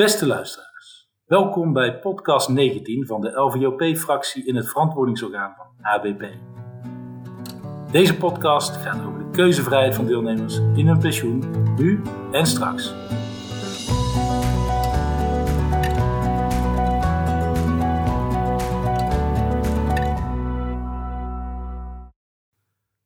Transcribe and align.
Beste 0.00 0.26
luisteraars, 0.26 1.10
welkom 1.24 1.72
bij 1.72 1.98
podcast 1.98 2.48
19 2.48 3.06
van 3.06 3.20
de 3.20 3.30
LVOP-fractie 3.30 4.46
in 4.46 4.56
het 4.56 4.68
verantwoordingsorgaan 4.68 5.54
van 5.56 5.66
ABP. 5.80 6.24
Deze 7.90 8.16
podcast 8.16 8.76
gaat 8.76 9.06
over 9.06 9.18
de 9.18 9.30
keuzevrijheid 9.30 9.94
van 9.94 10.06
deelnemers 10.06 10.56
in 10.56 10.86
hun 10.86 10.98
pensioen, 10.98 11.44
nu 11.76 12.02
en 12.32 12.46
straks. 12.46 12.94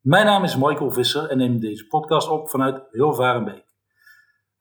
Mijn 0.01 0.25
naam 0.25 0.43
is 0.43 0.55
Michael 0.55 0.91
Visser 0.91 1.29
en 1.29 1.37
neem 1.37 1.59
deze 1.59 1.87
podcast 1.87 2.29
op 2.29 2.49
vanuit 2.49 2.83
Hilvarenbeek. 2.91 3.64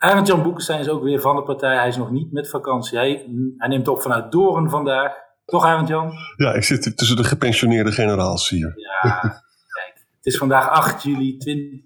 Arend 0.04 0.26
Jan 0.26 0.42
Boekenstein 0.42 0.80
is 0.80 0.88
ook 0.88 1.02
weer 1.02 1.20
van 1.20 1.36
de 1.36 1.42
partij. 1.42 1.76
Hij 1.76 1.88
is 1.88 1.96
nog 1.96 2.10
niet 2.10 2.32
met 2.32 2.50
vakantie. 2.50 2.98
Hij, 2.98 3.26
hij 3.56 3.68
neemt 3.68 3.88
op 3.88 4.02
vanuit 4.02 4.32
Doorn 4.32 4.70
vandaag. 4.70 5.12
Toch, 5.44 5.64
Arend 5.64 5.88
Jan? 5.88 6.12
Ja, 6.36 6.52
ik 6.52 6.62
zit 6.62 6.96
tussen 6.96 7.16
de 7.16 7.24
gepensioneerde 7.24 7.92
generaals 7.92 8.48
hier. 8.48 8.72
Ja, 8.76 9.20
kijk. 9.20 10.06
Het 10.16 10.26
is 10.26 10.36
vandaag 10.36 10.68
8 10.68 11.02
juli 11.02 11.36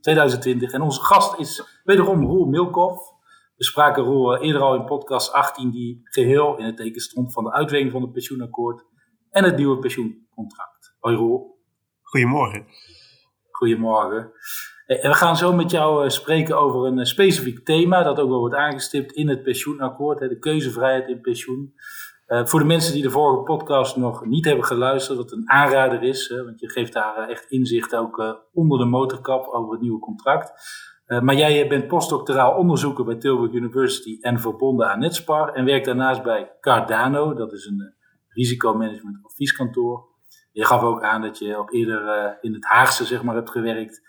2020 0.00 0.72
en 0.72 0.80
onze 0.80 1.00
gast 1.00 1.38
is 1.38 1.80
wederom 1.84 2.24
Roel 2.24 2.46
Milkhoff. 2.46 3.12
We 3.56 3.64
spraken 3.64 4.02
Roel 4.02 4.38
eerder 4.38 4.62
al 4.62 4.74
in 4.74 4.84
podcast 4.84 5.32
18, 5.32 5.70
die 5.70 6.00
geheel 6.04 6.56
in 6.58 6.64
het 6.64 6.76
teken 6.76 7.00
stond 7.00 7.32
van 7.32 7.44
de 7.44 7.52
uitwerking 7.52 7.92
van 7.92 8.02
het 8.02 8.12
pensioenakkoord 8.12 8.84
en 9.30 9.44
het 9.44 9.56
nieuwe 9.56 9.78
pensioencontract. 9.78 10.96
Hoi 10.98 11.16
Roel. 11.16 11.58
Goedemorgen. 12.02 12.66
Goedemorgen. 13.50 14.32
En 14.88 15.10
we 15.10 15.14
gaan 15.14 15.36
zo 15.36 15.52
met 15.52 15.70
jou 15.70 16.04
eh, 16.04 16.10
spreken 16.10 16.58
over 16.58 16.86
een 16.86 16.98
eh, 16.98 17.04
specifiek 17.04 17.64
thema 17.64 18.02
dat 18.02 18.18
ook 18.18 18.28
wel 18.28 18.38
wordt 18.38 18.54
aangestipt 18.54 19.12
in 19.12 19.28
het 19.28 19.42
pensioenakkoord, 19.42 20.18
de 20.18 20.38
keuzevrijheid 20.38 21.08
in 21.08 21.20
pensioen. 21.20 21.74
Voor 22.44 22.60
de 22.60 22.66
mensen 22.66 22.92
die 22.92 23.02
de 23.02 23.10
vorige 23.10 23.42
podcast 23.42 23.96
nog 23.96 24.24
niet 24.24 24.44
hebben 24.44 24.64
geluisterd, 24.64 25.18
wat 25.18 25.32
een 25.32 25.50
aanrader 25.50 26.02
is, 26.02 26.28
want 26.44 26.60
je 26.60 26.70
geeft 26.70 26.92
daar 26.92 27.28
echt 27.28 27.44
inzicht 27.50 27.94
ook 27.96 28.46
onder 28.52 28.78
de 28.78 28.84
motorkap 28.84 29.46
over 29.46 29.72
het 29.72 29.80
nieuwe 29.80 29.98
contract. 29.98 30.52
Maar 31.06 31.34
jij 31.34 31.68
bent 31.68 31.88
postdoctoraal 31.88 32.56
onderzoeker 32.56 33.04
bij 33.04 33.14
Tilburg 33.14 33.52
University 33.52 34.18
en 34.20 34.40
verbonden 34.40 34.90
aan 34.90 34.98
Netspar 34.98 35.52
en 35.52 35.64
werkt 35.64 35.86
daarnaast 35.86 36.22
bij 36.22 36.52
Cardano, 36.60 37.34
dat 37.34 37.52
is 37.52 37.66
een 37.66 37.94
risicomanagement 38.28 39.18
advieskantoor. 39.22 40.06
Je 40.52 40.64
gaf 40.64 40.82
ook 40.82 41.02
aan 41.02 41.22
dat 41.22 41.38
je 41.38 41.58
op 41.58 41.72
eerder 41.72 42.38
in 42.40 42.52
het 42.54 42.64
Haagse 42.64 43.04
zeg 43.04 43.22
maar, 43.22 43.34
hebt 43.34 43.50
gewerkt 43.50 44.02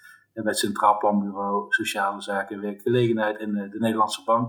bij 0.44 0.52
het 0.52 0.62
Centraal 0.62 0.98
Planbureau 0.98 1.66
Sociale 1.70 2.22
Zaken 2.22 2.56
en 2.56 2.62
Werkgelegenheid 2.62 3.38
en 3.38 3.54
de 3.54 3.80
Nederlandse 3.80 4.24
Bank. 4.26 4.48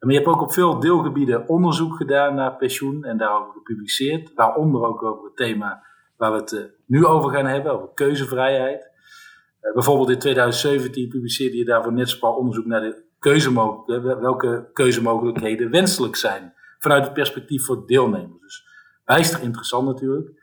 Maar 0.00 0.10
je 0.10 0.16
hebt 0.16 0.28
ook 0.28 0.42
op 0.42 0.52
veel 0.52 0.80
deelgebieden 0.80 1.48
onderzoek 1.48 1.96
gedaan 1.96 2.34
naar 2.34 2.56
pensioen 2.56 3.04
en 3.04 3.16
daarover 3.16 3.52
gepubliceerd. 3.52 4.34
Waaronder 4.34 4.82
ook 4.82 5.02
over 5.02 5.24
het 5.24 5.36
thema 5.36 5.82
waar 6.16 6.32
we 6.32 6.38
het 6.38 6.70
nu 6.86 7.06
over 7.06 7.30
gaan 7.30 7.46
hebben, 7.46 7.72
over 7.72 7.88
keuzevrijheid. 7.94 8.90
Uh, 9.62 9.72
bijvoorbeeld 9.74 10.10
in 10.10 10.18
2017 10.18 11.08
publiceerde 11.08 11.56
je 11.56 11.64
daarvoor 11.64 11.92
Netspar 11.92 12.34
onderzoek 12.34 12.66
naar 12.66 12.80
de 12.80 13.02
keuzemogelijkheden, 13.18 14.20
welke 14.20 14.70
keuzemogelijkheden 14.72 15.70
wenselijk 15.70 16.16
zijn 16.16 16.54
vanuit 16.78 17.04
het 17.04 17.12
perspectief 17.12 17.64
voor 17.64 17.86
deelnemers. 17.86 18.40
Dus 18.40 18.64
bijster 19.04 19.42
interessant 19.42 19.86
natuurlijk. 19.86 20.39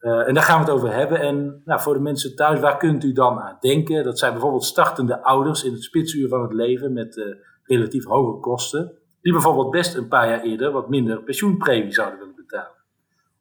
Uh, 0.00 0.28
en 0.28 0.34
daar 0.34 0.42
gaan 0.42 0.58
we 0.58 0.64
het 0.64 0.74
over 0.74 0.92
hebben. 0.92 1.20
En 1.20 1.62
nou, 1.64 1.80
voor 1.80 1.94
de 1.94 2.00
mensen 2.00 2.36
thuis, 2.36 2.60
waar 2.60 2.76
kunt 2.76 3.04
u 3.04 3.12
dan 3.12 3.38
aan 3.38 3.56
denken? 3.60 4.04
Dat 4.04 4.18
zijn 4.18 4.32
bijvoorbeeld 4.32 4.64
startende 4.64 5.22
ouders 5.22 5.64
in 5.64 5.72
het 5.72 5.82
spitsuur 5.82 6.28
van 6.28 6.42
het 6.42 6.52
leven 6.52 6.92
met 6.92 7.16
uh, 7.16 7.34
relatief 7.62 8.04
hoge 8.04 8.40
kosten. 8.40 8.98
Die 9.20 9.32
bijvoorbeeld 9.32 9.70
best 9.70 9.94
een 9.94 10.08
paar 10.08 10.28
jaar 10.28 10.42
eerder 10.42 10.72
wat 10.72 10.88
minder 10.88 11.22
pensioenpremie 11.22 11.92
zouden 11.92 12.18
willen 12.18 12.34
betalen. 12.36 12.74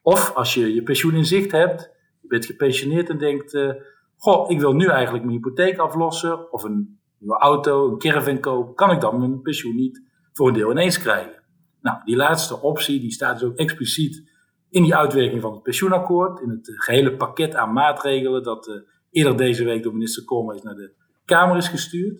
Of 0.01 0.35
als 0.35 0.53
je 0.53 0.73
je 0.73 0.83
pensioen 0.83 1.13
in 1.13 1.25
zicht 1.25 1.51
hebt, 1.51 1.91
je 2.21 2.27
bent 2.27 2.45
gepensioneerd 2.45 3.09
en 3.09 3.17
denkt: 3.17 3.53
uh, 3.53 3.71
Goh, 4.17 4.49
ik 4.49 4.59
wil 4.59 4.73
nu 4.73 4.87
eigenlijk 4.87 5.23
mijn 5.25 5.37
hypotheek 5.37 5.77
aflossen. 5.77 6.51
Of 6.51 6.63
een 6.63 6.99
nieuwe 7.17 7.37
auto, 7.37 7.91
een 7.91 7.97
caravan 7.97 8.39
kopen. 8.39 8.75
Kan 8.75 8.91
ik 8.91 9.01
dan 9.01 9.19
mijn 9.19 9.41
pensioen 9.41 9.75
niet 9.75 10.03
voor 10.33 10.47
een 10.47 10.53
deel 10.53 10.71
ineens 10.71 10.99
krijgen? 10.99 11.43
Nou, 11.81 11.97
die 12.05 12.15
laatste 12.15 12.61
optie 12.61 12.99
die 12.99 13.11
staat 13.11 13.39
dus 13.39 13.49
ook 13.49 13.57
expliciet 13.57 14.31
in 14.75 14.83
die 14.83 14.95
uitwerking 14.95 15.41
van 15.41 15.53
het 15.53 15.63
pensioenakkoord, 15.63 16.41
in 16.41 16.49
het 16.49 16.71
gehele 16.73 17.15
pakket 17.15 17.55
aan 17.55 17.73
maatregelen 17.73 18.43
dat 18.43 18.67
uh, 18.67 18.75
eerder 19.11 19.37
deze 19.37 19.63
week 19.63 19.83
door 19.83 19.93
minister 19.93 20.23
Koolmees 20.23 20.61
naar 20.61 20.75
de 20.75 20.93
Kamer 21.25 21.57
is 21.57 21.67
gestuurd. 21.67 22.19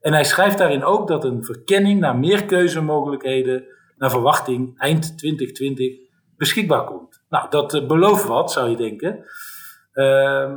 En 0.00 0.12
hij 0.12 0.24
schrijft 0.24 0.58
daarin 0.58 0.84
ook 0.84 1.08
dat 1.08 1.24
een 1.24 1.44
verkenning 1.44 2.00
naar 2.00 2.18
meer 2.18 2.44
keuzemogelijkheden 2.44 3.64
naar 3.96 4.10
verwachting 4.10 4.78
eind 4.78 5.18
2020 5.18 5.96
beschikbaar 6.36 6.84
komt. 6.84 7.22
Nou, 7.28 7.50
dat 7.50 7.74
uh, 7.74 7.86
belooft 7.86 8.26
wat, 8.26 8.52
zou 8.52 8.70
je 8.70 8.76
denken. 8.76 9.24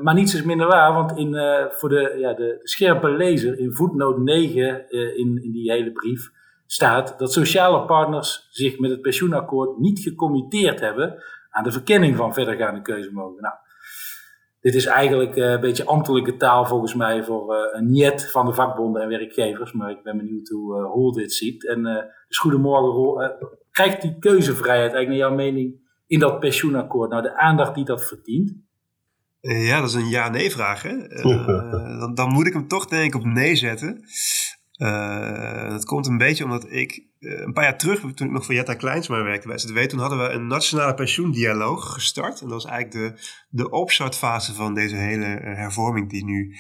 Maar 0.01 0.13
niets 0.13 0.35
is 0.35 0.43
minder 0.43 0.67
waar, 0.67 0.93
want 0.93 1.17
in, 1.17 1.35
voor 1.71 1.89
de, 1.89 2.15
ja, 2.19 2.33
de 2.33 2.59
scherpe 2.63 3.09
lezer 3.09 3.59
in 3.59 3.73
voetnoot 3.73 4.17
9 4.17 4.89
in, 4.89 5.43
in 5.43 5.51
die 5.51 5.71
hele 5.71 5.91
brief 5.91 6.31
staat 6.71 7.19
dat 7.19 7.33
sociale 7.33 7.85
partners 7.85 8.47
zich 8.49 8.79
met 8.79 8.91
het 8.91 9.01
pensioenakkoord 9.01 9.77
niet 9.77 9.99
gecommitteerd 9.99 10.79
hebben 10.79 11.23
aan 11.49 11.63
de 11.63 11.71
verkenning 11.71 12.15
van 12.15 12.33
verdergaande 12.33 12.81
keuzemogelijkheden. 12.81 13.41
Nou, 13.41 13.55
dit 14.59 14.75
is 14.75 14.85
eigenlijk 14.85 15.35
uh, 15.35 15.51
een 15.51 15.59
beetje 15.59 15.85
ambtelijke 15.85 16.37
taal 16.37 16.65
volgens 16.65 16.95
mij 16.95 17.23
voor 17.23 17.55
uh, 17.55 17.59
een 17.71 17.89
niet 17.89 18.31
van 18.31 18.45
de 18.45 18.53
vakbonden 18.53 19.01
en 19.01 19.09
werkgevers, 19.09 19.71
maar 19.71 19.89
ik 19.89 20.03
ben 20.03 20.17
benieuwd 20.17 20.49
hoe 20.49 20.81
Roel 20.81 21.11
dit 21.11 21.33
ziet. 21.33 21.67
En 21.67 21.83
dus 22.27 22.37
goedemorgen 22.37 22.89
Roel, 22.89 23.21
krijgt 23.71 24.01
die 24.01 24.19
keuzevrijheid 24.19 24.93
eigenlijk 24.93 25.07
naar 25.07 25.29
jouw 25.29 25.45
mening 25.45 25.75
in 26.07 26.19
dat 26.19 26.39
pensioenakkoord 26.39 27.09
nou 27.09 27.21
de 27.21 27.37
aandacht 27.37 27.75
die 27.75 27.85
dat 27.85 28.07
verdient? 28.07 28.53
Ja, 29.39 29.79
dat 29.79 29.89
is 29.89 29.95
een 29.95 30.09
ja-nee 30.09 30.51
vraag. 30.51 30.81
Hè? 30.81 31.07
dan, 31.99 32.13
dan, 32.13 32.29
moet 32.29 32.47
ik 32.47 32.53
hem 32.53 32.67
toch 32.67 32.85
denk 32.85 33.13
ik 33.13 33.21
op 33.21 33.25
nee 33.25 33.55
zetten. 33.55 34.03
Uh, 34.81 35.69
dat 35.69 35.85
komt 35.85 36.07
een 36.07 36.17
beetje 36.17 36.43
omdat 36.43 36.71
ik 36.71 37.03
uh, 37.19 37.39
een 37.39 37.53
paar 37.53 37.63
jaar 37.63 37.77
terug, 37.77 37.99
toen 37.99 38.27
ik 38.27 38.33
nog 38.33 38.45
voor 38.45 38.53
Jetta 38.53 38.73
Kleinsma 38.73 39.23
werkte 39.23 39.47
bij 39.47 39.57
ZW, 39.57 39.77
toen 39.77 39.99
hadden 39.99 40.19
we 40.19 40.29
een 40.29 40.47
nationale 40.47 40.93
pensioendialoog 40.93 41.93
gestart. 41.93 42.41
En 42.41 42.47
dat 42.47 42.63
was 42.63 42.71
eigenlijk 42.71 43.15
de, 43.15 43.23
de 43.49 43.69
opstartfase 43.69 44.53
van 44.53 44.73
deze 44.73 44.95
hele 44.95 45.25
hervorming 45.41 46.09
die 46.09 46.25
nu 46.25 46.55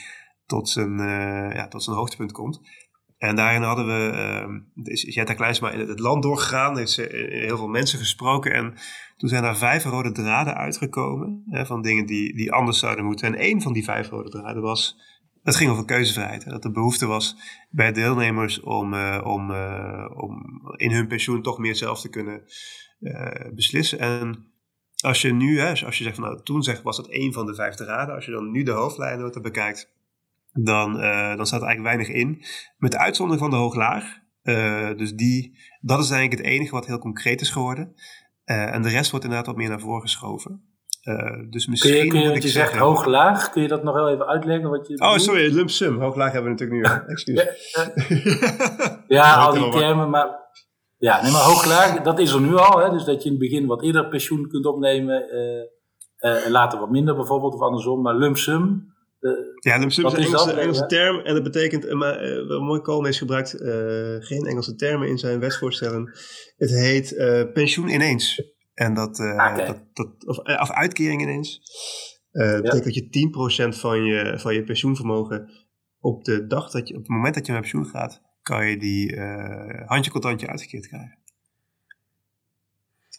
tot 0.45 0.69
zijn, 0.69 0.99
uh, 0.99 1.55
ja, 1.55 1.67
tot 1.67 1.83
zijn 1.83 1.95
hoogtepunt 1.95 2.31
komt. 2.31 2.61
En 3.17 3.35
daarin 3.35 3.61
hadden 3.61 3.85
we, 3.85 4.63
is 4.83 5.01
Jetta 5.01 5.33
Kleinsma 5.33 5.71
in 5.71 5.79
het 5.79 5.99
land 5.99 6.23
doorgegaan, 6.23 6.77
heeft 6.77 6.95
heel 6.95 7.57
veel 7.57 7.67
mensen 7.67 7.99
gesproken 7.99 8.53
en 8.53 8.73
toen 9.17 9.29
zijn 9.29 9.43
er 9.43 9.57
vijf 9.57 9.83
rode 9.83 10.11
draden 10.11 10.55
uitgekomen 10.55 11.43
hè, 11.49 11.65
van 11.65 11.81
dingen 11.81 12.05
die, 12.05 12.35
die 12.35 12.51
anders 12.51 12.79
zouden 12.79 13.05
moeten. 13.05 13.27
En 13.27 13.39
één 13.39 13.61
van 13.61 13.73
die 13.73 13.83
vijf 13.83 14.09
rode 14.09 14.29
draden 14.29 14.61
was 14.61 14.97
het 15.43 15.55
ging 15.55 15.71
over 15.71 15.85
keuzevrijheid. 15.85 16.49
Dat 16.49 16.63
er 16.63 16.71
behoefte 16.71 17.05
was 17.05 17.35
bij 17.69 17.91
deelnemers 17.91 18.59
om, 18.59 18.93
uh, 18.93 19.21
om, 19.23 19.51
uh, 19.51 20.05
om 20.13 20.41
in 20.75 20.91
hun 20.91 21.07
pensioen 21.07 21.41
toch 21.41 21.57
meer 21.57 21.75
zelf 21.75 22.01
te 22.01 22.09
kunnen 22.09 22.43
uh, 22.99 23.53
beslissen. 23.53 23.99
En 23.99 24.45
als 25.03 25.21
je 25.21 25.33
nu, 25.33 25.59
hè, 25.59 25.69
als 25.69 25.97
je 25.97 26.03
zegt 26.03 26.15
van 26.15 26.23
nou, 26.23 26.43
toen 26.43 26.63
zeg, 26.63 26.81
was 26.81 26.97
dat 26.97 27.07
één 27.07 27.33
van 27.33 27.45
de 27.45 27.55
vijf 27.55 27.77
raden. 27.77 28.15
Als 28.15 28.25
je 28.25 28.31
dan 28.31 28.51
nu 28.51 28.63
de 28.63 28.71
hoofdlijnen 28.71 29.41
bekijkt, 29.41 29.93
dan, 30.53 30.93
dan 31.37 31.45
staat 31.45 31.61
er 31.61 31.67
eigenlijk 31.67 31.95
weinig 31.95 32.07
in. 32.07 32.43
Met 32.77 32.91
de 32.91 32.97
uitzondering 32.97 33.43
van 33.43 33.51
de 33.51 33.63
hooglaag. 33.63 34.19
dus 34.97 35.13
die, 35.13 35.57
dat 35.81 35.99
is 35.99 36.09
eigenlijk 36.09 36.41
het 36.41 36.51
enige 36.51 36.71
wat 36.71 36.85
heel 36.85 36.99
concreet 36.99 37.41
is 37.41 37.49
geworden. 37.49 37.93
en 38.43 38.81
de 38.81 38.89
rest 38.89 39.11
wordt 39.11 39.25
inderdaad 39.25 39.47
wat 39.47 39.57
meer 39.57 39.69
naar 39.69 39.79
voren 39.79 40.01
geschoven. 40.01 40.70
Uh, 41.03 41.49
dus 41.49 41.67
misschien 41.67 42.09
kun 42.09 42.19
je, 42.19 42.31
kun 42.31 42.41
je 42.41 42.47
zegt 42.47 42.77
hoog-laag, 42.77 43.49
kun 43.49 43.61
je 43.61 43.67
dat 43.67 43.83
nog 43.83 43.93
wel 43.93 44.09
even 44.09 44.27
uitleggen? 44.27 44.69
Wat 44.69 44.87
je 44.87 44.99
oh, 44.99 45.17
sorry, 45.17 45.53
lump 45.53 45.69
sum. 45.69 45.99
Hoog-laag 45.99 46.31
hebben 46.31 46.55
we 46.55 46.63
natuurlijk 46.65 47.05
nu. 47.07 47.11
Excuus. 47.13 47.43
ja, 49.07 49.35
al 49.45 49.53
die 49.53 49.69
termen, 49.69 50.09
maar... 50.09 50.39
Ja, 50.97 51.21
nee, 51.21 51.31
maar 51.31 51.41
hoog-laag, 51.41 52.01
dat 52.01 52.19
is 52.19 52.31
er 52.31 52.41
nu 52.41 52.55
al. 52.55 52.79
Hè, 52.79 52.89
dus 52.89 53.03
dat 53.03 53.23
je 53.23 53.29
in 53.29 53.35
het 53.35 53.49
begin 53.49 53.65
wat 53.65 53.83
eerder 53.83 54.07
pensioen 54.07 54.47
kunt 54.47 54.65
opnemen 54.65 55.25
uh, 55.31 56.31
uh, 56.31 56.45
en 56.45 56.51
later 56.51 56.79
wat 56.79 56.89
minder 56.89 57.15
bijvoorbeeld, 57.15 57.53
of 57.53 57.61
andersom. 57.61 58.01
Maar 58.01 58.15
lump 58.15 58.37
sum... 58.37 58.93
ja, 59.59 59.77
lump 59.77 59.91
sum 59.91 60.05
is 60.05 60.13
een 60.13 60.23
Engelse, 60.23 60.51
Engelse 60.51 60.85
term 60.85 61.19
en 61.19 61.33
dat 61.33 61.43
betekent, 61.43 61.93
maar 61.93 62.19
mooi 62.61 62.81
Koolmees 62.81 63.17
gebruikt 63.17 63.55
geen 64.19 64.45
Engelse 64.45 64.75
termen 64.75 65.07
in 65.07 65.17
zijn 65.17 65.39
wetsvoorstellen. 65.39 66.13
Het 66.57 66.69
heet 66.69 67.15
pensioen 67.53 67.87
ineens. 67.89 68.41
En 68.81 68.93
dat, 68.93 69.19
uh, 69.19 69.55
dat, 69.67 69.83
dat 69.93 70.25
of, 70.25 70.37
of, 70.37 70.71
uitkering 70.71 71.21
ineens. 71.21 71.61
Uh, 72.31 72.51
ja. 72.51 72.61
betekent 72.61 72.83
dat 72.83 72.95
je 72.95 73.73
10% 73.75 73.77
van 73.79 74.03
je, 74.03 74.39
van 74.39 74.53
je 74.53 74.63
pensioenvermogen 74.63 75.49
op 75.99 76.23
de 76.23 76.47
dag 76.47 76.71
dat 76.71 76.87
je, 76.87 76.93
op 76.93 76.99
het 76.99 77.09
moment 77.09 77.35
dat 77.35 77.45
je 77.45 77.51
naar 77.51 77.61
pensioen 77.61 77.85
gaat, 77.85 78.21
kan 78.41 78.67
je 78.67 78.77
die 78.77 79.15
uh, 79.15 79.87
handje 79.87 80.11
contantje 80.11 80.47
uitgekeerd 80.47 80.87
krijgen. 80.87 81.17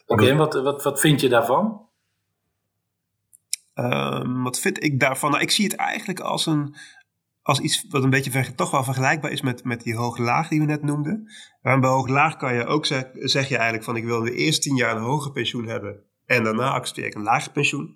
Oké, 0.06 0.12
okay, 0.12 0.30
en 0.30 0.36
wat, 0.36 0.54
wat, 0.54 0.82
wat 0.82 1.00
vind 1.00 1.20
je 1.20 1.28
daarvan? 1.28 1.88
Um, 3.74 4.42
wat 4.42 4.60
vind 4.60 4.82
ik 4.82 5.00
daarvan? 5.00 5.30
Nou, 5.30 5.42
ik 5.42 5.50
zie 5.50 5.64
het 5.64 5.76
eigenlijk 5.76 6.20
als 6.20 6.46
een, 6.46 6.74
als 7.42 7.60
iets 7.60 7.86
wat 7.88 8.02
een 8.02 8.10
beetje 8.10 8.54
toch 8.54 8.70
wel 8.70 8.84
vergelijkbaar 8.84 9.30
is 9.30 9.40
met, 9.40 9.64
met 9.64 9.82
die 9.82 9.96
hoog-laag 9.96 10.48
die 10.48 10.60
we 10.60 10.66
net 10.66 10.82
noemden. 10.82 11.32
Maar 11.62 11.80
bij 11.80 11.90
hoog-laag 11.90 12.36
kan 12.36 12.54
je 12.54 12.64
ook 12.64 12.86
zeg, 12.86 13.04
zeg 13.12 13.48
je 13.48 13.54
eigenlijk 13.54 13.84
van 13.84 13.96
ik 13.96 14.04
wil 14.04 14.20
de 14.20 14.34
eerste 14.34 14.60
tien 14.60 14.76
jaar 14.76 14.96
een 14.96 15.02
hoger 15.02 15.32
pensioen 15.32 15.66
hebben 15.66 16.02
en 16.26 16.44
daarna 16.44 16.70
accepteer 16.70 17.06
ik 17.06 17.14
een 17.14 17.22
lager 17.22 17.52
pensioen. 17.52 17.94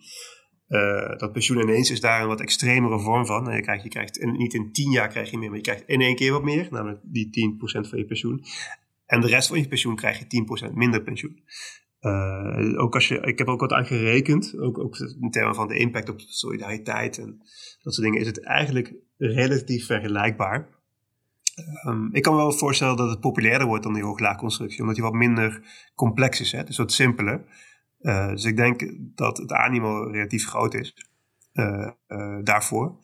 Uh, 0.69 1.19
dat 1.19 1.33
pensioen 1.33 1.61
ineens 1.61 1.91
is 1.91 2.01
daar 2.01 2.23
een 2.23 2.29
wat 2.29 2.41
extremere 2.41 3.01
vorm 3.01 3.27
van. 3.27 3.55
Je 3.55 3.61
krijgt, 3.61 3.83
je 3.83 3.89
krijgt 3.89 4.25
niet 4.25 4.55
in 4.55 4.73
tien 4.73 4.91
jaar 4.91 5.09
krijg 5.09 5.31
je 5.31 5.39
meer, 5.39 5.49
maar 5.49 5.57
je 5.57 5.65
krijgt 5.65 5.83
in 5.87 6.01
één 6.01 6.17
keer 6.17 6.33
wat 6.33 6.43
meer, 6.43 6.69
namelijk 6.71 7.01
die 7.03 7.57
10% 7.85 7.89
van 7.89 7.99
je 7.99 8.05
pensioen. 8.05 8.45
En 9.07 9.21
de 9.21 9.27
rest 9.27 9.49
van 9.49 9.59
je 9.59 9.69
pensioen 9.69 9.97
krijg 9.97 10.19
je 10.19 10.69
10% 10.71 10.73
minder 10.73 11.03
pensioen. 11.03 11.43
Uh, 12.07 12.81
ook 12.81 12.95
als 12.95 13.09
je, 13.09 13.21
ik 13.21 13.39
heb 13.39 13.49
ook 13.49 13.61
wat 13.61 13.73
aan 13.73 13.87
gerekend, 13.87 14.59
ook, 14.59 14.79
ook 14.79 14.97
in 14.99 15.31
termen 15.31 15.55
van 15.55 15.69
de 15.69 15.79
impact 15.79 16.09
op 16.09 16.21
solidariteit 16.21 17.19
en 17.19 17.39
dat 17.83 17.95
soort 17.95 18.07
dingen, 18.07 18.21
is 18.21 18.27
het 18.27 18.45
eigenlijk 18.45 18.95
relatief 19.17 19.87
vergelijkbaar. 19.87 20.69
Um, 21.87 22.09
ik 22.13 22.23
kan 22.23 22.33
me 22.35 22.39
wel 22.39 22.53
voorstellen 22.53 22.97
dat 22.97 23.11
het 23.11 23.21
populairder 23.21 23.67
wordt 23.67 23.83
dan 23.83 23.93
die 23.93 24.03
hooglaagconstructie, 24.03 24.81
omdat 24.81 24.95
die 24.95 25.05
wat 25.05 25.13
minder 25.13 25.63
complex 25.95 26.41
is, 26.41 26.53
hè? 26.53 26.65
dus 26.65 26.77
wat 26.77 26.93
simpeler. 26.93 27.45
Uh, 28.01 28.29
dus 28.29 28.45
ik 28.45 28.57
denk 28.57 28.93
dat 28.99 29.37
het 29.37 29.53
animo 29.53 30.03
relatief 30.03 30.47
groot 30.47 30.75
is 30.75 30.95
uh, 31.53 31.89
daarvoor. 32.43 32.99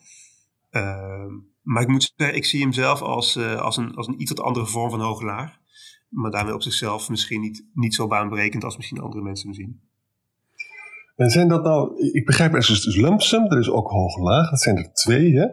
Ehm, 0.69 1.31
maar 1.61 1.81
ik 1.81 1.87
moet 1.87 2.13
ik 2.17 2.45
zie 2.45 2.61
hem 2.61 2.73
zelf 2.73 3.01
als, 3.01 3.37
als, 3.37 3.77
een, 3.77 3.95
als 3.95 4.07
een 4.07 4.21
iets 4.21 4.31
wat 4.31 4.45
andere 4.45 4.65
vorm 4.65 4.89
van 4.89 4.99
hooglaag 4.99 5.61
maar 6.13 6.31
daarmee 6.31 6.53
op 6.53 6.61
zichzelf 6.61 7.09
misschien 7.09 7.41
niet, 7.41 7.65
niet 7.73 7.95
zo 7.95 8.07
baanbrekend 8.07 8.63
als 8.63 8.77
misschien 8.77 9.01
andere 9.01 9.23
mensen 9.23 9.47
hem 9.47 9.55
zien. 9.55 9.81
En 11.15 11.29
zijn 11.29 11.47
dat 11.47 11.63
nou, 11.63 12.11
ik 12.11 12.25
begrijp, 12.25 12.51
er 12.51 12.57
is 12.57 12.81
dus 12.81 12.95
lump 12.95 13.21
sum, 13.21 13.45
er 13.45 13.59
is 13.59 13.69
ook 13.69 13.89
hoog-laag, 13.89 14.49
dat 14.49 14.61
zijn 14.61 14.77
er 14.77 14.93
twee, 14.93 15.35
hè? 15.35 15.45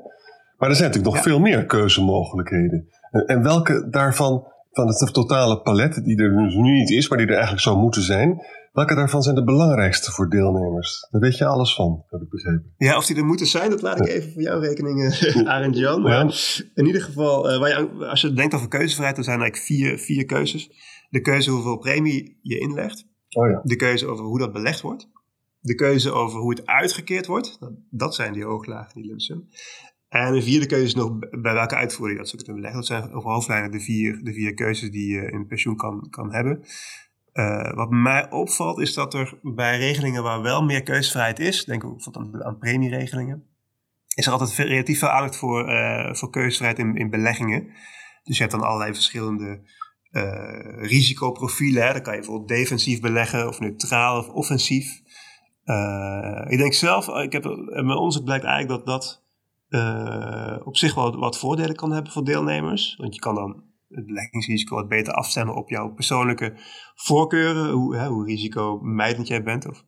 Maar 0.56 0.68
er 0.68 0.76
zijn 0.76 0.88
natuurlijk 0.88 1.14
nog 1.14 1.24
veel 1.24 1.40
meer 1.40 1.66
keuzemogelijkheden. 1.66 2.88
En, 3.10 3.26
en, 3.26 3.42
welke 3.42 3.88
daarvan, 3.90 4.46
van 4.70 4.86
het 4.86 5.12
totale 5.12 5.60
palet, 5.60 6.04
die 6.04 6.22
er 6.22 6.36
dus 6.36 6.54
nu 6.54 6.72
niet 6.72 6.90
is, 6.90 7.08
maar 7.08 7.18
die 7.18 7.26
er 7.26 7.32
eigenlijk 7.32 7.62
zou 7.62 7.78
moeten 7.78 8.02
zijn, 8.02 8.40
welke 8.72 8.94
daarvan 8.94 9.22
zijn 9.22 9.34
de 9.34 9.44
belangrijkste 9.44 10.10
voor 10.10 10.28
deelnemers? 10.28 11.06
Daar 11.10 11.20
weet 11.20 11.38
je 11.38 11.46
alles 11.46 11.74
van, 11.74 12.04
heb 12.06 12.20
ik 12.20 12.28
begrepen. 12.28 12.74
Ja, 12.76 12.96
of 12.96 13.06
die 13.06 13.16
er 13.16 13.24
moeten 13.24 13.46
zijn, 13.46 13.70
dat 13.70 13.82
laat 13.82 14.00
ik 14.00 14.06
even 14.06 14.32
voor 14.32 14.42
jouw 14.42 14.58
rekening, 14.58 15.00
uh, 15.00 15.48
Arend 15.54 15.76
Jan. 15.76 16.02
Maar 16.02 16.60
in 16.74 16.86
ieder 16.86 17.02
geval, 17.02 17.52
uh, 17.52 17.58
waar 17.58 17.68
je, 17.68 18.06
als 18.06 18.20
je 18.20 18.32
denkt 18.32 18.54
over 18.54 18.68
keuzevrijheid, 18.68 19.16
dan 19.16 19.24
zijn 19.24 19.36
er 19.36 19.42
eigenlijk 19.42 19.72
vier, 19.72 19.98
vier 19.98 20.24
keuzes. 20.24 20.70
De 21.08 21.20
keuze 21.20 21.50
hoeveel 21.50 21.78
premie 21.78 22.38
je 22.42 22.58
inlegt. 22.58 23.06
Oh 23.28 23.48
ja. 23.50 23.60
De 23.62 23.76
keuze 23.76 24.06
over 24.06 24.24
hoe 24.24 24.38
dat 24.38 24.52
belegd 24.52 24.80
wordt. 24.80 25.08
De 25.60 25.74
keuze 25.74 26.12
over 26.12 26.40
hoe 26.40 26.50
het 26.50 26.66
uitgekeerd 26.66 27.26
wordt. 27.26 27.58
Dat 27.90 28.14
zijn 28.14 28.32
die 28.32 28.44
hooglagen, 28.44 28.94
die 28.94 29.06
lump 29.06 29.20
En 30.10 30.32
de 30.32 30.42
vierde 30.42 30.66
keuze 30.66 30.84
is 30.84 30.94
nog 30.94 31.18
bij 31.18 31.52
welke 31.52 31.76
uitvoering 31.76 32.18
dat 32.18 32.28
ze 32.28 32.36
kunnen 32.36 32.54
beleggen. 32.54 32.80
Dat 32.80 32.88
zijn 32.88 33.12
over 33.12 33.30
hoofdlijnen 33.30 33.70
de 33.70 33.80
vier, 33.80 34.20
de 34.22 34.32
vier 34.32 34.54
keuzes 34.54 34.90
die 34.90 35.12
je 35.12 35.30
in 35.30 35.46
pensioen 35.46 35.76
kan, 35.76 36.06
kan 36.10 36.32
hebben. 36.32 36.64
Uh, 37.34 37.74
wat 37.74 37.90
mij 37.90 38.30
opvalt 38.30 38.80
is 38.80 38.94
dat 38.94 39.14
er 39.14 39.38
bij 39.42 39.78
regelingen 39.78 40.22
waar 40.22 40.42
wel 40.42 40.62
meer 40.62 40.82
keuzevrijheid 40.82 41.38
is, 41.38 41.64
denk 41.64 41.82
bijvoorbeeld 41.82 42.42
aan, 42.42 42.58
premieregelingen, 42.58 43.44
is 44.14 44.26
er 44.26 44.32
altijd 44.32 44.54
relatief 44.54 44.98
veel 44.98 45.08
aandacht 45.08 45.36
voor, 45.36 45.68
uh, 45.68 46.14
voor 46.14 46.30
keuzevrijheid 46.30 46.78
in, 46.78 46.96
in 46.96 47.10
beleggingen. 47.10 47.66
Dus 48.24 48.36
je 48.36 48.42
hebt 48.42 48.54
dan 48.54 48.64
allerlei 48.64 48.94
verschillende 48.94 49.60
uh, 50.10 50.82
risicoprofielen. 50.82 51.86
Hè. 51.86 51.92
Dan 51.92 52.02
kan 52.02 52.12
je 52.12 52.18
bijvoorbeeld 52.18 52.48
defensief 52.48 53.00
beleggen 53.00 53.48
of 53.48 53.60
neutraal 53.60 54.18
of 54.18 54.28
offensief. 54.28 55.00
ik 56.48 56.58
denk 56.58 56.72
zelf, 56.72 57.08
ik 57.08 57.32
heb, 57.32 57.44
mijn 57.66 57.90
onderzoek 57.90 58.24
blijkt 58.24 58.44
eigenlijk 58.44 58.84
dat 58.84 58.86
dat 58.86 59.22
op 60.64 60.76
zich 60.76 60.94
wel 60.94 61.16
wat 61.16 61.38
voordelen 61.38 61.76
kan 61.76 61.92
hebben 61.92 62.12
voor 62.12 62.24
deelnemers. 62.24 62.96
Want 62.96 63.14
je 63.14 63.20
kan 63.20 63.34
dan 63.34 63.64
het 63.88 64.06
beleggingsrisico 64.06 64.74
wat 64.74 64.88
beter 64.88 65.12
afstemmen 65.12 65.54
op 65.54 65.68
jouw 65.68 65.92
persoonlijke 65.92 66.52
voorkeuren, 66.94 67.70
hoe, 67.70 67.96
hè, 67.96 68.06
hoe 68.08 68.24
risicomijdend 68.24 69.28
jij 69.28 69.42
bent 69.42 69.68
of, 69.68 69.84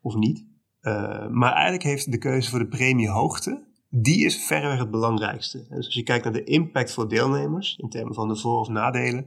of 0.00 0.14
niet. 0.14 0.48
Uh, 0.80 1.28
maar 1.28 1.52
eigenlijk 1.52 1.82
heeft 1.82 2.10
de 2.10 2.18
keuze 2.18 2.50
voor 2.50 2.58
de 2.58 2.68
premiehoogte, 2.68 3.68
die 3.88 4.24
is 4.24 4.46
verreweg 4.46 4.78
het 4.78 4.90
belangrijkste. 4.90 5.66
Dus 5.68 5.86
als 5.86 5.94
je 5.94 6.02
kijkt 6.02 6.24
naar 6.24 6.32
de 6.32 6.44
impact 6.44 6.92
voor 6.92 7.08
deelnemers, 7.08 7.76
in 7.76 7.88
termen 7.88 8.14
van 8.14 8.28
de 8.28 8.36
voor- 8.36 8.60
of 8.60 8.68
nadelen, 8.68 9.26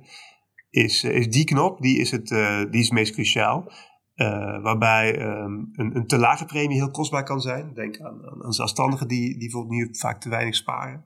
is, 0.70 1.04
uh, 1.04 1.16
is 1.16 1.30
die 1.30 1.46
knop, 1.46 1.82
die 1.82 2.00
is 2.00 2.12
het, 2.12 2.28
die 2.72 2.80
is 2.80 2.86
het 2.86 2.92
meest 2.92 3.14
cruciaal. 3.14 3.72
Waarbij 4.62 5.22
um, 5.22 5.70
een, 5.74 5.96
een 5.96 6.08
te 6.08 6.18
lage 6.18 6.46
premie 6.46 6.78
heel 6.78 6.92
kostbaar 6.92 7.24
kan 7.24 7.42
zijn. 7.42 7.74
Denk 7.74 8.00
aan, 8.00 8.44
aan, 8.44 8.54
zelfstandigen 8.54 9.08
die, 9.08 9.40
die 9.40 9.66
nu 9.68 9.90
vaak 9.92 10.22
te 10.22 10.30
weinig 10.30 10.56
sparen. 10.56 11.06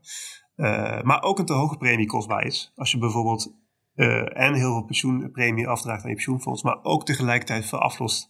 Uh, 0.55 1.01
maar 1.01 1.23
ook 1.23 1.39
een 1.39 1.45
te 1.45 1.53
hoge 1.53 1.77
premie 1.77 2.07
kostbaar 2.07 2.45
is. 2.45 2.71
Als 2.75 2.91
je 2.91 2.97
bijvoorbeeld 2.97 3.55
uh, 3.95 4.39
en 4.39 4.53
heel 4.53 4.71
veel 4.71 4.85
pensioenpremie 4.85 5.67
afdraagt 5.67 6.03
aan 6.03 6.09
je 6.09 6.15
pensioenfonds, 6.15 6.63
maar 6.63 6.83
ook 6.83 7.05
tegelijkertijd 7.05 7.65
veel 7.65 7.79
aflost 7.79 8.29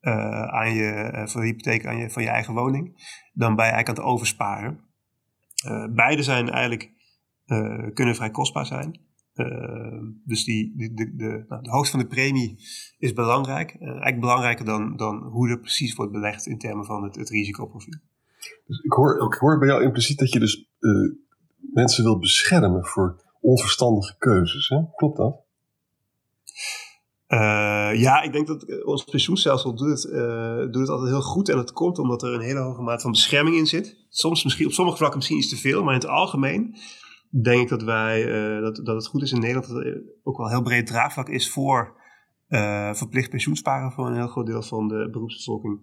uh, 0.00 0.42
aan 0.42 0.74
je, 0.74 1.22
voor 1.26 1.40
de 1.40 1.46
hypotheek 1.46 1.86
aan 1.86 1.96
je, 1.96 2.10
van 2.10 2.22
je 2.22 2.28
eigen 2.28 2.54
woning, 2.54 2.84
dan 3.32 3.54
ben 3.56 3.64
je 3.64 3.70
eigenlijk 3.72 3.88
aan 3.88 4.04
het 4.04 4.14
oversparen. 4.14 4.80
beide 5.94 6.22
zijn 6.22 6.50
eigenlijk, 6.50 6.90
kunnen 7.94 8.14
vrij 8.14 8.30
kostbaar 8.30 8.66
zijn. 8.66 9.05
Dus 10.24 10.44
die, 10.44 10.72
de, 10.76 10.94
de, 10.94 11.14
de, 11.16 11.44
nou, 11.48 11.62
de 11.62 11.70
hoogte 11.70 11.90
van 11.90 12.00
de 12.00 12.06
premie 12.06 12.58
is 12.98 13.12
belangrijk. 13.12 13.76
eigenlijk 13.80 14.20
belangrijker 14.20 14.64
dan, 14.64 14.96
dan 14.96 15.22
hoe 15.22 15.48
er 15.48 15.60
precies 15.60 15.94
wordt 15.94 16.12
belegd 16.12 16.46
in 16.46 16.58
termen 16.58 16.84
van 16.84 17.02
het, 17.02 17.16
het 17.16 17.30
risicoprofiel. 17.30 17.98
Dus 18.66 18.78
ik 18.78 18.92
hoor, 18.92 19.32
ik 19.32 19.38
hoor 19.38 19.58
bij 19.58 19.68
jou 19.68 19.82
impliciet 19.82 20.18
dat 20.18 20.32
je 20.32 20.38
dus 20.38 20.70
mensen 21.58 22.04
wil 22.04 22.18
beschermen 22.18 22.84
voor 22.84 23.22
onverstandige 23.40 24.16
keuzes. 24.18 24.68
Hè? 24.68 24.76
Klopt 24.96 25.16
dat? 25.16 25.44
Uh, 27.28 28.00
ja, 28.00 28.22
ik 28.22 28.32
denk 28.32 28.46
dat 28.46 28.62
eh, 28.62 28.86
ons 28.86 29.04
pensioenstelsel 29.04 29.74
doet 29.74 29.88
het, 29.88 30.04
uh, 30.04 30.58
doet 30.58 30.74
het 30.74 30.88
altijd 30.88 31.10
heel 31.10 31.22
goed. 31.22 31.48
En 31.48 31.56
dat 31.56 31.72
komt 31.72 31.98
omdat 31.98 32.22
er 32.22 32.34
een 32.34 32.40
hele 32.40 32.60
hoge 32.60 32.82
mate 32.82 33.02
van 33.02 33.10
bescherming 33.10 33.56
in 33.56 33.66
zit. 33.66 34.06
Soms 34.08 34.44
misschien, 34.44 34.66
op 34.66 34.72
sommige 34.72 34.96
vlakken 34.96 35.18
misschien 35.18 35.38
iets 35.38 35.48
te 35.48 35.56
veel, 35.56 35.82
maar 35.82 35.94
in 35.94 36.00
het 36.00 36.08
algemeen 36.08 36.76
denk 37.30 37.62
ik 37.62 37.68
dat, 37.68 37.82
wij, 37.82 38.26
uh, 38.26 38.60
dat, 38.60 38.76
dat 38.76 38.94
het 38.94 39.06
goed 39.06 39.22
is 39.22 39.32
in 39.32 39.40
Nederland 39.40 39.68
dat 39.68 39.84
er 39.84 40.02
ook 40.22 40.36
wel 40.36 40.48
heel 40.48 40.62
breed 40.62 40.86
draagvlak 40.86 41.28
is 41.28 41.50
voor 41.50 42.04
verplicht 42.92 43.30
pensioensparen 43.30 43.92
voor 43.92 44.06
een 44.06 44.14
heel 44.14 44.28
groot 44.28 44.46
deel 44.46 44.62
van 44.62 44.88
de 44.88 45.08
beroepsbevolking. 45.10 45.80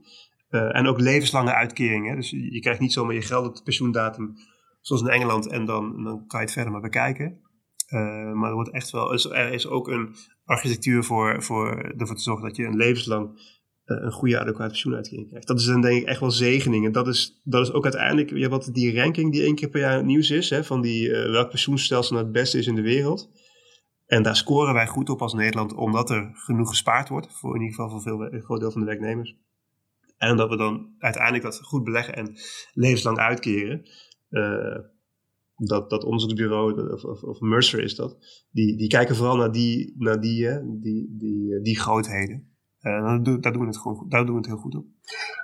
en 0.50 0.88
ook 0.88 1.00
levenslange 1.00 1.54
uitkeringen. 1.54 2.16
Dus 2.16 2.30
je, 2.30 2.60
krijgt 2.60 2.80
niet 2.80 2.94
zomaar 2.94 3.14
je 3.14 3.22
geld 3.22 3.48
op 3.48 3.56
de 3.56 3.64
pensioendatum 3.64 4.34
zoals 4.82 5.02
in 5.02 5.08
Engeland, 5.08 5.48
en 5.48 5.66
dan, 5.66 6.04
dan 6.04 6.28
kan 6.28 6.40
je 6.40 6.46
het 6.46 6.54
verder 6.54 6.72
maar 6.72 6.82
bekijken. 6.82 7.42
Maar 8.34 8.50
er, 8.50 8.54
wordt 8.54 8.72
echt 8.72 8.90
wel, 8.90 9.14
er 9.14 9.52
is 9.52 9.68
ook 9.68 9.88
een 9.88 10.16
architectuur 10.46 11.04
voor, 11.04 11.44
voor 11.44 11.78
ervoor 11.78 12.16
te 12.16 12.22
zorgen 12.22 12.48
dat 12.48 12.56
je 12.56 12.66
een 12.66 12.76
levenslang 12.76 13.40
een 13.86 14.12
goede 14.12 14.40
adequate 14.40 14.70
pensioenuitkering 14.70 15.28
krijgt. 15.28 15.48
Dat 15.48 15.60
is 15.60 15.66
dan 15.66 15.82
denk 15.82 16.02
ik 16.02 16.08
echt 16.08 16.20
wel 16.20 16.32
zegening. 16.32 16.86
En 16.86 16.92
dat 16.92 17.08
is, 17.08 17.42
dat 17.44 17.62
is 17.62 17.74
ook 17.74 17.84
uiteindelijk 17.84 18.30
ja, 18.30 18.50
wat 18.50 18.70
die 18.72 18.96
ranking 18.96 19.32
die 19.32 19.44
één 19.44 19.56
keer 19.56 19.70
per 19.70 19.80
jaar 19.80 20.04
nieuws 20.04 20.30
is, 20.30 20.50
hè, 20.50 20.64
van 20.64 20.82
die, 20.82 21.08
uh, 21.08 21.32
welk 21.32 21.50
pensioenstelsel 21.50 22.14
nou 22.14 22.26
het 22.26 22.36
beste 22.36 22.58
is 22.58 22.68
in 22.68 22.76
de 22.76 22.82
wereld. 22.82 23.32
En 24.06 24.24
daar 24.24 24.36
scoren 24.36 24.74
wij 24.74 24.88
goed 24.88 25.10
op 25.10 25.22
als 25.22 25.34
Nederland, 25.34 25.74
omdat 25.74 26.10
er 26.10 26.32
genoeg 26.34 26.70
gespaard 26.70 27.10
wordt, 27.10 27.34
voor 27.40 27.56
in 27.56 27.62
ieder 27.62 27.76
geval 27.76 27.90
voor 27.90 28.02
veel, 28.02 28.34
een 28.34 28.44
groot 28.44 28.60
deel 28.60 28.72
van 28.72 28.82
de 28.82 28.88
werknemers. 28.88 29.36
En 30.18 30.38
dat 30.38 30.50
we 30.50 30.58
dan 30.58 30.96
uiteindelijk 30.98 31.44
dat 31.44 31.60
goed 31.62 31.84
beleggen 31.84 32.16
en 32.16 32.36
levenslang 32.74 33.18
uitkeren. 33.18 33.90
Uh, 34.30 34.78
dat, 35.56 35.90
dat 35.90 36.04
onderzoeksbureau, 36.04 36.92
of, 36.92 37.04
of, 37.04 37.24
of, 37.24 37.40
Mercer 37.40 37.84
is 37.84 37.96
dat, 37.96 38.18
die, 38.52 38.78
die 38.78 38.88
kijken 38.88 39.16
vooral 39.16 39.36
naar 39.36 39.52
die, 39.52 39.96
naar 39.98 40.22
die, 40.22 40.50
die, 40.80 41.16
die, 41.18 41.62
die 41.62 41.80
grootheden. 41.80 42.53
Uh, 42.84 43.24
daar, 43.40 43.52
doen, 43.52 43.62
we 43.62 43.66
het 43.66 43.78
gewoon, 43.78 44.06
daar 44.10 44.26
doen 44.26 44.36
we 44.36 44.42
het 44.42 44.50
heel 44.50 44.58
goed 44.58 44.76
op. 44.76 44.86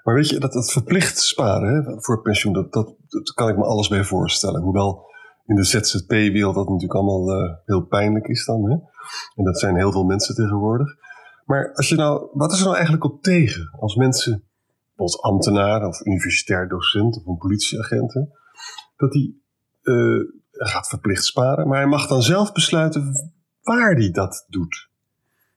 Maar 0.04 0.16
weet 0.16 0.30
je, 0.30 0.40
dat, 0.40 0.54
dat 0.54 0.72
verplicht 0.72 1.20
sparen 1.20 1.74
hè, 1.74 2.02
voor 2.02 2.22
pensioen, 2.22 2.54
dat, 2.54 2.74
dat, 2.74 2.96
kan 3.34 3.50
ik 3.50 3.58
me 3.58 3.64
alles 3.64 3.88
bij 3.88 4.04
voorstellen. 4.04 4.62
Hoewel 4.62 5.08
in 5.46 5.56
de 5.56 5.64
ZZP-wereld 5.64 6.56
dat 6.56 6.70
natuurlijk 6.70 6.94
allemaal 6.94 7.58
heel 7.66 7.82
pijnlijk 7.82 8.28
is 8.28 8.46
dan. 8.46 8.70
Hè? 8.70 8.78
En 9.36 9.44
dat 9.44 9.60
zijn 9.60 9.76
heel 9.76 9.92
veel 9.92 10.04
mensen 10.04 10.36
tegenwoordig. 10.36 10.96
Maar 11.46 11.74
als 11.74 11.90
je 11.90 11.96
nou, 11.96 12.30
wat 12.34 12.52
is 12.52 12.58
er 12.58 12.64
nou 12.64 12.76
eigenlijk 12.76 13.06
op 13.06 13.22
tegen 13.22 13.70
als 13.80 13.96
mensen, 13.96 14.44
als 14.96 15.22
ambtenaar 15.22 15.88
of 15.88 16.06
universitair 16.06 16.68
docent 16.68 17.18
of 17.18 17.26
een 17.26 17.38
politieagent, 17.38 18.14
dat 18.96 19.14
hij 19.14 19.34
uh, 19.82 20.24
gaat 20.52 20.88
verplicht 20.88 21.24
sparen, 21.24 21.68
maar 21.68 21.78
hij 21.78 21.88
mag 21.88 22.08
dan 22.08 22.22
zelf 22.22 22.52
besluiten 22.52 23.12
waar 23.62 23.96
hij 23.96 24.12
dat 24.12 24.46
doet. 24.48 24.90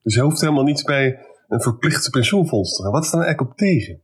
Dus 0.03 0.15
hij 0.15 0.25
hoeft 0.25 0.41
helemaal 0.41 0.65
niet 0.65 0.85
bij 0.85 1.19
een 1.53 1.61
verplichte 1.63 2.11
pensioenfonds 2.11 2.77
te 2.77 2.83
gaan. 2.83 2.93
Wat 2.93 3.05
is 3.05 3.11
dan 3.11 3.21
eigenlijk 3.23 3.51
op 3.53 3.59
tegen? 3.59 4.01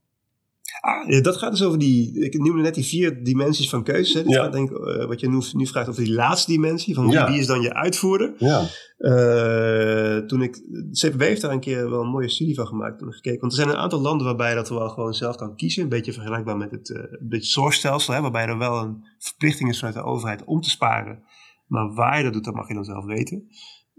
Ah, 0.80 1.22
dat 1.22 1.36
gaat 1.36 1.50
dus 1.50 1.62
over 1.64 1.78
die, 1.78 2.24
ik 2.24 2.38
noemde 2.38 2.62
net 2.62 2.74
die 2.74 2.84
vier 2.84 3.24
dimensies 3.24 3.68
van 3.70 3.82
keuze. 3.82 4.22
Dus 4.22 4.32
Ja. 4.34 4.48
denk, 4.48 4.70
eh, 4.70 5.06
wat 5.06 5.20
je 5.20 5.28
nu, 5.28 5.40
nu 5.52 5.66
vraagt 5.66 5.88
over 5.88 6.04
die 6.04 6.12
laatste 6.12 6.50
dimensie, 6.50 6.94
van 6.94 7.04
wie, 7.04 7.12
Ja. 7.12 7.30
wie 7.30 7.38
is 7.40 7.46
dan 7.46 7.60
je 7.60 7.74
uitvoerder. 7.74 8.34
Ja, 8.38 8.66
Eh, 8.98 10.16
toen 10.16 10.42
ik, 10.42 10.54
de 10.54 10.88
CPB 10.90 11.20
heeft 11.20 11.40
daar 11.40 11.52
een 11.52 11.60
keer 11.60 11.90
wel 11.90 12.00
een 12.00 12.08
mooie 12.10 12.28
studie 12.28 12.54
van 12.54 12.66
gemaakt 12.66 12.98
toen 12.98 13.12
gekeken. 13.12 13.40
Want 13.40 13.52
er 13.52 13.58
zijn 13.58 13.70
een 13.70 13.80
aantal 13.82 14.00
landen 14.00 14.26
waarbij 14.26 14.48
je 14.48 14.54
dat 14.54 14.68
wel 14.68 14.88
gewoon 14.88 15.14
zelf 15.14 15.36
kan 15.36 15.56
kiezen. 15.56 15.82
Een 15.82 15.88
beetje 15.88 16.12
vergelijkbaar 16.12 16.56
met 16.56 16.70
het, 16.70 16.90
eh 16.90 17.02
het 17.28 17.44
zorgstelsel, 17.46 18.14
hè, 18.14 18.20
waarbij 18.20 18.46
er 18.46 18.58
wel 18.58 18.78
een 18.82 19.04
verplichting 19.18 19.70
is 19.70 19.78
vanuit 19.78 19.96
de 19.96 20.02
overheid 20.02 20.44
om 20.44 20.60
te 20.60 20.70
sparen. 20.70 21.22
Maar 21.66 21.94
waar 21.94 22.16
je 22.18 22.24
dat 22.24 22.32
doet, 22.32 22.44
dat 22.44 22.54
mag 22.54 22.68
je 22.68 22.74
dan 22.74 22.84
zelf 22.84 23.04
weten. 23.04 23.48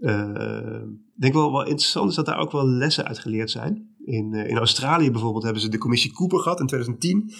Eh, 0.00 0.82
ik 1.14 1.20
denk 1.20 1.34
wel, 1.34 1.52
wel 1.52 1.66
interessant 1.66 2.10
is 2.10 2.16
dat 2.16 2.26
daar 2.26 2.38
ook 2.38 2.52
wel 2.52 2.66
lessen 2.66 3.04
uit 3.04 3.18
geleerd 3.18 3.50
zijn. 3.50 3.94
In, 4.04 4.34
eh, 4.34 4.48
in 4.48 4.58
Australië 4.58 5.10
bijvoorbeeld 5.10 5.44
hebben 5.44 5.62
ze 5.62 5.68
de 5.68 5.78
commissie 5.78 6.12
Cooper 6.12 6.38
gehad 6.38 6.60
in 6.60 6.66
2010. 6.66 7.30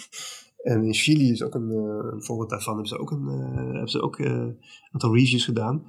En 0.61 0.83
in 0.83 0.93
Chili 0.93 1.31
is 1.31 1.43
ook 1.43 1.55
een, 1.55 1.69
eh, 1.69 2.11
een 2.11 2.23
voorbeeld 2.23 2.49
daarvan. 2.49 2.73
Hebben 2.73 2.91
ze 2.91 2.99
ook 2.99 3.11
een, 3.11 3.25
hebben 3.55 3.89
ze 3.89 4.01
ook, 4.01 4.19
een 4.19 4.57
aantal 4.91 5.15
reviews 5.15 5.45
gedaan. 5.45 5.83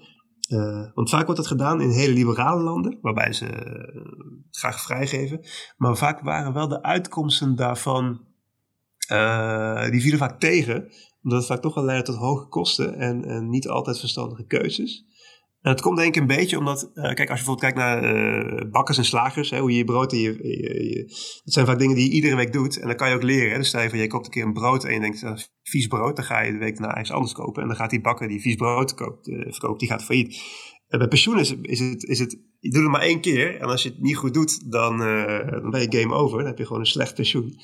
Want 0.94 1.10
vaak 1.10 1.24
wordt 1.24 1.40
dat 1.40 1.46
gedaan 1.46 1.80
in 1.80 1.90
hele 1.90 2.12
liberale 2.12 2.62
landen, 2.62 2.98
waarbij 3.02 3.32
ze 3.32 3.46
graag 4.50 4.80
vrijgeven. 4.80 5.40
Maar 5.76 5.96
vaak 5.96 6.20
waren 6.20 6.52
wel 6.52 6.68
de 6.68 6.82
uitkomsten 6.82 7.56
daarvan, 7.56 8.20
die 9.90 10.00
vielen 10.00 10.18
vaak 10.18 10.40
tegen. 10.40 10.90
Omdat 11.22 11.38
het 11.38 11.48
vaak 11.48 11.60
toch 11.60 11.74
wel 11.74 11.84
leidde 11.84 12.12
tot 12.12 12.20
hoge 12.20 12.48
kosten 12.48 12.94
en, 12.94 13.24
en 13.24 13.48
niet 13.48 13.68
altijd 13.68 13.98
verstandige 13.98 14.44
keuzes. 14.44 15.06
En 15.62 15.71
het 15.71 15.81
komt 15.81 15.97
denk 15.97 16.14
ik 16.14 16.21
een 16.21 16.26
beetje 16.37 16.59
omdat, 16.59 16.90
eh, 16.95 17.02
kijk, 17.14 17.31
als 17.31 17.40
je 17.40 17.45
bijvoorbeeld 17.45 17.61
kijkt 17.61 17.76
naar 17.76 18.02
eh, 18.02 18.71
bakkers 18.71 18.99
en 18.99 19.04
slagers, 19.04 19.50
hè, 19.50 19.59
hoe 19.59 19.71
je 19.71 19.76
je 19.76 19.85
brood 19.85 20.12
en 20.12 20.19
je, 20.19 20.33
je, 20.42 20.85
je- 20.90 21.04
dat 21.45 21.52
zijn 21.54 21.66
vaak 21.66 21.78
dingen 21.78 21.97
die 21.97 22.04
je 22.09 22.14
iedere 22.14 22.37
week 22.37 22.52
doet. 22.52 22.78
En 22.81 22.87
dan 22.87 22.97
kan 22.97 23.09
je 23.09 23.14
ook 23.14 23.23
leren. 23.23 23.50
Hè. 23.50 23.57
Dus 23.59 23.69
stel 23.69 23.81
je 23.83 23.88
voor, 23.88 23.99
je 23.99 24.07
koopt 24.07 24.26
een 24.26 24.33
keer 24.33 24.45
een 24.45 24.52
brood 24.52 24.85
en 24.85 24.95
je 24.95 25.00
denkt, 25.00 25.23
eh, 25.23 25.33
vies 25.62 25.87
brood, 25.87 26.16
dan 26.16 26.25
ga 26.25 26.40
je 26.40 26.52
de 26.52 26.59
week 26.59 26.78
daarna 26.78 27.00
iets 27.00 27.11
anders 27.12 27.33
kopen. 27.33 27.62
En 27.62 27.69
dan 27.69 27.76
gaat 27.76 27.90
die 27.90 28.00
bakker 28.00 28.28
die 28.28 28.40
vies 28.40 28.54
brood 28.54 28.95
koopt, 28.95 29.31
verkoopt, 29.49 29.81
die 29.81 29.88
gaat 29.88 30.04
failliet. 30.04 30.40
En 30.88 30.99
bij 30.99 31.09
pensioen 31.09 31.38
is, 31.38 31.54
is, 31.62 31.81
het, 31.81 32.02
is 32.04 32.19
het, 32.19 32.38
je 32.59 32.71
doet 32.71 32.83
het 32.83 32.90
maar 32.90 33.00
één 33.00 33.21
keer. 33.21 33.61
En 33.61 33.66
als 33.69 33.83
je 33.83 33.88
het 33.88 34.00
niet 34.00 34.16
goed 34.16 34.35
doet, 34.35 34.71
dan, 34.73 34.99
dan 34.99 35.71
ben 35.71 35.81
je 35.81 35.99
game 36.00 36.14
over. 36.14 36.38
Dan 36.38 36.47
heb 36.47 36.59
je 36.59 36.64
gewoon 36.66 36.81
een 36.81 36.87
slecht 36.87 37.14
pensioen. 37.14 37.54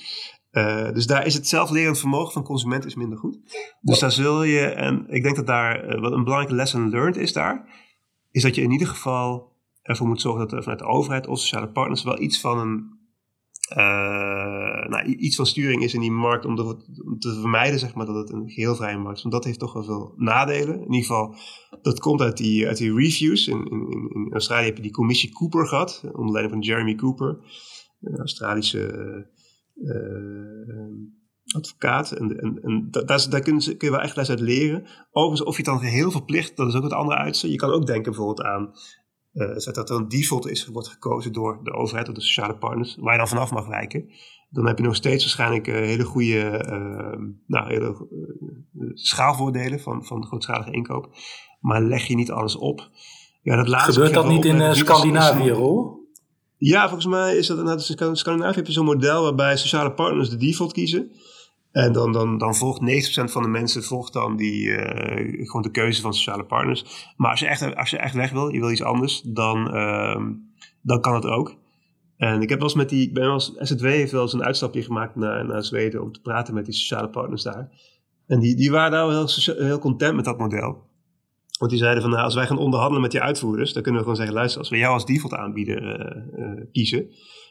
Dus 0.92 1.06
daar 1.06 1.26
is 1.26 1.34
het 1.34 1.48
zelflerend 1.48 1.98
vermogen 1.98 2.32
van 2.32 2.42
consument 2.42 2.84
is 2.84 2.94
minder 2.94 3.18
goed. 3.18 3.38
Dus 3.80 3.98
daar 3.98 4.12
zul 4.12 4.42
je, 4.42 4.60
en 4.60 5.06
ik 5.08 5.22
denk 5.22 5.36
dat 5.36 5.46
daar 5.46 6.00
wat 6.00 6.12
een 6.12 6.24
belangrijke 6.24 6.54
lesson 6.54 6.90
learned 6.90 7.16
is 7.16 7.32
daar, 7.32 7.86
is 8.38 8.44
dat 8.44 8.54
je 8.54 8.62
in 8.62 8.70
ieder 8.70 8.86
geval 8.86 9.52
ervoor 9.82 10.06
moet 10.08 10.20
zorgen 10.20 10.40
dat 10.40 10.52
er 10.52 10.62
vanuit 10.62 10.78
de 10.78 10.86
overheid 10.86 11.26
of 11.26 11.38
sociale 11.38 11.68
partners 11.68 12.02
wel 12.02 12.20
iets 12.20 12.40
van 12.40 12.58
een 12.58 12.96
eh, 13.68 14.88
nou, 14.88 15.04
iets 15.04 15.36
van 15.36 15.46
sturing 15.46 15.82
is 15.82 15.94
in 15.94 16.00
die 16.00 16.10
markt 16.10 16.44
om, 16.44 16.58
om 16.58 17.18
te 17.18 17.38
vermijden 17.40 17.78
zeg 17.78 17.94
maar, 17.94 18.06
dat 18.06 18.14
het 18.14 18.32
een 18.32 18.50
geheel 18.50 18.74
vrije 18.74 18.98
markt 18.98 19.16
is. 19.16 19.22
Want 19.22 19.34
dat 19.34 19.44
heeft 19.44 19.58
toch 19.58 19.72
wel 19.72 19.84
veel 19.84 20.12
nadelen. 20.16 20.74
In 20.74 20.92
ieder 20.92 21.00
geval, 21.00 21.34
dat 21.82 22.00
komt 22.00 22.20
uit 22.20 22.36
die, 22.36 22.66
uit 22.66 22.76
die 22.76 22.94
reviews. 22.94 23.48
In, 23.48 23.66
in, 23.70 24.10
in- 24.14 24.32
Australië 24.32 24.64
heb 24.64 24.76
je 24.76 24.82
die 24.82 24.90
commissie 24.90 25.32
Cooper 25.32 25.66
gehad, 25.66 26.02
onder 26.12 26.32
leiding 26.32 26.50
van 26.52 26.62
Jeremy 26.62 26.94
Cooper, 26.94 27.38
een 28.00 28.18
Australische 28.18 28.86
eh, 28.86 29.90
eh, 29.90 30.92
advocaat. 31.56 32.12
En, 32.12 32.40
en, 32.40 32.62
en 32.62 32.88
da- 32.90 33.02
daar, 33.02 33.26
daar 33.30 33.40
kun, 33.40 33.60
je, 33.60 33.76
kun 33.76 33.88
je 33.88 33.94
wel 33.94 34.04
echt 34.04 34.16
les 34.16 34.30
uit 34.30 34.40
leren. 34.40 34.86
Overigens, 35.10 35.48
of 35.48 35.56
je 35.56 35.62
het 35.62 35.70
dan 35.70 35.90
geheel 35.90 36.10
verplicht, 36.10 36.56
dat 36.56 36.68
is 36.68 36.74
ook 36.74 36.82
het 36.82 36.92
andere 36.92 37.18
uitzicht. 37.18 37.52
Je 37.52 37.58
kan 37.58 37.70
ook 37.70 37.86
denken 37.86 38.12
bijvoorbeeld 38.12 38.42
aan 38.42 38.72
eh, 39.32 39.72
dat 39.72 39.90
er 39.90 39.96
een 39.96 40.08
default 40.08 40.48
is, 40.48 40.66
wordt 40.66 40.88
gekozen 40.88 41.32
door 41.32 41.60
de 41.62 41.72
overheid 41.72 42.08
of 42.08 42.14
de 42.14 42.20
sociale 42.20 42.58
partners, 42.58 42.96
waar 43.00 43.12
je 43.12 43.18
dan 43.18 43.28
vanaf 43.28 43.50
mag 43.50 43.66
wijken. 43.66 44.10
Dan 44.50 44.66
heb 44.66 44.78
je 44.78 44.84
nog 44.84 44.96
steeds 44.96 45.24
waarschijnlijk 45.24 45.66
eh, 45.66 45.74
hele 45.74 46.04
goede 46.04 46.40
eh, 46.40 47.18
nou, 47.46 47.68
hele, 47.68 47.86
eh, 47.86 48.90
schaalvoordelen 48.94 49.80
van, 49.80 50.04
van 50.04 50.26
grootschalige 50.26 50.70
inkoop. 50.70 51.14
Maar 51.60 51.82
leg 51.82 52.06
je 52.06 52.14
niet 52.14 52.30
alles 52.30 52.56
op. 52.56 52.90
Ja, 53.42 53.56
dat 53.56 53.68
laatste 53.68 53.92
Gebeurt 53.92 54.14
dat 54.14 54.28
niet 54.28 54.44
in 54.44 54.74
Scandinavië, 54.74 55.50
Rol? 55.50 56.06
ja, 56.56 56.82
volgens 56.82 57.06
mij 57.06 57.36
is 57.36 57.46
dat. 57.46 57.98
In 58.00 58.16
Scandinavië 58.16 58.56
heb 58.56 58.66
je 58.66 58.72
zo'n 58.72 58.84
model 58.84 59.22
waarbij 59.22 59.56
sociale 59.56 59.92
partners 59.92 60.30
de 60.30 60.36
default 60.36 60.72
kiezen. 60.72 61.10
En 61.72 61.92
dan, 61.92 62.12
dan, 62.12 62.38
dan 62.38 62.54
volgt 62.54 62.80
90% 62.80 62.84
van 63.32 63.42
de 63.42 63.48
mensen 63.48 63.82
volgt 63.82 64.12
dan 64.12 64.36
die, 64.36 64.76
eh, 64.76 65.46
gewoon 65.46 65.62
de 65.62 65.70
keuze 65.70 66.00
van 66.00 66.14
sociale 66.14 66.44
partners. 66.44 67.12
Maar 67.16 67.30
als 67.30 67.40
je 67.40 67.46
echt, 67.46 67.76
als 67.76 67.90
je 67.90 67.98
echt 67.98 68.14
weg 68.14 68.30
wil, 68.30 68.48
je 68.48 68.60
wil 68.60 68.70
iets 68.70 68.82
anders, 68.82 69.22
dan, 69.22 69.70
ehm, 69.70 70.32
dan 70.82 71.00
kan 71.00 71.14
het 71.14 71.26
ook. 71.26 71.56
En 72.16 72.42
ik 72.42 72.48
heb 72.48 72.58
wel 72.58 72.68
eens 72.68 72.76
met 72.76 72.88
die, 72.88 73.12
ben 73.12 73.22
wel 73.22 73.32
eens, 73.32 73.52
SZW 73.58 73.84
heeft 73.84 74.12
wel 74.12 74.22
eens 74.22 74.32
een 74.32 74.44
uitstapje 74.44 74.82
gemaakt 74.82 75.16
naar, 75.16 75.46
naar 75.46 75.64
Zweden 75.64 76.02
om 76.02 76.12
te 76.12 76.20
praten 76.20 76.54
met 76.54 76.64
die 76.64 76.74
sociale 76.74 77.08
partners 77.08 77.42
daar. 77.42 77.70
En 78.26 78.40
die, 78.40 78.56
die 78.56 78.70
waren 78.70 78.90
daar 78.90 79.06
wel 79.06 79.26
heel, 79.26 79.54
heel 79.66 79.78
content 79.78 80.16
met 80.16 80.24
dat 80.24 80.38
model. 80.38 80.86
Want 81.58 81.70
die 81.70 81.80
zeiden 81.80 82.02
van, 82.02 82.10
nou, 82.10 82.22
als 82.22 82.34
wij 82.34 82.46
gaan 82.46 82.58
onderhandelen 82.58 83.02
met 83.02 83.10
die 83.10 83.20
uitvoerders, 83.20 83.72
dan 83.72 83.82
kunnen 83.82 84.00
we 84.00 84.06
gewoon 84.06 84.20
zeggen, 84.20 84.36
luister, 84.36 84.60
als 84.60 84.70
we 84.70 84.76
jou 84.76 84.92
als 84.92 85.06
default 85.06 85.34
aanbieder 85.34 86.00
eh, 86.00 86.44
eh, 86.44 86.64
kiezen, 86.72 87.10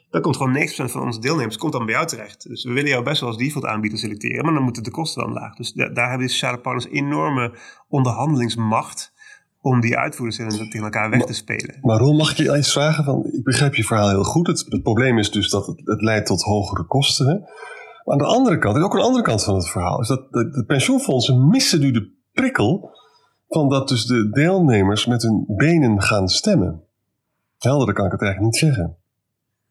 dan 0.09 0.21
komt 0.21 0.37
gewoon 0.37 0.55
90% 0.55 0.91
van 0.91 1.01
onze 1.01 1.19
deelnemers 1.19 1.57
komt 1.57 1.71
dan 1.71 1.85
bij 1.85 1.93
jou 1.93 2.07
terecht. 2.07 2.47
Dus 2.47 2.63
we 2.63 2.73
willen 2.73 2.89
jou 2.89 3.03
best 3.03 3.19
wel 3.19 3.29
als 3.29 3.37
default 3.37 3.65
aanbieder 3.65 3.99
selecteren, 3.99 4.45
maar 4.45 4.53
dan 4.53 4.63
moeten 4.63 4.83
de 4.83 4.91
kosten 4.91 5.23
dan 5.23 5.33
laag. 5.33 5.55
Dus 5.55 5.73
da- 5.73 5.89
daar 5.89 6.09
hebben 6.09 6.27
de 6.27 6.33
sociale 6.33 6.59
partners 6.59 6.87
enorme 6.87 7.57
onderhandelingsmacht 7.87 9.13
om 9.61 9.81
die 9.81 9.97
uitvoerders 9.97 10.37
tegen 10.37 10.83
elkaar 10.83 11.09
weg 11.09 11.25
te 11.25 11.33
spelen. 11.33 11.77
Maar 11.81 11.97
Ron, 11.97 12.15
mag 12.15 12.31
ik 12.31 12.37
je 12.37 12.53
eens 12.53 12.71
vragen? 12.71 13.03
Van, 13.03 13.25
ik 13.31 13.43
begrijp 13.43 13.75
je 13.75 13.83
verhaal 13.83 14.09
heel 14.09 14.23
goed. 14.23 14.47
Het, 14.47 14.65
het 14.69 14.83
probleem 14.83 15.17
is 15.17 15.31
dus 15.31 15.49
dat 15.49 15.67
het, 15.67 15.81
het 15.83 16.01
leidt 16.01 16.25
tot 16.25 16.41
hogere 16.41 16.83
kosten. 16.85 17.27
Hè? 17.27 17.33
Maar 17.33 18.15
aan 18.15 18.17
de 18.17 18.35
andere 18.35 18.57
kant, 18.57 18.75
er 18.75 18.81
is 18.81 18.87
ook 18.87 18.93
een 18.93 19.01
andere 19.01 19.23
kant 19.23 19.43
van 19.43 19.55
het 19.55 19.69
verhaal, 19.69 20.01
is 20.01 20.07
dat 20.07 20.31
de, 20.31 20.49
de 20.49 20.63
pensioenfondsen 20.65 21.47
missen 21.47 21.79
nu 21.79 21.91
de 21.91 22.11
prikkel 22.31 22.89
van 23.47 23.69
dat 23.69 23.87
dus 23.87 24.05
de 24.05 24.29
deelnemers 24.29 25.05
met 25.05 25.21
hun 25.21 25.43
benen 25.47 26.01
gaan 26.01 26.27
stemmen. 26.27 26.83
Helder, 27.57 27.93
kan 27.93 28.05
ik 28.05 28.11
het 28.11 28.21
eigenlijk 28.21 28.51
niet 28.53 28.61
zeggen. 28.61 28.96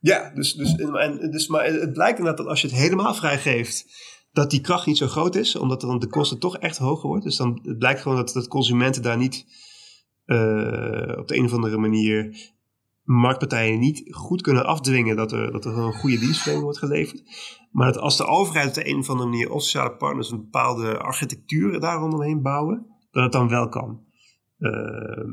Ja, 0.06 0.30
dus, 0.34 0.54
dus, 0.54 0.74
en, 0.74 1.30
dus, 1.30 1.48
maar 1.48 1.64
het 1.64 1.92
blijkt 1.92 2.18
inderdaad 2.18 2.36
dat 2.36 2.46
als 2.46 2.60
je 2.60 2.66
het 2.66 2.76
helemaal 2.76 3.14
vrijgeeft, 3.14 3.86
dat 4.32 4.50
die 4.50 4.60
kracht 4.60 4.86
niet 4.86 4.96
zo 4.96 5.06
groot 5.06 5.34
is, 5.34 5.56
omdat 5.56 5.80
dan 5.80 5.98
de 5.98 6.06
kosten 6.06 6.38
toch 6.38 6.56
echt 6.58 6.78
hoger 6.78 7.08
wordt. 7.08 7.24
Dus 7.24 7.36
dan 7.36 7.60
het 7.62 7.78
blijkt 7.78 8.00
gewoon 8.00 8.16
dat, 8.16 8.32
dat 8.32 8.48
consumenten 8.48 9.02
daar 9.02 9.16
niet 9.16 9.46
eh, 10.24 11.18
op 11.18 11.28
de 11.28 11.36
een 11.36 11.44
of 11.44 11.52
andere 11.52 11.76
manier 11.76 12.36
marktpartijen 13.02 13.78
niet 13.78 14.14
goed 14.14 14.42
kunnen 14.42 14.66
afdwingen 14.66 15.16
dat 15.16 15.32
er, 15.32 15.52
dat 15.52 15.64
er 15.64 15.78
een 15.78 15.92
goede 15.92 16.18
dienstverlening 16.18 16.64
wordt 16.64 16.78
geleverd. 16.78 17.22
Maar 17.70 17.92
dat 17.92 18.02
als 18.02 18.16
de 18.16 18.26
overheid 18.26 18.68
op 18.68 18.74
de 18.74 18.88
een 18.88 18.98
of 18.98 19.10
andere 19.10 19.28
manier 19.28 19.50
of 19.50 19.62
sociale 19.62 19.96
partners 19.96 20.30
een 20.30 20.40
bepaalde 20.40 20.98
architectuur 20.98 21.80
daar 21.80 21.98
rondomheen 21.98 22.42
bouwen, 22.42 22.86
dat 23.10 23.22
het 23.22 23.32
dan 23.32 23.48
wel 23.48 23.68
kan. 23.68 24.04
Ehm, 24.58 25.30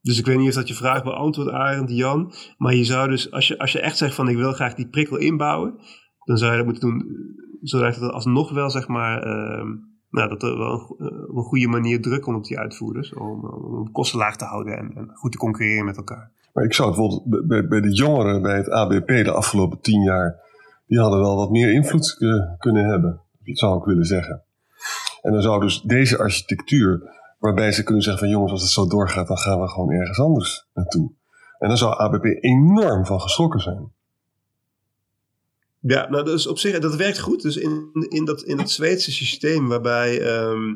dus 0.00 0.18
ik 0.18 0.26
weet 0.26 0.38
niet 0.38 0.48
of 0.48 0.54
dat 0.54 0.68
je 0.68 0.74
vraag 0.74 1.02
beantwoordt, 1.02 1.50
Arend, 1.50 1.90
Jan. 1.90 2.32
Maar 2.56 2.74
je 2.74 2.84
zou 2.84 3.08
dus, 3.08 3.30
als 3.30 3.48
je, 3.48 3.58
als 3.58 3.72
je 3.72 3.80
echt 3.80 3.96
zegt 3.96 4.14
van 4.14 4.28
ik 4.28 4.36
wil 4.36 4.52
graag 4.52 4.74
die 4.74 4.88
prikkel 4.88 5.16
inbouwen, 5.16 5.74
dan 6.24 6.38
zou 6.38 6.50
je 6.50 6.56
dat 6.56 6.66
moeten 6.66 6.88
doen 6.88 7.00
eh, 7.00 7.46
zodat 7.62 7.96
het 7.96 8.12
alsnog 8.12 8.52
wel, 8.52 8.70
zeg 8.70 8.88
maar, 8.88 9.22
ehm, 9.22 9.66
nou, 10.10 10.28
dat 10.28 10.42
er 10.42 10.58
wel 10.58 10.96
een, 10.98 11.08
eh, 11.08 11.36
een 11.36 11.42
goede 11.42 11.68
manier 11.68 12.02
druk 12.02 12.22
komt 12.22 12.36
op 12.36 12.44
die 12.44 12.58
uitvoerders. 12.58 13.14
Om, 13.14 13.44
om 13.44 13.84
de 13.84 13.90
kosten 13.90 14.18
laag 14.18 14.36
te 14.36 14.44
houden 14.44 14.78
en, 14.78 14.90
en 14.94 15.10
goed 15.14 15.32
te 15.32 15.38
concurreren 15.38 15.84
met 15.84 15.96
elkaar. 15.96 16.30
Maar 16.52 16.64
ik 16.64 16.74
zou 16.74 16.88
bijvoorbeeld 16.88 17.46
bij, 17.48 17.68
bij 17.68 17.80
de 17.80 17.94
jongeren 17.94 18.42
bij 18.42 18.56
het 18.56 18.70
ABP 18.70 19.06
de 19.06 19.32
afgelopen 19.32 19.80
tien 19.80 20.02
jaar, 20.02 20.36
die 20.86 20.98
hadden 20.98 21.20
wel 21.20 21.36
wat 21.36 21.50
meer 21.50 21.72
invloed 21.72 22.16
eh, 22.18 22.58
kunnen 22.58 22.84
hebben. 22.84 23.20
Dat 23.44 23.58
zou 23.58 23.78
ik 23.78 23.84
willen 23.84 24.04
zeggen. 24.04 24.42
En 25.22 25.32
dan 25.32 25.42
zou 25.42 25.60
dus 25.60 25.80
deze 25.80 26.18
architectuur, 26.18 27.02
waarbij 27.38 27.72
ze 27.72 27.82
kunnen 27.82 28.02
zeggen 28.02 28.22
van 28.22 28.32
jongens, 28.32 28.52
als 28.52 28.62
het 28.62 28.70
zo 28.70 28.86
doorgaat, 28.86 29.26
dan 29.26 29.38
gaan 29.38 29.60
we 29.60 29.68
gewoon 29.68 29.90
ergens 29.90 30.18
anders 30.18 30.66
naartoe. 30.74 31.12
En 31.58 31.68
dan 31.68 31.76
zou 31.76 31.98
ABP 31.98 32.24
enorm 32.24 33.06
van 33.06 33.20
geschrokken 33.20 33.60
zijn. 33.60 33.92
Ja, 35.80 36.08
nou 36.08 36.24
dus 36.24 36.46
op 36.46 36.58
zich, 36.58 36.78
dat 36.78 36.96
werkt 36.96 37.18
goed. 37.18 37.42
Dus 37.42 37.56
in, 37.56 37.90
in, 38.08 38.24
dat, 38.24 38.42
in 38.42 38.56
dat 38.56 38.70
Zweedse 38.70 39.12
systeem 39.12 39.68
waarbij, 39.68 40.20
ehm, 40.20 40.74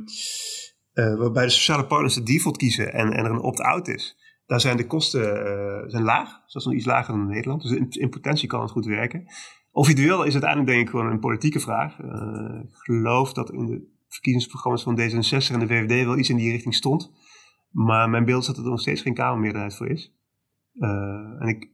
eh, 0.92 1.14
waarbij 1.14 1.44
de 1.44 1.50
sociale 1.50 1.86
partners 1.86 2.14
de 2.14 2.22
default 2.22 2.56
kiezen 2.56 2.92
en, 2.92 3.12
en 3.12 3.24
er 3.24 3.30
een 3.30 3.40
opt-out 3.40 3.88
is, 3.88 4.16
daar 4.46 4.60
zijn 4.60 4.76
de 4.76 4.86
kosten 4.86 5.46
eh, 5.46 5.90
zijn 5.90 6.02
laag. 6.02 6.28
Dus 6.28 6.52
dat 6.52 6.62
is 6.62 6.68
nog 6.68 6.74
iets 6.74 6.86
lager 6.86 7.14
dan 7.14 7.22
in 7.22 7.28
Nederland. 7.28 7.62
Dus 7.62 7.70
in, 7.70 7.86
in 7.90 8.10
potentie 8.10 8.48
kan 8.48 8.60
het 8.60 8.70
goed 8.70 8.86
werken. 8.86 9.24
Of 9.70 9.86
je 9.86 9.92
het 9.92 10.02
wil, 10.02 10.22
is 10.22 10.32
uiteindelijk 10.32 10.70
denk 10.70 10.82
ik 10.82 10.90
gewoon 10.90 11.10
een 11.10 11.20
politieke 11.20 11.60
vraag. 11.60 12.00
Eh, 12.00 12.60
ik 12.62 12.76
geloof 12.76 13.32
dat 13.32 13.50
in 13.50 13.66
de 13.66 13.91
verkiezingsprogramma's 14.12 14.82
van 14.82 14.98
D66 15.00 15.52
en 15.52 15.58
de 15.58 15.66
VVD 15.66 16.04
wel 16.04 16.18
iets 16.18 16.28
in 16.30 16.36
die 16.36 16.50
richting 16.50 16.74
stond. 16.74 17.12
Maar 17.70 18.10
mijn 18.10 18.24
beeld 18.24 18.40
is 18.40 18.46
dat 18.46 18.56
er 18.56 18.62
nog 18.70 18.80
steeds 18.80 19.02
geen 19.02 19.14
Kamermeerderheid 19.14 19.74
voor 19.76 19.88
is. 19.88 20.12
Eh, 20.78 20.88
en 21.38 21.46
ik, 21.48 21.70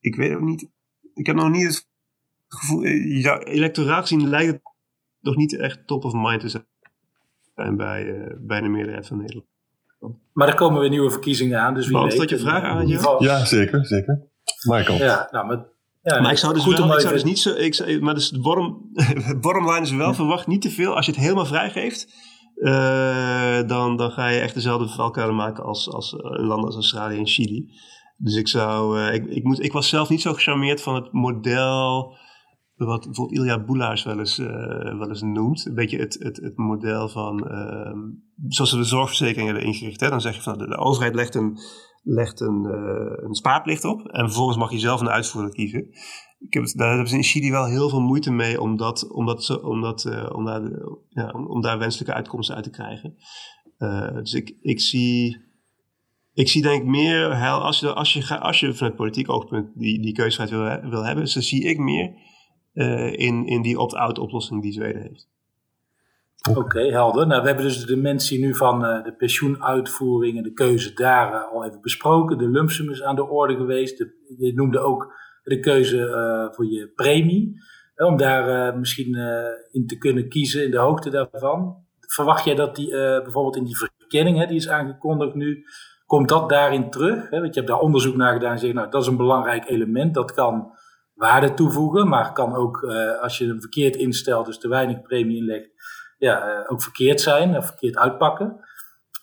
ik 0.00 0.16
weet 0.16 0.34
ook 0.34 0.40
niet. 0.40 0.68
Ik 1.14 1.26
heb 1.26 1.36
nog 1.36 1.50
niet 1.50 1.66
het 1.66 1.88
gevoel. 2.48 2.82
eh, 2.82 3.22
Ja, 3.22 3.38
electoraal 3.38 4.00
gezien 4.00 4.28
lijkt 4.28 4.52
het 4.52 4.62
nog 5.20 5.36
niet 5.36 5.58
echt 5.58 5.86
top 5.86 6.04
of 6.04 6.12
mind 6.12 6.40
te 6.40 6.48
zijn 6.48 7.76
bij, 7.76 8.14
eh, 8.20 8.34
bij 8.38 8.60
de 8.60 8.68
meerderheid 8.68 9.06
van 9.06 9.16
Nederland. 9.18 9.46
Maar 10.32 10.48
er 10.48 10.54
komen 10.54 10.80
weer 10.80 10.90
nieuwe 10.90 11.10
verkiezingen 11.10 11.60
aan, 11.60 11.74
dus 11.74 11.84
wie 11.86 11.92
Beantwoord 11.96 12.30
weet. 12.30 12.38
je 12.40 12.46
vraag, 12.46 12.62
geval- 12.96 13.22
Ja, 13.22 13.44
zeker, 13.44 13.86
zeker. 13.86 14.22
Michael. 14.68 14.98
Ja, 14.98 15.28
nou, 15.30 15.46
maar 15.46 15.66
Ja, 16.14 16.20
maar 16.20 16.30
ik 16.30 16.38
zou 16.38 16.54
dus, 16.54 16.62
goed 16.62 16.78
wel, 16.78 16.94
ik 16.94 17.00
zou 17.00 17.12
dus 17.12 17.24
niet 17.24 17.38
zo. 17.38 17.50
Ik 17.50 18.00
maar 18.00 18.14
dus 18.14 18.30
de 18.30 18.40
bottom, 18.40 18.90
bottom 19.40 19.70
line 19.70 19.80
is 19.80 19.90
wel: 19.90 20.14
verwacht 20.14 20.46
niet 20.46 20.62
te 20.62 20.70
veel. 20.70 20.96
Als 20.96 21.06
je 21.06 21.12
het 21.12 21.20
helemaal 21.20 21.46
vrijgeeft, 21.46 22.14
uh, 22.56 23.60
dan, 23.66 23.96
dan 23.96 24.10
ga 24.10 24.28
je 24.28 24.40
echt 24.40 24.54
dezelfde 24.54 24.88
valkuilen 24.88 25.36
maken 25.36 25.64
als, 25.64 25.90
als 25.90 26.14
landen 26.18 26.64
als 26.64 26.74
Australië 26.74 27.18
en 27.18 27.26
Chili. 27.26 27.68
Dus 28.16 28.34
ik 28.34 28.48
zou. 28.48 29.00
Uh, 29.00 29.14
ik, 29.14 29.26
ik, 29.26 29.44
moet, 29.44 29.64
ik 29.64 29.72
was 29.72 29.88
zelf 29.88 30.08
niet 30.08 30.22
zo 30.22 30.32
gecharmeerd 30.32 30.82
van 30.82 30.94
het 30.94 31.12
model 31.12 32.16
wat 32.76 33.04
bijvoorbeeld 33.04 33.38
Ilja 33.38 33.64
Boelaars 33.64 34.02
wel 34.02 34.18
eens, 34.18 34.38
uh, 34.38 34.98
wel 34.98 35.08
eens 35.08 35.22
noemt. 35.22 35.66
Een 35.66 35.74
beetje 35.74 35.98
het, 35.98 36.16
het, 36.18 36.36
het 36.36 36.56
model 36.56 37.08
van, 37.08 37.48
uh, 37.50 37.92
zoals 38.48 38.70
ze 38.70 38.76
de 38.76 38.84
zorgverzekering 38.84 39.48
hebben 39.48 39.66
ingericht. 39.66 40.00
Hè? 40.00 40.08
Dan 40.08 40.20
zeg 40.20 40.34
je 40.34 40.42
van 40.42 40.58
de, 40.58 40.66
de 40.66 40.76
overheid 40.76 41.14
legt 41.14 41.34
een, 41.34 41.58
legt 42.08 42.40
een, 42.40 42.64
uh, 42.64 43.26
een 43.28 43.34
spaarplicht 43.34 43.84
op 43.84 44.06
en 44.06 44.24
vervolgens 44.24 44.56
mag 44.56 44.70
je 44.70 44.78
zelf 44.78 45.00
een 45.00 45.08
uitvoerder 45.08 45.52
kiezen. 45.52 45.88
Ik 46.38 46.54
heb, 46.54 46.72
daar 46.74 46.88
hebben 46.88 47.08
ze 47.08 47.16
in 47.16 47.22
Chili 47.22 47.50
wel 47.50 47.66
heel 47.66 47.88
veel 47.88 48.00
moeite 48.00 48.32
mee 48.32 48.60
om, 48.60 48.76
dat, 48.76 49.10
om, 49.10 49.26
dat, 49.26 49.62
om, 49.62 49.80
dat, 49.80 50.30
om, 50.32 50.44
daar, 50.44 50.62
ja, 51.08 51.30
om, 51.30 51.60
daar 51.60 51.78
wenselijke 51.78 52.14
uitkomsten 52.14 52.54
uit 52.54 52.64
te 52.64 52.70
krijgen. 52.70 53.16
dus 54.14 54.34
ik, 54.34 54.56
ik 54.60 54.80
zie 54.80 55.44
ik 56.32 56.48
zie 56.48 56.62
denk 56.62 56.82
ik 56.82 56.88
meer, 56.88 57.34
als 57.50 57.80
je, 57.80 57.92
als 57.92 58.12
je, 58.12 58.38
als 58.38 58.60
je 58.60 58.74
vanuit 58.74 58.96
politiek 58.96 59.30
oogpunt 59.30 59.70
die, 59.74 60.02
die 60.02 60.12
keuzevrijheid 60.12 60.82
wil, 60.82 60.90
wil 60.90 61.04
hebben, 61.04 61.32
dan 61.32 61.42
zie 61.42 61.64
ik 61.64 61.78
meer 61.78 62.14
in, 63.12 63.46
in 63.46 63.62
die 63.62 63.78
opt-out 63.78 64.18
oplossing 64.18 64.62
die 64.62 64.72
Zweden 64.72 65.02
heeft. 65.02 65.28
Oké, 66.54 66.80
helder. 66.80 67.26
Nou, 67.26 67.40
we 67.40 67.46
hebben 67.46 67.64
dus 67.64 67.80
de 67.80 67.94
dimensie 67.94 68.38
nu 68.38 68.54
van 68.54 68.84
uh, 68.84 69.04
de 69.04 69.14
pensioenuitvoering 69.14 70.36
en 70.36 70.42
de 70.42 70.52
keuze 70.52 70.94
daar 70.94 71.32
uh, 71.32 71.52
al 71.52 71.64
even 71.64 71.80
besproken. 71.80 72.38
De 72.38 72.48
lumpsum 72.48 72.90
is 72.90 73.02
aan 73.02 73.16
de 73.16 73.28
orde 73.28 73.56
geweest. 73.56 73.98
Je 74.38 74.52
noemde 74.54 74.78
ook 74.78 75.12
de 75.42 75.60
keuze 75.60 76.50
voor 76.54 76.66
je 76.66 76.92
premie. 76.94 77.60
om 77.96 78.16
daar 78.16 78.78
misschien 78.78 79.14
in 79.70 79.86
te 79.86 79.98
kunnen 79.98 80.28
kiezen 80.28 80.64
in 80.64 80.70
de 80.70 80.78
hoogte 80.78 81.10
daarvan. 81.10 81.76
Verwacht 82.00 82.44
jij 82.44 82.54
dat 82.54 82.76
die 82.76 82.90
bijvoorbeeld 82.90 83.56
in 83.56 83.64
die 83.64 83.76
verkenning, 83.76 84.38
hè, 84.38 84.46
die 84.46 84.56
is 84.56 84.68
aangekondigd 84.68 85.34
nu, 85.34 85.64
komt 86.06 86.28
dat 86.28 86.48
daarin 86.48 86.90
terug? 86.90 87.30
Hè? 87.30 87.40
Want 87.40 87.54
je 87.54 87.60
hebt 87.60 87.72
daar 87.72 87.80
onderzoek 87.80 88.16
naar 88.16 88.32
gedaan 88.32 88.52
en 88.52 88.58
zegt, 88.58 88.74
nou, 88.74 88.90
dat 88.90 89.02
is 89.02 89.08
een 89.08 89.16
belangrijk 89.16 89.68
element. 89.68 90.14
Dat 90.14 90.32
kan 90.32 90.72
waarde 91.14 91.54
toevoegen, 91.54 92.08
maar 92.08 92.32
kan 92.32 92.54
ook 92.54 92.84
als 93.20 93.38
je 93.38 93.46
hem 93.46 93.60
verkeerd 93.60 93.96
instelt, 93.96 94.46
dus 94.46 94.58
te 94.58 94.68
weinig 94.68 95.02
premie 95.02 95.36
inlegt, 95.36 95.70
ja, 96.16 96.60
uh, 96.60 96.72
ook 96.72 96.82
verkeerd 96.82 97.20
zijn 97.20 97.56
of 97.56 97.66
verkeerd 97.66 97.96
uitpakken. 97.96 98.60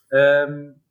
Um, 0.09 0.81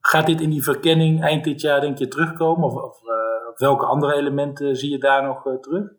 gaat 0.00 0.26
dit 0.26 0.40
in 0.40 0.50
die 0.50 0.62
verkenning 0.62 1.22
eind 1.22 1.44
dit 1.44 1.60
jaar 1.60 1.80
denk 1.80 1.98
je 1.98 2.08
terugkomen? 2.08 2.64
Of, 2.64 2.74
of 2.74 3.02
uh, 3.02 3.58
welke 3.58 3.84
andere 3.84 4.14
elementen 4.14 4.76
zie 4.76 4.90
je 4.90 4.98
daar 4.98 5.22
nog 5.22 5.42
terug? 5.60 5.96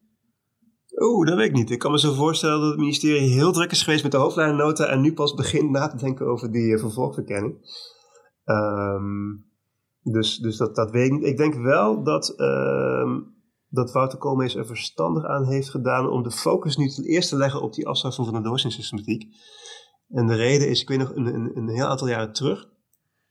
Oeh, 0.96 1.27
dat 1.27 1.38
weet 1.38 1.48
ik 1.48 1.56
niet. 1.56 1.70
Ik 1.70 1.79
kan 1.79 1.91
me 1.91 2.00
zo 2.00 2.13
voorstellen 2.13 2.60
dat 2.60 2.70
het 2.70 2.79
ministerie 2.79 3.29
heel 3.29 3.51
druk 3.51 3.72
is 3.72 3.84
geweest 3.84 4.03
met 4.03 4.12
de 4.12 4.18
hoofdlijnnota 4.18 4.86
en 4.86 5.01
nu 5.01 5.13
pas 5.13 5.34
begint 5.34 5.70
na 5.70 5.88
te 5.88 5.98
denken 5.98 6.25
over 6.25 6.51
die 6.51 6.77
vervolgverkenning. 6.77 7.58
Um, 8.46 9.48
dus 10.01 10.38
dus 10.38 10.58
dat, 10.58 10.75
dat 10.75 10.91
weet 10.91 11.06
ik 11.06 11.12
niet. 11.12 11.25
Ik 11.25 11.38
denk 11.38 11.56
wel 11.56 12.03
dat 12.03 12.39
um, 12.39 13.36
dat 13.70 13.92
Wouter 13.92 14.18
Koolmees 14.18 14.56
er 14.56 14.66
verstandig 14.66 15.26
aan 15.26 15.46
heeft 15.46 15.70
gedaan 15.70 16.10
om 16.10 16.24
de 16.24 16.32
focus 16.32 16.78
nu 16.78 16.90
ten 16.90 17.04
eerste 17.04 17.36
te 17.36 17.42
leggen 17.42 17.62
op 17.62 17.74
die 17.74 17.88
afschaffing 17.88 18.28
van 18.28 18.36
de 18.36 18.50
doorzinsystematiek. 18.50 19.36
En 20.08 20.28
de 20.28 20.36
reden 20.36 20.70
is, 20.70 20.82
ik 20.82 20.88
weet 20.88 20.98
nog, 20.98 21.16
een, 21.16 21.26
een, 21.26 21.58
een 21.58 21.70
heel 21.70 21.86
aantal 21.86 22.08
jaren 22.08 22.34
terug, 22.34 22.70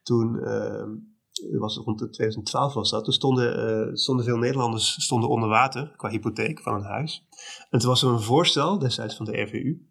toen, 0.03 0.35
uh, 0.35 1.59
was 1.59 1.77
rond 1.77 1.99
2012 1.99 2.75
was 2.75 2.91
dat, 2.91 3.05
toen 3.05 3.13
stonden, 3.13 3.89
uh, 3.89 3.95
stonden 3.95 4.25
veel 4.25 4.37
Nederlanders 4.37 5.03
stonden 5.03 5.29
onder 5.29 5.49
water 5.49 5.95
qua 5.97 6.09
hypotheek 6.09 6.61
van 6.61 6.75
een 6.75 6.83
huis. 6.83 7.27
En 7.71 7.79
toen 7.79 7.89
was 7.89 8.03
er 8.03 8.09
een 8.09 8.21
voorstel 8.21 8.79
destijds 8.79 9.17
van 9.17 9.27
de 9.27 9.41
RVU, 9.41 9.87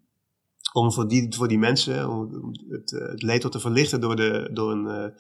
om 0.74 0.92
voor 0.92 1.08
die, 1.08 1.36
voor 1.36 1.48
die 1.48 1.58
mensen 1.58 2.10
om 2.10 2.30
het, 2.70 2.92
het 2.92 3.22
leed 3.22 3.52
te 3.52 3.60
verlichten 3.60 4.02
door, 4.02 4.16
de, 4.16 4.50
door 4.54 4.72
een, 4.72 5.14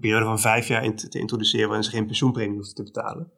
periode 0.00 0.24
van 0.24 0.40
vijf 0.40 0.68
jaar 0.68 0.94
te, 0.94 1.08
te 1.08 1.18
introduceren 1.18 1.66
waarin 1.66 1.84
ze 1.84 1.90
geen 1.90 2.06
pensioenpremie 2.06 2.56
hoefden 2.56 2.74
te 2.74 2.82
betalen. 2.82 3.32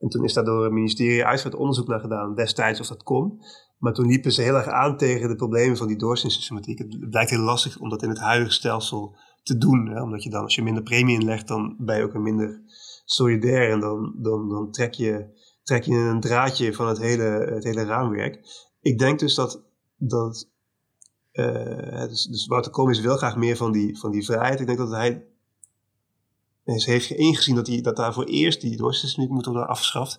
En 0.00 0.08
toen 0.08 0.24
is 0.24 0.32
daar 0.32 0.44
door 0.44 0.64
het 0.64 0.72
ministerie 0.72 1.24
uitgebreid 1.24 1.60
onderzoek 1.60 1.86
naar 1.86 2.00
gedaan, 2.00 2.34
destijds 2.34 2.80
of 2.80 2.86
dat 2.86 3.02
kon. 3.02 3.40
Maar 3.78 3.92
toen 3.92 4.06
liepen 4.06 4.32
ze 4.32 4.42
heel 4.42 4.54
erg 4.54 4.66
aan 4.66 4.96
tegen 4.96 5.28
de 5.28 5.36
problemen 5.36 5.76
van 5.76 5.86
die 5.86 5.96
doorzinsystematiek. 5.96 6.78
Het 6.78 7.10
blijkt 7.10 7.30
heel 7.30 7.40
lastig 7.40 7.78
om 7.78 7.88
dat 7.88 8.02
in 8.02 8.08
het 8.08 8.18
huidige 8.18 8.52
stelsel 8.52 9.16
te 9.42 9.58
doen. 9.58 9.88
Hè? 9.88 10.02
Omdat 10.02 10.22
je 10.22 10.30
dan, 10.30 10.42
als 10.42 10.54
je 10.54 10.62
minder 10.62 10.82
premie 10.82 11.18
inlegt, 11.18 11.48
dan 11.48 11.76
ben 11.78 11.96
je 11.96 12.02
ook 12.02 12.14
een 12.14 12.22
minder 12.22 12.62
solidair. 13.04 13.70
En 13.70 13.80
dan, 13.80 14.14
dan, 14.16 14.48
dan 14.48 14.70
trek, 14.70 14.94
je, 14.94 15.26
trek 15.62 15.82
je 15.82 15.94
een 15.94 16.20
draadje 16.20 16.74
van 16.74 16.88
het 16.88 16.98
hele, 16.98 17.50
het 17.54 17.64
hele 17.64 17.84
raamwerk. 17.84 18.46
Ik 18.80 18.98
denk 18.98 19.18
dus 19.18 19.34
dat, 19.34 19.62
dat 19.96 20.48
uh, 21.32 22.06
dus, 22.08 22.24
dus 22.24 22.46
Wouter 22.46 22.72
Koolmees 22.72 23.00
wil 23.00 23.16
graag 23.16 23.36
meer 23.36 23.56
van 23.56 23.72
die, 23.72 23.98
van 23.98 24.10
die 24.10 24.24
vrijheid. 24.24 24.60
Ik 24.60 24.66
denk 24.66 24.78
dat 24.78 24.90
hij 24.90 25.26
en 26.64 26.78
ze 26.78 26.90
heeft 26.90 27.10
ingezien 27.10 27.54
dat, 27.54 27.64
die, 27.64 27.82
dat 27.82 27.96
daarvoor 27.96 28.24
eerst 28.24 28.60
die 28.60 28.82
niet 29.16 29.30
moet 29.30 29.46
worden 29.46 29.68
afgeschaft. 29.68 30.18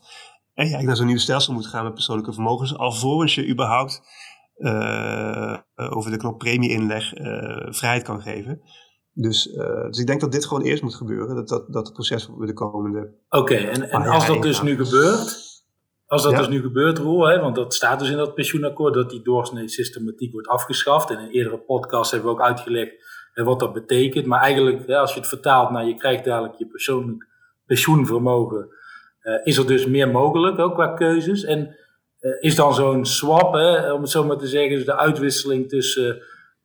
En 0.53 0.63
eigenlijk 0.63 0.87
naar 0.87 0.95
zo'n 0.95 1.05
nieuw 1.05 1.17
stelsel 1.17 1.53
moet 1.53 1.67
gaan 1.67 1.83
met 1.83 1.93
persoonlijke 1.93 2.33
vermogens. 2.33 2.77
Alvorens 2.77 3.35
je 3.35 3.47
überhaupt 3.47 4.01
uh, 4.57 5.57
over 5.75 6.11
de 6.11 6.17
knop 6.17 6.37
premie-inleg 6.37 7.17
uh, 7.17 7.73
vrijheid 7.73 8.03
kan 8.03 8.21
geven. 8.21 8.61
Dus, 9.13 9.47
uh, 9.47 9.83
dus 9.85 9.99
ik 9.99 10.07
denk 10.07 10.21
dat 10.21 10.31
dit 10.31 10.45
gewoon 10.45 10.63
eerst 10.63 10.83
moet 10.83 10.95
gebeuren. 10.95 11.35
Dat, 11.35 11.47
dat, 11.47 11.73
dat 11.73 11.85
het 11.85 11.93
proces 11.93 12.29
de 12.39 12.53
komende. 12.53 13.13
Oké, 13.29 13.55
en, 13.55 13.89
en 13.89 14.01
als 14.01 14.27
dat 14.27 14.41
dus 14.41 14.61
nu 14.61 14.83
gebeurt. 14.83 15.43
Als 16.05 16.23
dat 16.23 16.35
dus 16.35 16.47
nu 16.47 16.61
gebeurt, 16.61 16.97
Roel, 16.97 17.27
hè, 17.27 17.39
want 17.39 17.55
dat 17.55 17.73
staat 17.73 17.99
dus 17.99 18.09
in 18.09 18.17
dat 18.17 18.33
pensioenakkoord 18.33 18.93
dat 18.93 19.09
die 19.09 19.21
doorsnee 19.21 19.69
systematiek 19.69 20.31
wordt 20.31 20.47
afgeschaft. 20.47 21.09
En 21.09 21.19
in 21.19 21.29
eerdere 21.29 21.57
podcast 21.57 22.11
hebben 22.11 22.29
we 22.29 22.35
ook 22.35 22.45
uitgelegd 22.45 23.14
en 23.35 23.45
wat 23.45 23.59
dat 23.59 23.73
betekent. 23.73 24.25
Maar 24.25 24.41
eigenlijk, 24.41 24.89
als 24.89 25.13
je 25.13 25.19
het 25.19 25.29
vertaalt 25.29 25.69
naar 25.69 25.85
je 25.85 25.95
krijgt 25.95 26.25
dadelijk 26.25 26.55
je 26.55 26.65
persoonlijk 26.65 27.27
pensioenvermogen, 27.65 28.69
uh, 29.23 29.39
is 29.43 29.57
er 29.57 29.67
dus 29.67 29.85
meer 29.85 30.09
mogelijk, 30.09 30.59
ook 30.59 30.73
qua 30.73 30.87
keuzes. 30.87 31.43
En 31.43 31.75
uh, 32.19 32.31
is 32.39 32.55
dan 32.55 32.73
zo'n 32.73 33.05
swap, 33.05 33.55
om 33.93 34.01
het 34.01 34.09
zo 34.09 34.23
maar 34.23 34.37
te 34.37 34.47
zeggen, 34.47 34.75
dus 34.75 34.85
de 34.85 34.97
uitwisseling 34.97 35.69
tussen 35.69 36.15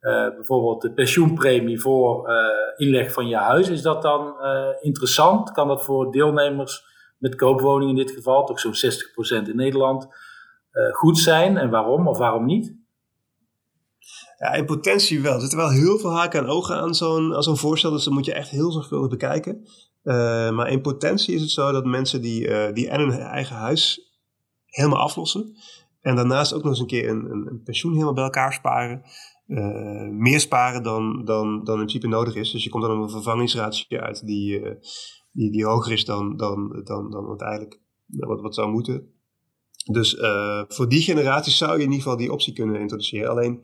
uh, 0.01 0.27
bijvoorbeeld 0.35 0.81
de 0.81 0.91
pensioenpremie 0.91 1.79
voor 1.79 2.29
inleg 2.77 3.11
van 3.11 3.27
je 3.27 3.35
huis, 3.35 3.69
is 3.69 3.81
dat 3.81 4.01
dan 4.01 4.35
interessant? 4.79 5.51
Kan 5.51 5.67
dat 5.67 5.83
voor 5.83 6.11
deelnemers 6.11 6.83
met 7.17 7.35
koopwoningen 7.35 7.97
in 7.97 8.05
dit 8.05 8.11
geval, 8.11 8.45
toch 8.45 8.59
zo'n 8.59 9.43
60% 9.45 9.49
in 9.49 9.55
Nederland, 9.55 10.07
goed 10.91 11.17
zijn? 11.17 11.57
En 11.57 11.69
waarom 11.69 12.07
of 12.07 12.17
waarom 12.17 12.45
niet? 12.45 12.80
Ja, 14.37 14.53
in 14.53 14.65
potentie 14.65 15.21
wel. 15.21 15.33
Er 15.33 15.39
zitten 15.39 15.57
wel 15.57 15.69
heel 15.69 15.97
veel 15.99 16.11
haken 16.11 16.39
en 16.39 16.49
ogen 16.49 16.75
aan 16.75 16.95
zo'n 16.95 17.43
zo'n 17.43 17.57
voorstel, 17.57 17.91
dus 17.91 18.03
dat 18.03 18.13
moet 18.13 18.25
je 18.25 18.33
echt 18.33 18.49
heel 18.49 18.71
zorgvuldig 18.71 19.09
bekijken. 19.09 19.65
Uh, 20.03 20.51
maar 20.51 20.69
in 20.69 20.81
potentie 20.81 21.35
is 21.35 21.41
het 21.41 21.49
zo 21.49 21.71
dat 21.71 21.85
mensen 21.85 22.21
die, 22.21 22.47
uh, 22.47 22.73
die 22.73 22.89
en 22.89 22.99
hun 22.99 23.11
eigen 23.19 23.55
huis 23.55 24.11
helemaal 24.65 24.99
aflossen. 24.99 25.57
En 26.01 26.15
daarnaast 26.15 26.53
ook 26.53 26.61
nog 26.61 26.71
eens 26.71 26.79
een 26.79 26.87
keer 26.87 27.09
een, 27.09 27.31
een, 27.31 27.47
een 27.47 27.61
pensioen 27.63 27.93
helemaal 27.93 28.13
bij 28.13 28.23
elkaar 28.23 28.53
sparen. 28.53 29.01
Uh, 29.47 30.09
meer 30.09 30.39
sparen 30.39 30.83
dan, 30.83 31.25
dan, 31.25 31.63
dan 31.63 31.79
in 31.79 31.85
principe 31.85 32.07
nodig 32.07 32.35
is. 32.35 32.51
Dus 32.51 32.63
je 32.63 32.69
komt 32.69 32.83
dan 32.83 32.97
op 32.97 33.03
een 33.03 33.09
vervangingsratio 33.09 33.99
uit 33.99 34.25
die, 34.25 34.61
die, 35.31 35.51
die 35.51 35.65
hoger 35.65 35.91
is 35.91 36.05
dan, 36.05 36.37
dan, 36.37 36.81
dan, 36.83 37.11
dan 37.11 37.25
wat 37.25 37.41
eigenlijk 37.41 37.81
wat, 38.05 38.41
wat 38.41 38.55
zou 38.55 38.71
moeten. 38.71 39.13
Dus 39.91 40.17
voor 40.67 40.89
die 40.89 41.01
generatie 41.01 41.51
zou 41.51 41.71
je 41.71 41.83
in 41.83 41.89
ieder 41.89 42.03
geval 42.03 42.17
die 42.17 42.31
optie 42.31 42.53
kunnen 42.53 42.79
introduceren. 42.79 43.29
Alleen 43.29 43.63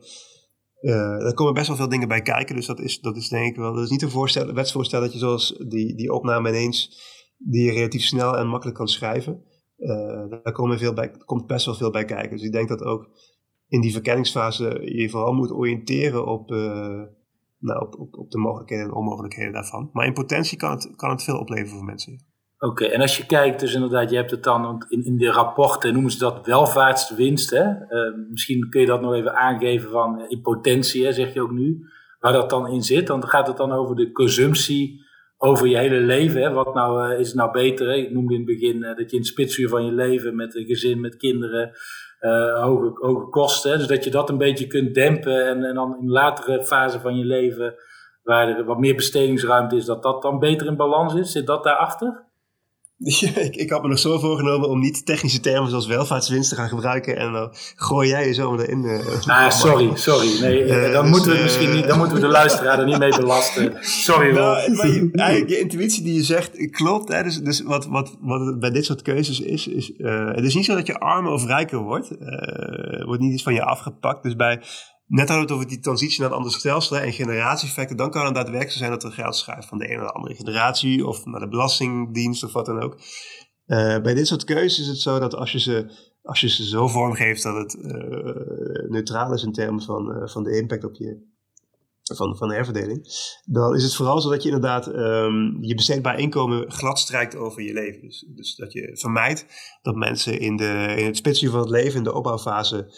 uh, 0.80 1.26
er 1.26 1.34
komen 1.34 1.54
best 1.54 1.66
wel 1.66 1.76
veel 1.76 1.88
dingen 1.88 2.08
bij 2.08 2.22
kijken, 2.22 2.56
dus 2.56 2.66
dat 2.66 2.80
is, 2.80 3.00
dat 3.00 3.16
is 3.16 3.28
denk 3.28 3.46
ik 3.46 3.56
wel. 3.56 3.74
Dat 3.74 3.84
is 3.84 3.90
niet 3.90 4.02
een 4.02 4.10
voorstel, 4.10 4.52
wetsvoorstelletje 4.52 5.18
zoals 5.18 5.64
die, 5.68 5.94
die 5.94 6.12
opname 6.12 6.48
ineens, 6.48 7.00
die 7.38 7.64
je 7.64 7.72
relatief 7.72 8.02
snel 8.02 8.36
en 8.36 8.48
makkelijk 8.48 8.76
kan 8.76 8.88
schrijven. 8.88 9.42
Uh, 9.78 10.28
daar 10.28 10.52
komen 10.52 10.78
veel 10.78 10.92
bij, 10.92 11.10
komt 11.10 11.46
best 11.46 11.66
wel 11.66 11.74
veel 11.74 11.90
bij 11.90 12.04
kijken. 12.04 12.30
Dus 12.30 12.46
ik 12.46 12.52
denk 12.52 12.68
dat 12.68 12.82
ook 12.82 13.08
in 13.68 13.80
die 13.80 13.92
verkenningsfase 13.92 14.80
je 14.82 15.10
vooral 15.10 15.32
moet 15.32 15.52
oriënteren 15.52 16.26
op, 16.26 16.50
uh, 16.50 17.02
nou, 17.58 17.80
op, 17.80 17.98
op, 17.98 18.18
op 18.18 18.30
de 18.30 18.38
mogelijkheden 18.38 18.84
en 18.84 18.92
onmogelijkheden 18.92 19.52
daarvan. 19.52 19.90
Maar 19.92 20.06
in 20.06 20.12
potentie 20.12 20.58
kan 20.58 20.70
het, 20.70 20.96
kan 20.96 21.10
het 21.10 21.22
veel 21.22 21.38
opleveren 21.38 21.76
voor 21.76 21.84
mensen. 21.84 22.26
Oké, 22.60 22.84
en 22.84 23.00
als 23.00 23.16
je 23.16 23.26
kijkt, 23.26 23.60
dus 23.60 23.74
inderdaad, 23.74 24.10
je 24.10 24.16
hebt 24.16 24.30
het 24.30 24.42
dan 24.42 24.84
in, 24.88 25.04
in 25.04 25.16
de 25.16 25.30
rapporten, 25.30 25.92
noemen 25.92 26.10
ze 26.10 26.18
dat 26.18 26.46
welvaartswinst. 26.46 27.50
Hè? 27.50 27.64
Uh, 27.64 28.14
misschien 28.30 28.68
kun 28.70 28.80
je 28.80 28.86
dat 28.86 29.00
nog 29.00 29.14
even 29.14 29.34
aangeven 29.34 29.90
van 29.90 30.28
in 30.28 30.40
potentie, 30.40 31.04
hè, 31.04 31.12
zeg 31.12 31.34
je 31.34 31.42
ook 31.42 31.50
nu, 31.50 31.86
waar 32.20 32.32
dat 32.32 32.50
dan 32.50 32.68
in 32.68 32.82
zit. 32.82 33.06
Dan 33.06 33.28
gaat 33.28 33.46
het 33.46 33.56
dan 33.56 33.72
over 33.72 33.96
de 33.96 34.12
consumptie 34.12 35.00
over 35.36 35.66
je 35.66 35.76
hele 35.76 36.00
leven. 36.00 36.42
Hè? 36.42 36.50
Wat 36.50 36.74
nou, 36.74 37.12
uh, 37.12 37.20
is 37.20 37.34
nou 37.34 37.50
beter? 37.50 37.88
Hè? 37.88 37.94
Ik 37.94 38.10
noemde 38.10 38.34
in 38.34 38.40
het 38.40 38.48
begin 38.48 38.80
dat 38.80 39.10
je 39.10 39.16
in 39.16 39.18
het 39.18 39.26
spitsuur 39.26 39.68
van 39.68 39.84
je 39.84 39.92
leven 39.92 40.36
met 40.36 40.54
een 40.54 40.66
gezin, 40.66 41.00
met 41.00 41.16
kinderen, 41.16 41.70
hoge, 42.60 42.90
hoge 42.94 43.28
kosten. 43.30 43.70
Hè? 43.70 43.76
Dus 43.76 43.86
dat 43.86 44.04
je 44.04 44.10
dat 44.10 44.28
een 44.28 44.38
beetje 44.38 44.66
kunt 44.66 44.94
dempen 44.94 45.46
en, 45.46 45.64
en 45.64 45.74
dan 45.74 45.96
in 46.00 46.10
latere 46.10 46.64
fase 46.64 47.00
van 47.00 47.16
je 47.16 47.24
leven, 47.24 47.74
waar 48.22 48.48
er 48.48 48.64
wat 48.64 48.78
meer 48.78 48.94
bestedingsruimte 48.94 49.76
is, 49.76 49.84
dat 49.84 50.02
dat 50.02 50.22
dan 50.22 50.38
beter 50.38 50.66
in 50.66 50.76
balans 50.76 51.14
is. 51.14 51.32
Zit 51.32 51.46
dat 51.46 51.64
daarachter? 51.64 52.26
ik, 53.46 53.56
ik 53.56 53.70
had 53.70 53.82
me 53.82 53.88
nog 53.88 53.98
zo 53.98 54.18
voorgenomen 54.18 54.68
om 54.68 54.80
niet 54.80 55.06
technische 55.06 55.40
termen 55.40 55.70
zoals 55.70 55.86
welvaartswinst 55.86 56.48
te 56.48 56.54
gaan 56.54 56.68
gebruiken. 56.68 57.16
En 57.16 57.32
dan 57.32 57.48
gooi 57.74 58.08
jij 58.08 58.26
je 58.26 58.34
zomaar 58.34 58.60
erin. 58.60 58.84
Uh, 58.84 59.26
ah, 59.26 59.50
sorry, 59.50 59.96
sorry. 59.96 60.40
Nee, 60.40 60.64
uh, 60.64 60.92
dan, 60.92 61.02
dus, 61.02 61.10
moeten 61.10 61.32
we 61.32 61.42
misschien 61.42 61.74
niet, 61.74 61.86
dan 61.86 61.98
moeten 61.98 62.16
we 62.16 62.22
de 62.22 62.28
luisteraar 62.28 62.78
er 62.78 62.86
niet 62.86 62.98
mee 62.98 63.16
belasten. 63.16 63.76
Sorry 63.80 64.32
nou, 64.34 64.72
maar 64.72 64.86
je, 64.86 65.10
eigenlijk, 65.12 65.50
je 65.50 65.58
intuïtie 65.58 66.02
die 66.02 66.14
je 66.14 66.22
zegt 66.22 66.70
klopt. 66.70 67.12
Hè? 67.12 67.22
Dus, 67.22 67.38
dus 67.40 67.62
wat, 67.62 67.86
wat, 67.86 68.16
wat 68.20 68.46
het 68.46 68.60
bij 68.60 68.70
dit 68.70 68.84
soort 68.84 69.02
keuzes 69.02 69.40
is, 69.40 69.66
is 69.66 69.92
het 69.98 70.44
is 70.44 70.54
niet 70.54 70.64
zo 70.64 70.74
dat 70.74 70.86
je 70.86 70.98
armer 70.98 71.32
of 71.32 71.46
rijker 71.46 71.78
wordt. 71.78 72.08
Wordt 73.04 73.20
niet 73.20 73.32
iets 73.32 73.42
van 73.42 73.54
je 73.54 73.62
afgepakt. 73.62 74.22
Dus 74.22 74.36
bij 74.36 74.62
Net 75.08 75.28
hadden 75.28 75.46
we 75.46 75.52
het 75.52 75.52
over 75.52 75.68
die 75.68 75.80
transitie 75.80 76.20
naar 76.20 76.30
een 76.30 76.36
ander 76.36 76.52
stelsel 76.52 76.98
en 76.98 77.12
generatieeffecten. 77.12 77.96
Dan 77.96 78.10
kan 78.10 78.24
het 78.24 78.34
daadwerkelijk 78.34 78.76
zijn 78.76 78.90
dat 78.90 79.04
er 79.04 79.12
geld 79.12 79.36
schuift 79.36 79.68
van 79.68 79.78
de 79.78 79.86
ene 79.86 79.96
naar 79.96 80.06
de 80.06 80.12
andere 80.12 80.34
generatie 80.34 81.06
of 81.06 81.24
naar 81.24 81.40
de 81.40 81.48
belastingdienst 81.48 82.44
of 82.44 82.52
wat 82.52 82.66
dan 82.66 82.82
ook. 82.82 82.94
Uh, 83.66 84.00
bij 84.00 84.14
dit 84.14 84.26
soort 84.26 84.44
keuzes 84.44 84.78
is 84.78 84.86
het 84.86 84.98
zo 84.98 85.18
dat 85.18 85.34
als 85.34 85.52
je 85.52 85.60
ze, 85.60 85.90
als 86.22 86.40
je 86.40 86.48
ze 86.48 86.66
zo 86.66 86.88
vormgeeft 86.88 87.42
dat 87.42 87.54
het 87.54 87.74
uh, 87.74 88.90
neutraal 88.90 89.32
is 89.32 89.42
in 89.42 89.52
termen 89.52 89.82
van, 89.82 90.16
uh, 90.16 90.28
van 90.28 90.42
de 90.42 90.56
impact 90.56 90.84
op 90.84 90.94
je, 90.94 91.26
van, 92.02 92.36
van 92.36 92.48
de 92.48 92.54
herverdeling, 92.54 93.06
dan 93.44 93.74
is 93.74 93.82
het 93.82 93.94
vooral 93.94 94.20
zo 94.20 94.30
dat 94.30 94.42
je 94.42 94.48
inderdaad 94.48 94.86
um, 94.86 95.58
je 95.60 95.74
besteedbaar 95.74 96.18
inkomen 96.18 96.72
glad 96.72 96.98
strijkt 96.98 97.36
over 97.36 97.62
je 97.62 97.72
leven. 97.72 98.00
Dus, 98.00 98.24
dus 98.28 98.56
dat 98.56 98.72
je 98.72 98.90
vermijdt 98.92 99.46
dat 99.82 99.94
mensen 99.94 100.40
in, 100.40 100.56
de, 100.56 100.94
in 100.96 101.06
het 101.06 101.16
spitsuur 101.16 101.50
van 101.50 101.60
het 101.60 101.70
leven, 101.70 101.98
in 101.98 102.04
de 102.04 102.14
opbouwfase, 102.14 102.94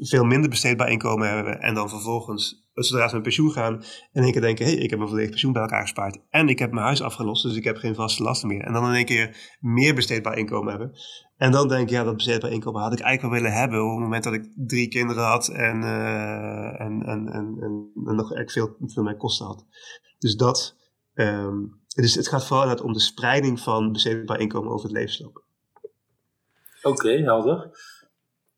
veel 0.00 0.24
minder 0.24 0.50
besteedbaar 0.50 0.90
inkomen 0.90 1.28
hebben 1.28 1.60
en 1.60 1.74
dan 1.74 1.88
vervolgens, 1.88 2.66
zodra 2.72 3.08
ze 3.08 3.14
met 3.14 3.22
pensioen 3.22 3.50
gaan, 3.50 3.82
in 4.12 4.22
één 4.22 4.32
keer 4.32 4.40
denken, 4.40 4.64
hé, 4.64 4.72
hey, 4.72 4.80
ik 4.80 4.90
heb 4.90 4.98
een 4.98 5.08
volledig 5.08 5.30
pensioen 5.30 5.52
bij 5.52 5.62
elkaar 5.62 5.80
gespaard 5.80 6.18
en 6.30 6.48
ik 6.48 6.58
heb 6.58 6.70
mijn 6.70 6.84
huis 6.84 7.02
afgelost, 7.02 7.42
dus 7.42 7.56
ik 7.56 7.64
heb 7.64 7.76
geen 7.76 7.94
vaste 7.94 8.22
lasten 8.22 8.48
meer. 8.48 8.60
En 8.60 8.72
dan 8.72 8.88
in 8.88 8.94
één 8.94 9.04
keer 9.04 9.56
meer 9.60 9.94
besteedbaar 9.94 10.38
inkomen 10.38 10.70
hebben. 10.70 10.92
En 11.36 11.52
dan 11.52 11.68
denk 11.68 11.88
je, 11.88 11.94
ja, 11.94 12.04
dat 12.04 12.14
besteedbaar 12.14 12.50
inkomen 12.50 12.82
had 12.82 12.92
ik 12.92 13.00
eigenlijk 13.00 13.34
wel 13.34 13.42
willen 13.42 13.60
hebben 13.60 13.84
op 13.84 13.90
het 13.90 14.00
moment 14.00 14.24
dat 14.24 14.32
ik 14.32 14.52
drie 14.56 14.88
kinderen 14.88 15.24
had 15.24 15.48
en, 15.48 15.82
uh, 15.82 16.80
en, 16.80 17.02
en, 17.02 17.28
en, 17.32 17.92
nog 17.94 18.32
echt 18.32 18.52
veel, 18.52 18.76
veel 18.86 19.02
meer 19.02 19.16
kosten 19.16 19.46
had. 19.46 19.66
Dus 20.18 20.36
dat, 20.36 20.76
um, 21.14 21.80
dus 21.94 22.14
het 22.14 22.28
gaat 22.28 22.46
vooral 22.46 22.74
om 22.74 22.92
de 22.92 23.00
spreiding 23.00 23.60
van 23.60 23.92
besteedbaar 23.92 24.40
inkomen 24.40 24.72
over 24.72 24.88
het 24.88 24.96
levensloop. 24.96 25.42
Oké, 26.82 27.10
helder. 27.10 27.70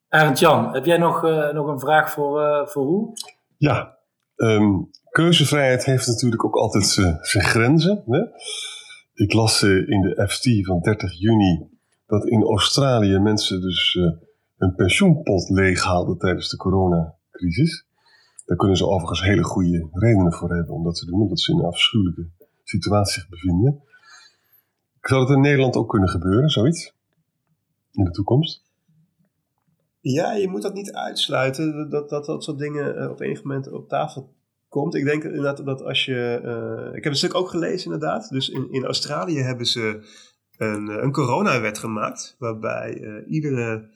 Arend 0.08 0.38
Jan, 0.38 0.72
heb 0.72 0.84
jij 0.84 0.98
nog, 0.98 1.24
uh, 1.24 1.52
nog 1.52 1.66
een 1.66 1.80
vraag 1.80 2.10
voor, 2.10 2.40
uh, 2.40 2.66
voor 2.66 2.86
hoe? 2.86 3.12
Ja, 3.56 3.98
um, 4.36 4.90
keuzevrijheid 5.10 5.84
heeft 5.84 6.06
natuurlijk 6.06 6.44
ook 6.44 6.56
altijd 6.56 6.84
zijn 7.20 7.44
grenzen. 7.44 8.02
Hè? 8.06 8.20
Ik 9.14 9.32
las 9.32 9.62
uh, 9.62 9.88
in 9.88 10.00
de 10.00 10.28
FT 10.28 10.66
van 10.66 10.80
30 10.80 11.12
juni 11.18 11.68
dat 12.06 12.26
in 12.26 12.42
Australië 12.42 13.18
mensen 13.18 13.60
dus 13.60 13.98
hun 14.56 14.74
pensioenpot 14.74 15.48
leeghaalden 15.48 16.18
tijdens 16.18 16.48
de 16.48 16.56
coronacrisis. 16.56 17.86
Daar 18.44 18.56
kunnen 18.56 18.76
ze 18.76 18.86
overigens 18.86 19.22
hele 19.22 19.44
goede 19.44 19.88
redenen 19.92 20.32
voor 20.32 20.54
hebben 20.54 20.74
om 20.74 20.84
dat 20.84 20.94
te 20.94 21.06
doen, 21.06 21.20
omdat 21.20 21.40
ze 21.40 21.52
in 21.52 21.58
een 21.58 21.64
afschuwelijke 21.64 22.28
situatie 22.64 23.12
zich 23.12 23.28
bevinden. 23.28 23.82
Zou 25.00 25.26
dat 25.26 25.36
in 25.36 25.40
Nederland 25.40 25.76
ook 25.76 25.88
kunnen 25.88 26.08
gebeuren, 26.08 26.48
zoiets? 26.48 26.94
In 27.92 28.04
de 28.04 28.10
toekomst? 28.10 28.65
Ja, 30.12 30.32
je 30.32 30.48
moet 30.48 30.62
dat 30.62 30.74
niet 30.74 30.92
uitsluiten, 30.92 31.90
dat 31.90 32.08
dat, 32.08 32.24
dat 32.24 32.44
soort 32.44 32.58
dingen 32.58 33.02
uh, 33.02 33.10
op 33.10 33.20
enig 33.20 33.42
moment 33.42 33.70
op 33.70 33.88
tafel 33.88 34.34
komt. 34.68 34.94
Ik 34.94 35.04
denk 35.04 35.24
inderdaad 35.24 35.64
dat 35.64 35.82
als 35.82 36.04
je... 36.04 36.40
Uh, 36.44 36.96
ik 36.96 37.04
heb 37.04 37.12
een 37.12 37.18
stuk 37.18 37.34
ook 37.34 37.48
gelezen 37.48 37.92
inderdaad. 37.92 38.28
Dus 38.28 38.48
in, 38.48 38.72
in 38.72 38.84
Australië 38.84 39.38
hebben 39.38 39.66
ze 39.66 40.00
een, 40.56 40.88
een 40.88 41.12
coronawet 41.12 41.78
gemaakt. 41.78 42.36
Waarbij 42.38 43.24
iedere, 43.28 43.90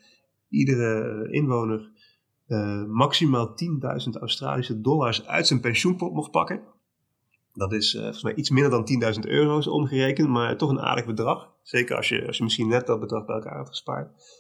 iedere 0.49 1.27
inwoner 1.31 1.91
maximaal 2.89 3.49
10.000 3.49 4.21
Australische 4.21 4.81
dollars 4.81 5.27
uit 5.27 5.47
zijn 5.47 5.61
pensioenpot 5.61 6.13
mocht 6.13 6.31
pakken. 6.31 6.61
Dat 7.53 7.73
is 7.73 7.93
volgens 7.93 8.23
mij 8.23 8.35
iets 8.35 8.51
minder 8.51 8.71
dan 8.71 9.15
10.000 9.15 9.21
euro's 9.21 9.67
omgerekend, 9.67 10.29
maar 10.29 10.57
toch 10.57 10.71
een 10.71 10.81
aardig 10.81 11.07
bedrag. 11.07 11.53
Zeker 11.63 11.97
als 11.97 12.09
je, 12.09 12.27
als 12.27 12.37
je 12.37 12.43
misschien 12.43 12.69
net 12.69 12.87
dat 12.87 13.01
bedrag 13.01 13.25
bij 13.27 13.35
elkaar 13.35 13.57
had 13.57 13.69
gespaard. 13.69 14.39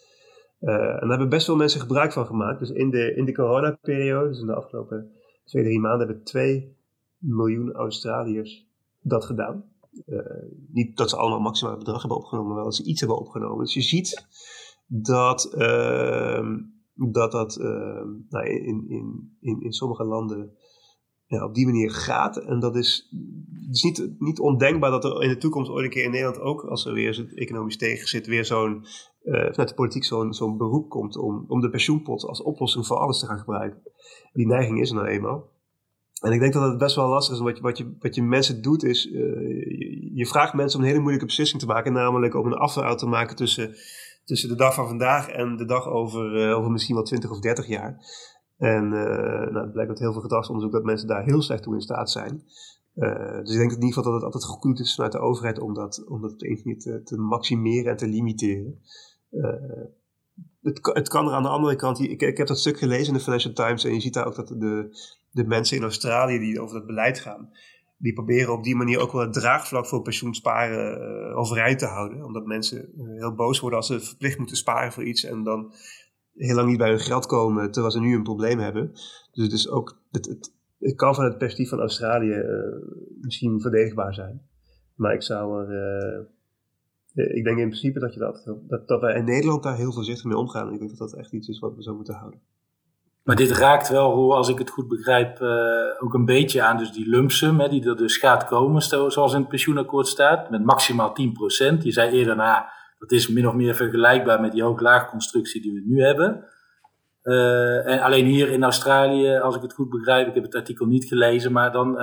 Uh, 0.60 0.74
en 0.74 1.00
daar 1.00 1.08
hebben 1.08 1.28
best 1.28 1.44
veel 1.44 1.56
mensen 1.56 1.80
gebruik 1.80 2.12
van 2.12 2.26
gemaakt. 2.26 2.58
Dus 2.58 2.70
in 2.70 2.90
de, 2.90 3.14
in 3.14 3.24
de 3.24 3.32
coronaperiode, 3.32 4.28
dus 4.28 4.40
in 4.40 4.46
de 4.46 4.54
afgelopen 4.54 5.10
twee, 5.44 5.64
drie 5.64 5.80
maanden, 5.80 6.06
hebben 6.06 6.24
2 6.24 6.76
miljoen 7.18 7.72
Australiërs 7.72 8.66
dat 9.00 9.24
gedaan. 9.24 9.64
Uh, 10.06 10.18
niet 10.72 10.96
dat 10.96 11.10
ze 11.10 11.16
allemaal 11.16 11.40
maximaal 11.40 11.76
bedrag 11.76 12.00
hebben 12.00 12.18
opgenomen, 12.18 12.46
maar 12.46 12.56
wel 12.56 12.70
dat 12.70 12.74
ze 12.74 12.84
iets 12.84 13.00
hebben 13.00 13.18
opgenomen. 13.18 13.64
Dus 13.64 13.74
je 13.74 13.80
ziet 13.80 14.26
dat 14.86 15.54
uh, 15.58 16.56
dat, 16.94 17.32
dat 17.32 17.58
uh, 17.60 18.02
nou, 18.28 18.46
in, 18.46 18.84
in, 18.88 19.36
in, 19.40 19.60
in 19.60 19.72
sommige 19.72 20.04
landen 20.04 20.52
ja, 21.26 21.44
op 21.44 21.54
die 21.54 21.66
manier 21.66 21.90
gaat. 21.90 22.36
En 22.36 22.60
dat 22.60 22.76
is, 22.76 23.14
is 23.70 23.82
niet, 23.82 24.10
niet 24.18 24.38
ondenkbaar 24.38 24.90
dat 24.90 25.04
er 25.04 25.22
in 25.22 25.28
de 25.28 25.36
toekomst 25.36 25.70
ooit 25.70 25.84
een 25.84 25.90
keer 25.90 26.04
in 26.04 26.10
Nederland 26.10 26.40
ook, 26.40 26.64
als 26.64 26.86
er 26.86 26.92
weer 26.92 27.32
economisch 27.34 27.76
tegen 27.76 28.08
zit, 28.08 28.26
weer 28.26 28.44
zo'n 28.44 28.84
vanuit 29.24 29.68
de 29.68 29.74
politiek 29.74 30.04
zo'n 30.04 30.32
zo'n 30.32 30.56
beroep 30.56 30.88
komt 30.88 31.16
om, 31.16 31.44
om 31.48 31.60
de 31.60 31.70
pensioenpot 31.70 32.24
als 32.24 32.42
oplossing 32.42 32.86
voor 32.86 32.96
alles 32.96 33.18
te 33.18 33.26
gaan 33.26 33.38
gebruiken. 33.38 33.82
Die 34.32 34.46
neiging 34.46 34.80
is 34.80 34.90
er 34.90 34.96
nou 34.96 35.08
eenmaal. 35.08 35.48
En 36.20 36.32
ik 36.32 36.40
denk 36.40 36.52
dat 36.52 36.62
het 36.62 36.78
best 36.78 36.96
wel 36.96 37.08
lastig 37.08 37.34
is. 37.34 37.40
Wat 37.40 37.56
je, 37.56 37.62
wat 37.62 37.78
je, 37.78 37.96
wat 37.98 38.14
je 38.14 38.22
mensen 38.22 38.62
doet 38.62 38.84
is, 38.84 39.06
uh, 39.06 39.12
je, 40.14 40.26
vraagt 40.26 40.54
mensen 40.54 40.78
om 40.78 40.84
een 40.84 40.90
hele 40.90 41.00
moeilijke 41.00 41.26
beslissing 41.26 41.60
te 41.60 41.66
maken. 41.66 41.92
Namelijk 41.92 42.34
om 42.34 42.46
een 42.46 42.54
afval 42.54 42.96
te 42.96 43.06
maken 43.06 43.36
tussen, 43.36 43.74
tussen 44.24 44.48
de 44.48 44.54
dag 44.54 44.74
van 44.74 44.88
vandaag 44.88 45.28
en 45.28 45.56
de 45.56 45.64
dag 45.64 45.86
over, 45.86 46.54
over 46.54 46.70
misschien 46.70 46.94
wel 46.94 47.04
20 47.04 47.30
of 47.30 47.40
30 47.40 47.66
jaar. 47.66 47.98
En 48.56 48.92
uh, 48.92 49.62
het 49.62 49.72
blijkt 49.72 49.90
uit 49.90 49.98
heel 49.98 50.12
veel 50.12 50.20
gedragsonderzoek 50.20 50.72
dat 50.72 50.84
mensen 50.84 51.08
daar 51.08 51.24
heel 51.24 51.42
slecht 51.42 51.62
toe 51.62 51.74
in 51.74 51.80
staat 51.80 52.10
zijn. 52.10 52.42
Dus 53.42 53.52
ik 53.52 53.58
denk 53.58 53.70
in 53.70 53.74
ieder 53.74 53.92
geval 53.92 54.02
dat 54.02 54.12
het 54.12 54.24
altijd 54.24 54.44
goed 54.44 54.80
is 54.80 54.94
vanuit 54.94 55.12
de 55.12 55.18
overheid 55.18 55.58
om 55.58 55.74
dat, 55.74 56.04
om 56.08 56.20
dat 56.20 56.32
op 56.32 56.38
de 56.38 56.76
te, 56.78 57.02
te 57.02 57.16
maximeren 57.16 57.90
en 57.90 57.96
te 57.96 58.08
limiteren. 58.08 58.80
Uh, 59.30 59.50
het, 60.62 60.90
het, 60.92 61.08
kan 61.08 61.26
er 61.26 61.32
aan 61.32 61.42
de 61.42 61.48
andere 61.48 61.76
kant, 61.76 62.00
ik, 62.00 62.22
ik 62.22 62.36
heb 62.36 62.46
dat 62.46 62.58
stuk 62.58 62.78
gelezen 62.78 63.06
in 63.06 63.12
de 63.12 63.20
Financial 63.20 63.52
Times 63.52 63.84
en 63.84 63.94
je 63.94 64.00
ziet 64.00 64.14
daar 64.14 64.26
ook 64.26 64.34
dat 64.34 64.48
de, 64.48 64.98
de 65.30 65.44
mensen 65.44 65.76
in 65.76 65.82
Australië 65.82 66.38
die 66.38 66.60
over 66.60 66.76
het 66.76 66.86
beleid 66.86 67.18
gaan, 67.18 67.50
die 67.96 68.12
proberen 68.12 68.52
op 68.52 68.64
die 68.64 68.76
manier 68.76 68.98
ook 68.98 69.12
wel 69.12 69.20
het 69.20 69.32
draagvlak 69.32 69.86
voor 69.86 70.02
pensioensparen 70.02 71.34
overeind 71.34 71.78
te 71.78 71.86
houden. 71.86 72.24
Omdat 72.24 72.46
mensen 72.46 72.92
heel 72.96 73.34
boos 73.34 73.60
worden 73.60 73.78
als 73.78 73.88
ze 73.88 74.00
verplicht 74.00 74.38
moeten 74.38 74.56
sparen 74.56 74.92
voor 74.92 75.04
iets 75.04 75.24
en 75.24 75.42
dan 75.42 75.72
heel 76.34 76.54
lang 76.54 76.68
niet 76.68 76.78
bij 76.78 76.88
hun 76.88 77.00
geld 77.00 77.26
komen, 77.26 77.70
terwijl 77.70 77.92
ze 77.92 78.00
nu 78.00 78.14
een 78.14 78.22
probleem 78.22 78.58
hebben. 78.58 78.90
Dus 79.32 79.44
het, 79.44 79.52
is 79.52 79.68
ook, 79.68 80.00
het, 80.10 80.52
het, 80.78 80.94
kan 80.94 81.14
van 81.14 81.24
het 81.24 81.38
perspectief 81.38 81.68
van 81.68 81.80
Australië 81.80 82.42
misschien 83.20 83.60
verdedigbaar 83.60 84.14
zijn. 84.14 84.42
Maar 84.94 85.14
ik 85.14 85.22
zou 85.22 85.66
er. 85.72 86.38
Ik 87.28 87.44
denk 87.44 87.58
in 87.58 87.68
principe 87.68 87.98
dat, 87.98 88.14
je 88.14 88.20
dat, 88.20 88.54
dat, 88.68 88.88
dat 88.88 89.00
wij 89.00 89.14
in 89.14 89.24
Nederland 89.24 89.62
daar 89.62 89.76
heel 89.76 89.92
voorzichtig 89.92 90.24
mee 90.24 90.36
omgaan. 90.36 90.66
En 90.66 90.72
ik 90.72 90.78
denk 90.78 90.90
dat 90.90 91.10
dat 91.10 91.18
echt 91.18 91.32
iets 91.32 91.48
is 91.48 91.58
wat 91.58 91.76
we 91.76 91.82
zo 91.82 91.94
moeten 91.94 92.14
houden. 92.14 92.40
Maar 93.24 93.36
dit 93.36 93.50
raakt 93.50 93.88
wel, 93.88 94.36
als 94.36 94.48
ik 94.48 94.58
het 94.58 94.70
goed 94.70 94.88
begrijp, 94.88 95.40
uh, 95.40 95.50
ook 95.98 96.14
een 96.14 96.24
beetje 96.24 96.62
aan 96.62 96.76
dus 96.76 96.92
die 96.92 97.08
lumpsum, 97.08 97.60
hè, 97.60 97.68
die 97.68 97.88
er 97.88 97.96
dus 97.96 98.16
gaat 98.16 98.44
komen, 98.44 98.82
zoals 98.82 99.32
in 99.32 99.40
het 99.40 99.48
pensioenakkoord 99.48 100.06
staat, 100.06 100.50
met 100.50 100.64
maximaal 100.64 101.10
10%. 101.10 101.82
Je 101.82 101.92
zei 101.92 102.10
eerder, 102.10 102.36
nou, 102.36 102.64
dat 102.98 103.12
is 103.12 103.28
min 103.28 103.48
of 103.48 103.54
meer 103.54 103.74
vergelijkbaar 103.74 104.40
met 104.40 104.52
die 104.52 104.62
hoog-laag 104.62 105.10
constructie 105.10 105.62
die 105.62 105.72
we 105.72 105.82
nu 105.86 106.02
hebben. 106.02 106.44
Uh, 107.22 107.86
en 107.86 108.00
alleen 108.00 108.26
hier 108.26 108.50
in 108.50 108.62
Australië, 108.62 109.36
als 109.36 109.56
ik 109.56 109.62
het 109.62 109.72
goed 109.72 109.90
begrijp, 109.90 110.28
ik 110.28 110.34
heb 110.34 110.42
het 110.42 110.54
artikel 110.54 110.86
niet 110.86 111.04
gelezen, 111.04 111.52
maar 111.52 111.72
dan 111.72 111.98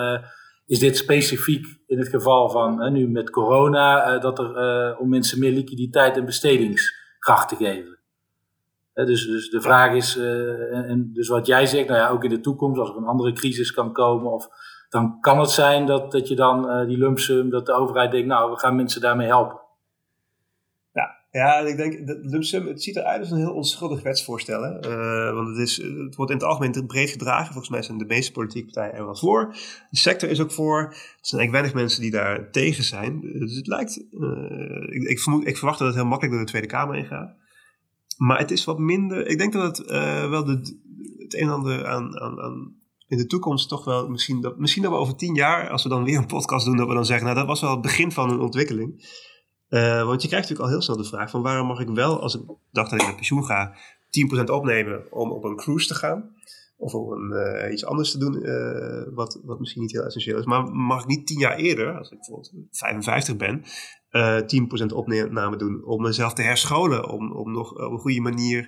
is 0.68 0.80
dit 0.80 0.98
specifiek 0.98 1.66
in 1.88 1.98
het 1.98 2.08
geval 2.08 2.50
van 2.50 2.84
uh, 2.84 2.92
nu 2.92 3.08
met 3.08 3.30
corona, 3.30 4.18
dat 4.18 4.40
er 4.40 4.98
om 4.98 5.10
mensen 5.10 5.40
meer 5.40 5.52
liquiditeit 5.52 6.18
en 6.18 6.26
bestedingskracht 6.26 7.50
te 7.50 7.56
geven. 7.56 8.00
dus, 8.94 9.28
dus 9.28 9.50
de 9.50 9.62
vraag 9.62 9.94
is, 9.94 10.18
en 10.72 11.10
dus 11.14 11.28
wat 11.28 11.48
jij 11.48 11.66
zegt, 11.66 11.88
nou 11.88 12.00
ja, 12.00 12.10
ook 12.10 12.24
in 12.24 12.30
de 12.30 12.40
toekomst, 12.40 12.80
als 12.80 12.90
er 12.90 12.98
een 12.98 13.04
andere 13.04 13.34
crisis 13.34 13.72
kan 13.72 13.94
komen, 13.94 14.32
of, 14.32 14.48
dan 14.90 15.20
kan 15.20 15.40
het 15.40 15.50
zijn 15.50 15.86
dat, 15.86 16.12
dat 16.12 16.28
je 16.28 16.36
dan 16.36 16.88
die 16.88 16.98
lump 16.98 17.20
sum, 17.20 17.50
dat 17.50 17.66
de 17.66 17.74
overheid 17.74 18.12
denkt, 18.12 18.28
nou, 18.28 18.52
we 18.52 18.60
gaan 18.60 18.76
mensen 18.76 19.02
daarmee 19.02 19.28
helpen. 19.28 19.66
Ja, 21.38 21.60
ik 21.60 21.78
denk, 21.78 22.08
de 22.08 22.20
lump 22.22 22.68
het 22.68 22.84
ziet 22.84 22.96
eruit 22.96 23.20
als 23.20 23.32
een 23.32 23.38
heel 23.38 23.54
onschuldig 23.54 24.02
wetsvoorstel. 24.02 24.64
Uh, 24.64 25.34
want 25.34 25.48
het, 25.48 25.58
is, 25.58 25.78
het 25.78 26.16
wordt 26.16 26.32
in 26.32 26.38
het 26.38 26.46
algemeen 26.46 26.88
breed 26.88 27.10
gedragen. 27.10 27.46
Volgens 27.46 27.70
mij 27.70 27.82
zijn 27.82 27.98
de 27.98 28.06
meeste 28.06 28.32
politieke 28.32 28.72
partijen 28.72 29.00
er 29.00 29.06
wel 29.06 29.16
voor. 29.16 29.54
De 29.90 29.98
sector 29.98 30.30
is 30.30 30.42
ook 30.42 30.52
voor. 30.52 30.80
Er 30.80 30.94
zijn 31.22 31.42
eigenlijk 31.42 31.52
weinig 31.52 31.74
mensen 31.74 32.02
die 32.02 32.12
daar 32.12 32.52
tegen 32.52 32.84
zijn. 32.84 33.22
Dus 33.22 33.56
het 33.56 33.68
lijkt, 33.68 34.06
uh, 34.12 34.96
ik, 34.96 35.20
ik, 35.44 35.58
verwacht 35.58 35.80
dat 35.80 35.88
het 35.88 35.96
heel 35.96 36.06
makkelijk 36.06 36.36
door 36.36 36.46
de 36.46 36.52
Tweede 36.52 36.68
Kamer 36.68 36.96
ingaat. 36.96 37.36
Maar 38.18 38.40
het 38.40 38.52
is 38.52 38.64
wat 38.64 38.80
minder, 38.80 39.28
ik 39.28 39.38
denk 39.38 39.54
dat 39.54 39.78
het 39.78 39.92
uh, 39.92 40.30
wel 40.30 40.48
het 40.48 40.76
een 41.34 41.42
en 41.42 41.50
ander 41.50 41.88
aan, 41.88 42.20
aan, 42.20 42.40
aan 42.40 42.76
in 43.08 43.18
de 43.18 43.26
toekomst 43.26 43.70
toch 43.70 43.86
wel, 43.86 44.10
misschien 44.10 44.42
dat, 44.42 44.58
misschien 44.58 44.84
dat 44.84 44.92
we 44.92 44.98
over 44.98 45.16
tien 45.16 45.36
jaar, 45.36 45.70
als 45.70 45.84
we 45.84 45.90
dan 45.90 46.04
weer 46.04 46.18
een 46.18 46.26
podcast 46.26 46.66
doen, 46.66 46.78
dat 46.78 46.88
we 46.88 46.94
dan 46.94 47.06
zeggen, 47.06 47.26
nou 47.26 47.38
dat 47.38 47.48
was 47.48 47.62
wel 47.62 47.72
het 47.72 47.82
begin 47.82 48.12
van 48.12 48.30
een 48.30 48.40
ontwikkeling. 48.40 49.06
Want 50.06 50.22
je 50.22 50.28
krijgt 50.28 50.50
natuurlijk 50.50 50.60
al 50.60 50.70
heel 50.70 50.82
snel 50.82 50.98
de 50.98 51.04
vraag 51.04 51.30
van 51.30 51.42
waarom 51.42 51.68
mag 51.68 51.80
ik 51.80 51.90
wel, 51.90 52.22
als 52.22 52.36
ik 52.36 52.42
dacht 52.72 52.90
dat 52.90 53.00
ik 53.00 53.06
naar 53.06 53.16
pensioen 53.16 53.46
ga, 53.46 53.76
10% 54.08 54.44
opnemen 54.44 55.12
om 55.12 55.32
op 55.32 55.44
een 55.44 55.56
cruise 55.56 55.88
te 55.88 55.96
gaan. 55.96 56.36
Of 56.80 56.94
om 56.94 57.34
uh, 57.34 57.72
iets 57.72 57.86
anders 57.86 58.12
te 58.12 58.18
doen, 58.18 58.36
uh, 58.46 59.16
wat, 59.16 59.40
wat 59.44 59.60
misschien 59.60 59.82
niet 59.82 59.92
heel 59.92 60.04
essentieel 60.04 60.38
is. 60.38 60.46
Maar 60.46 60.64
mag 60.64 61.02
ik 61.02 61.08
niet 61.08 61.28
tien 61.28 61.40
jaar 61.40 61.56
eerder, 61.56 61.98
als 61.98 62.12
ik 62.12 62.18
bijvoorbeeld 62.18 62.54
55 62.72 63.38
ben, 63.38 63.64
uh, 64.12 64.40
10% 64.84 64.94
opname 64.94 65.58
doen 65.58 65.86
om 65.86 66.02
mezelf 66.02 66.34
te 66.34 66.42
herscholen. 66.42 67.10
Om, 67.10 67.32
om 67.32 67.52
nog 67.52 67.72
op 67.72 67.92
een 67.92 68.00
goede 68.00 68.22
manier 68.22 68.66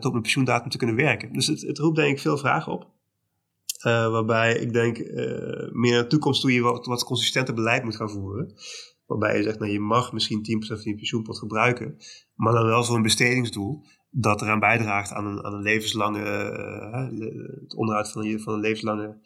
tot 0.00 0.10
mijn 0.10 0.22
pensioendatum 0.22 0.70
te 0.70 0.78
kunnen 0.78 0.96
werken. 0.96 1.32
Dus 1.32 1.46
het, 1.46 1.60
het 1.60 1.78
roept 1.78 1.96
denk 1.96 2.10
ik 2.10 2.22
veel 2.22 2.38
vragen 2.38 2.72
op. 2.72 2.86
waarbij 3.82 4.54
ik 4.54 4.72
denk 4.72 4.98
meer 5.72 5.92
naar 5.92 6.02
de 6.02 6.06
toekomst 6.06 6.40
toe 6.40 6.52
je 6.52 6.60
wat, 6.60 6.86
wat 6.86 7.04
consistenter 7.04 7.54
beleid 7.54 7.84
moet 7.84 7.96
gaan 7.96 8.10
voeren. 8.10 8.54
Waarbij 9.08 9.36
je 9.36 9.42
zegt, 9.42 9.58
nou, 9.58 9.72
je 9.72 9.80
mag 9.80 10.12
misschien 10.12 10.62
10% 10.64 10.66
van 10.66 10.90
je 10.90 10.94
pensioenpot 10.94 11.38
gebruiken, 11.38 11.96
maar 12.34 12.52
dan 12.52 12.66
wel 12.66 12.84
voor 12.84 12.96
een 12.96 13.02
bestedingsdoel 13.02 13.84
dat 14.10 14.42
eraan 14.42 14.58
bijdraagt 14.58 15.12
aan 15.12 15.26
een, 15.26 15.44
aan 15.44 15.54
een 15.54 15.62
levenslange, 15.62 16.20
uh, 16.20 17.60
het 17.60 17.74
onderhoud 17.74 18.12
van 18.12 18.24
een, 18.24 18.40
van 18.40 18.54
een 18.54 18.60
levenslange 18.60 19.16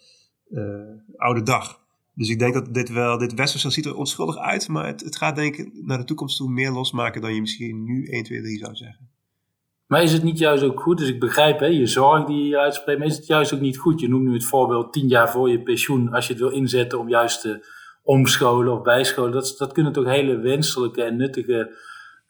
uh, 0.51 0.61
oude 1.17 1.43
dag. 1.43 1.81
Dus 2.15 2.29
ik 2.29 2.39
denk 2.39 2.55
dat 2.55 2.75
dit 2.75 2.89
wel, 2.89 3.19
dit 3.19 3.35
westerse 3.35 3.71
ziet 3.71 3.87
er 3.87 3.97
onschuldig 3.97 4.37
uit, 4.37 4.69
maar 4.69 4.87
het, 4.87 5.01
het 5.01 5.17
gaat 5.17 5.37
denk 5.37 5.57
ik 5.57 5.71
naar 5.73 5.99
de 5.99 6.05
toekomst 6.05 6.37
toe 6.37 6.51
meer 6.51 6.71
losmaken 6.71 7.21
dan 7.21 7.35
je 7.35 7.41
misschien 7.41 7.85
nu 7.85 8.07
1, 8.07 8.25
2, 8.25 8.43
3 8.43 8.59
zou 8.59 8.75
zeggen. 8.75 9.11
Maar 9.87 10.03
is 10.03 10.13
het 10.13 10.23
niet 10.23 10.39
juist 10.39 10.65
ook 10.65 10.81
goed, 10.81 10.99
dus 10.99 11.09
ik 11.09 11.21
begrijp 11.21 11.61
hè, 11.61 11.67
je 11.67 11.87
zorg 11.87 12.25
die 12.25 12.37
je 12.37 12.43
hier 12.43 12.59
uitspreekt, 12.59 12.99
maar 12.99 13.09
is 13.09 13.17
het 13.17 13.27
juist 13.27 13.55
ook 13.55 13.61
niet 13.61 13.79
goed? 13.79 14.01
Je 14.01 14.09
noemt 14.09 14.25
nu 14.25 14.33
het 14.33 14.45
voorbeeld 14.45 14.93
10 14.93 15.09
jaar 15.09 15.31
voor 15.31 15.51
je 15.51 15.63
pensioen, 15.63 16.13
als 16.13 16.27
je 16.27 16.33
het 16.33 16.43
wil 16.43 16.51
inzetten 16.51 16.99
om 16.99 17.09
juist 17.09 17.41
te 17.41 17.81
omscholen 18.03 18.73
of 18.73 18.83
bijscholen. 18.83 19.33
Dat, 19.33 19.55
dat 19.59 19.73
kunnen 19.73 19.93
toch 19.93 20.05
hele 20.05 20.37
wenselijke 20.37 21.03
en 21.03 21.17
nuttige 21.17 21.77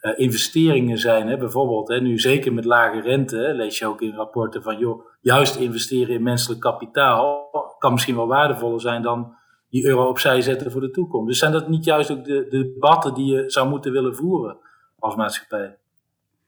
uh, 0.01 0.13
investeringen 0.17 0.99
zijn. 0.99 1.29
Hè? 1.29 1.37
Bijvoorbeeld, 1.39 1.89
hè, 1.89 2.01
nu 2.01 2.19
zeker 2.19 2.53
met 2.53 2.65
lage 2.65 3.01
rente, 3.01 3.37
hè, 3.37 3.53
lees 3.53 3.79
je 3.79 3.87
ook 3.87 4.01
in 4.01 4.15
rapporten 4.15 4.63
van, 4.63 4.79
joh, 4.79 5.05
juist 5.21 5.57
investeren 5.57 6.15
in 6.15 6.23
menselijk 6.23 6.61
kapitaal 6.61 7.51
kan 7.83 7.93
misschien 7.93 8.17
wel 8.17 8.27
waardevoller 8.27 8.81
zijn 8.81 9.03
dan 9.03 9.35
die 9.71 9.85
euro 9.85 10.09
opzij 10.09 10.41
zetten 10.41 10.71
voor 10.71 10.81
de 10.81 10.91
toekomst. 10.91 11.29
Dus 11.29 11.39
zijn 11.39 11.53
dat 11.53 11.69
niet 11.69 11.85
juist 11.85 12.11
ook 12.11 12.25
de, 12.25 12.47
de 12.49 12.73
debatten 12.73 13.15
die 13.15 13.35
je 13.35 13.51
zou 13.51 13.69
moeten 13.69 13.93
willen 13.93 14.15
voeren 14.15 14.57
als 14.99 15.17
maatschappij? 15.17 15.77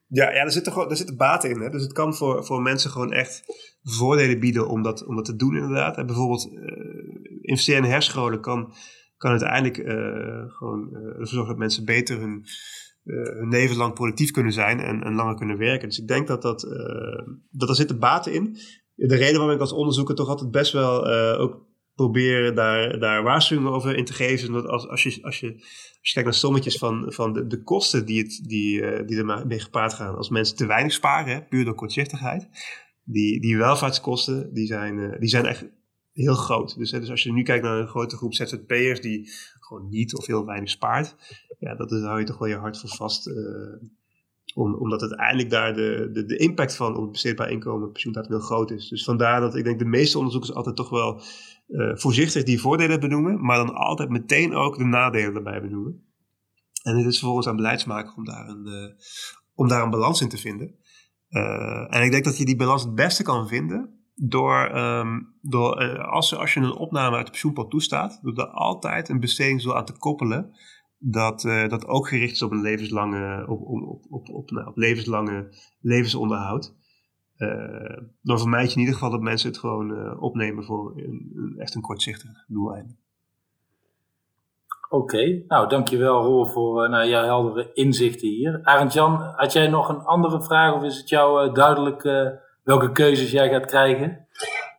Ja, 0.07 0.31
ja 0.31 0.43
er, 0.45 0.51
zit 0.51 0.69
gewoon, 0.69 0.91
er 0.91 0.97
zit 0.97 1.17
baat 1.17 1.45
in. 1.45 1.61
Hè? 1.61 1.71
Dus 1.71 1.83
het 1.83 1.93
kan 1.93 2.15
voor, 2.15 2.45
voor 2.45 2.63
mensen 2.63 2.91
gewoon 2.91 3.13
echt 3.13 3.43
voordelen 3.83 4.41
bieden 4.41 4.69
om 4.69 4.83
dat, 4.83 5.07
om 5.07 5.17
dat 5.17 5.25
te 5.25 5.37
doen 5.37 5.57
inderdaad. 5.57 5.97
En 5.97 6.07
bijvoorbeeld 6.07 6.49
uh, 6.53 6.61
investeren 7.41 7.85
in 7.85 7.91
herscholen 7.91 8.41
kan, 8.41 8.73
kan 9.17 9.31
uiteindelijk 9.31 9.79
uh, 9.79 10.45
gewoon 10.47 10.89
uh, 10.93 11.07
ervoor 11.09 11.27
zorgen 11.27 11.49
dat 11.49 11.59
mensen 11.59 11.85
beter 11.85 12.21
hun 12.21 12.45
uh, 13.05 13.23
hun 13.23 13.49
leven 13.49 13.77
lang 13.77 13.95
productief 13.95 14.31
kunnen 14.31 14.53
zijn 14.53 14.81
en, 14.81 15.03
en 15.03 15.15
langer 15.15 15.35
kunnen 15.35 15.59
werken. 15.59 15.89
Dus 15.89 15.99
ik 15.99 16.09
denk 16.09 16.27
dat, 16.27 16.43
dat, 16.43 16.61
dat 17.51 17.69
er 17.69 17.75
zitten 17.75 17.99
baten 17.99 18.33
in. 18.33 18.57
De 18.95 19.17
reden 19.17 19.37
waarom 19.37 19.55
ik 19.55 19.61
als 19.61 19.73
onderzoeker 19.73 20.15
toch 20.15 20.29
altijd 20.29 20.51
best 20.51 20.73
wel 20.73 21.07
ook 21.39 21.65
probeer 21.95 22.55
daar, 22.55 22.99
daar 22.99 23.23
waarschuwingen 23.23 23.73
over 23.73 23.97
in 23.97 24.05
te 24.05 24.13
geven. 24.13 24.53
Dat 24.53 24.67
als, 24.67 24.89
als, 24.89 25.03
je, 25.03 25.19
als, 25.23 25.41
je, 25.41 25.53
als 25.53 25.99
je 26.01 26.13
kijkt 26.13 26.29
naar 26.29 26.39
sommetjes 26.39 26.79
van, 26.79 27.13
van 27.13 27.33
de, 27.33 27.47
de 27.47 27.63
kosten 27.63 28.07
die, 28.07 28.23
het, 28.23 28.43
die, 28.47 28.81
uh, 28.81 29.07
die 29.07 29.19
ermee 29.19 29.61
gepaard 29.61 29.93
gaan. 29.93 30.17
Als 30.17 30.29
mensen 30.29 30.57
te 30.57 30.67
weinig 30.67 30.93
sparen, 30.93 31.35
hè, 31.35 31.43
puur 31.43 31.65
door 31.65 31.75
kortzichtigheid. 31.75 32.49
Die, 33.05 33.41
die 33.41 33.57
welvaartskosten, 33.57 34.55
die 34.55 34.67
zijn, 34.67 34.99
uh, 34.99 35.19
die 35.19 35.29
zijn 35.29 35.47
echt 35.47 35.67
heel 36.15 36.35
groot. 36.35 36.77
Dus, 36.79 36.91
dus 36.91 37.11
als 37.11 37.23
je 37.23 37.33
nu 37.33 37.43
kijkt 37.43 37.65
naar 37.65 37.79
een 37.79 37.89
grote 37.89 38.17
groep 38.17 38.35
ZZP'ers 38.35 39.01
die 39.01 39.31
gewoon 39.61 39.89
niet 39.89 40.15
of 40.15 40.27
heel 40.27 40.47
weinig 40.47 40.71
spaart, 40.71 41.17
ja, 41.59 41.75
dat 41.75 41.93
is, 41.93 42.03
hou 42.03 42.19
je 42.19 42.25
toch 42.25 42.39
wel 42.39 42.49
je 42.49 42.57
hart 42.57 42.81
voor 42.81 42.89
vast. 42.89 43.27
Uh, 43.27 43.35
om, 44.55 44.75
omdat 44.75 45.01
uiteindelijk 45.01 45.51
daar 45.51 45.75
de, 45.75 46.09
de, 46.13 46.25
de 46.25 46.37
impact 46.37 46.77
van 46.77 46.97
op 46.97 47.03
het 47.03 47.13
besteedbaar 47.13 47.51
inkomen 47.51 47.93
pensioendatum 47.93 48.33
heel 48.33 48.41
groot 48.41 48.71
is. 48.71 48.89
Dus 48.89 49.05
vandaar 49.05 49.41
dat 49.41 49.57
ik 49.57 49.65
denk 49.65 49.79
de 49.79 49.85
meeste 49.85 50.17
onderzoekers 50.17 50.55
altijd 50.55 50.77
toch 50.77 50.91
wel 50.91 51.23
uh, 51.69 51.97
voorzichtig 51.97 52.43
die 52.43 52.61
voordelen 52.61 53.01
benoemen, 53.01 53.45
maar 53.45 53.57
dan 53.57 53.75
altijd 53.75 54.09
meteen 54.09 54.55
ook 54.55 54.79
de 54.79 54.85
nadelen 54.85 55.35
erbij 55.35 55.61
benoemen. 55.61 56.05
En 56.83 56.97
het 56.97 57.07
is 57.07 57.19
vervolgens 57.19 57.47
aan 57.47 57.57
beleidsmakers 57.57 58.15
om 58.15 58.27
uh, 58.67 58.91
om 59.55 59.69
daar 59.69 59.83
een 59.83 59.91
balans 59.91 60.21
in 60.21 60.29
te 60.29 60.39
vinden. 60.39 60.75
en 61.89 62.03
ik 62.03 62.11
denk 62.11 62.25
dat 62.25 62.39
je 62.39 62.45
die 62.45 62.57
balans 62.57 62.83
het 62.83 62.95
beste 62.95 63.23
kan 63.23 63.49
vinden 63.49 64.04
door, 64.15 64.77
um, 64.77 65.35
door 65.41 65.83
uh, 65.83 66.13
als, 66.13 66.37
als 66.37 66.55
je 66.55 66.61
een 66.61 66.77
opname 66.77 67.17
uit 67.17 67.25
de 67.25 67.31
pensioenpot 67.31 67.71
toestaat, 67.71 68.19
door 68.23 68.35
er 68.35 68.47
altijd 68.47 69.09
een 69.09 69.21
bestedingsdoel 69.21 69.77
aan 69.77 69.85
te 69.85 69.99
koppelen. 69.99 70.51
Dat, 70.99 71.45
uh, 71.45 71.69
dat 71.69 71.87
ook 71.87 72.09
gericht 72.09 72.33
is 72.33 72.43
op 72.43 72.51
een 72.51 72.61
levenslange, 72.61 73.47
op, 73.49 73.61
op, 73.61 74.05
op, 74.11 74.29
op, 74.29 74.51
nou, 74.51 74.67
op 74.67 74.77
levenslange 74.77 75.49
levensonderhoud. 75.81 76.75
Uh, 77.37 77.99
dan 78.23 78.39
vermijd 78.39 78.69
je 78.69 78.75
in 78.75 78.81
ieder 78.81 78.95
geval 78.95 79.11
dat 79.11 79.21
mensen 79.21 79.49
het 79.49 79.59
gewoon 79.59 80.19
opnemen 80.21 80.65
voor 80.65 80.93
een, 80.97 81.55
echt 81.59 81.75
een 81.75 81.83
kortzichtig 81.83 82.31
doeleinde. 82.47 82.95
Oké, 84.89 85.45
nou 85.49 85.69
dankjewel 85.69 86.23
Roel 86.23 86.47
voor 86.47 86.89
nou, 86.89 87.09
jouw 87.09 87.25
heldere 87.25 87.73
inzichten 87.73 88.29
hier. 88.29 88.61
Arend 88.63 88.93
Jan, 88.93 89.13
had 89.37 89.53
jij 89.53 89.69
nog 89.69 89.89
een 89.89 90.01
andere 90.01 90.43
vraag 90.43 90.75
of 90.75 90.83
is 90.83 90.97
het 90.97 91.09
jou 91.09 91.53
duidelijk 91.53 92.05
welke 92.65 92.93
keuzes 92.93 93.31
jij 93.31 93.49
gaat 93.49 93.67
krijgen? 93.67 94.27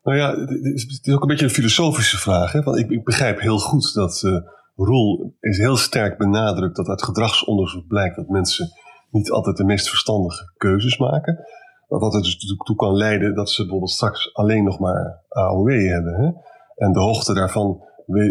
Nou 0.03 0.17
ja, 0.17 0.29
het 0.35 0.73
is, 0.73 1.13
ook 1.13 1.21
een 1.21 1.27
beetje 1.27 1.45
een 1.45 1.51
filosofische 1.51 2.17
vraag. 2.17 2.51
Hè? 2.51 2.61
Want 2.61 2.77
ik, 2.77 2.89
ik 2.89 3.03
begrijp 3.03 3.39
heel 3.39 3.59
goed 3.59 3.93
dat 3.93 4.21
uh, 4.25 4.37
Roel 4.75 5.35
is 5.39 5.57
heel 5.57 5.77
sterk 5.77 6.17
benadrukt 6.17 6.75
dat 6.75 6.87
uit 6.87 7.03
gedragsonderzoek 7.03 7.87
blijkt 7.87 8.15
dat 8.15 8.27
mensen 8.27 8.71
niet 9.11 9.31
altijd 9.31 9.57
de 9.57 9.63
meest 9.63 9.89
verstandige 9.89 10.53
keuzes 10.57 10.97
maken. 10.97 11.45
Wat 11.87 12.13
er 12.13 12.21
dus 12.21 12.37
toe 12.65 12.75
kan 12.75 12.95
leiden 12.95 13.35
dat 13.35 13.49
ze 13.49 13.61
bijvoorbeeld 13.61 13.91
straks 13.91 14.33
alleen 14.33 14.63
nog 14.63 14.79
maar 14.79 15.23
AOW 15.29 15.69
hebben. 15.69 16.13
Hè? 16.13 16.31
En 16.75 16.91
de 16.91 16.99
hoogte 16.99 17.33
daarvan 17.33 17.83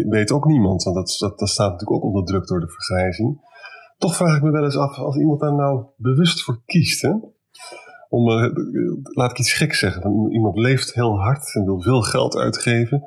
weet, 0.09 0.31
ook 0.31 0.45
niemand, 0.45 0.83
want 0.83 0.95
dat, 0.95 1.15
dat, 1.19 1.39
dat 1.39 1.49
staat 1.49 1.71
natuurlijk 1.71 1.97
ook 1.97 2.03
onder 2.03 2.25
druk 2.25 2.47
door 2.47 2.59
de 2.59 2.69
vergrijzing. 2.69 3.53
Toch 3.97 4.15
vraag 4.15 4.37
ik 4.37 4.43
me 4.43 4.51
wel 4.51 4.63
eens 4.63 4.77
af, 4.77 4.97
als 4.97 5.17
iemand 5.17 5.39
daar 5.39 5.55
nou 5.55 5.85
bewust 5.97 6.43
voor 6.43 6.61
kiest, 6.65 7.01
hè? 7.01 7.11
Om, 8.09 8.29
uh, 8.29 8.51
laat 9.03 9.31
ik 9.31 9.39
iets 9.39 9.53
geks 9.53 9.79
zeggen, 9.79 10.01
van 10.01 10.31
iemand 10.31 10.57
leeft 10.57 10.93
heel 10.93 11.19
hard 11.19 11.55
en 11.55 11.65
wil 11.65 11.81
veel 11.81 12.01
geld 12.01 12.35
uitgeven 12.35 13.03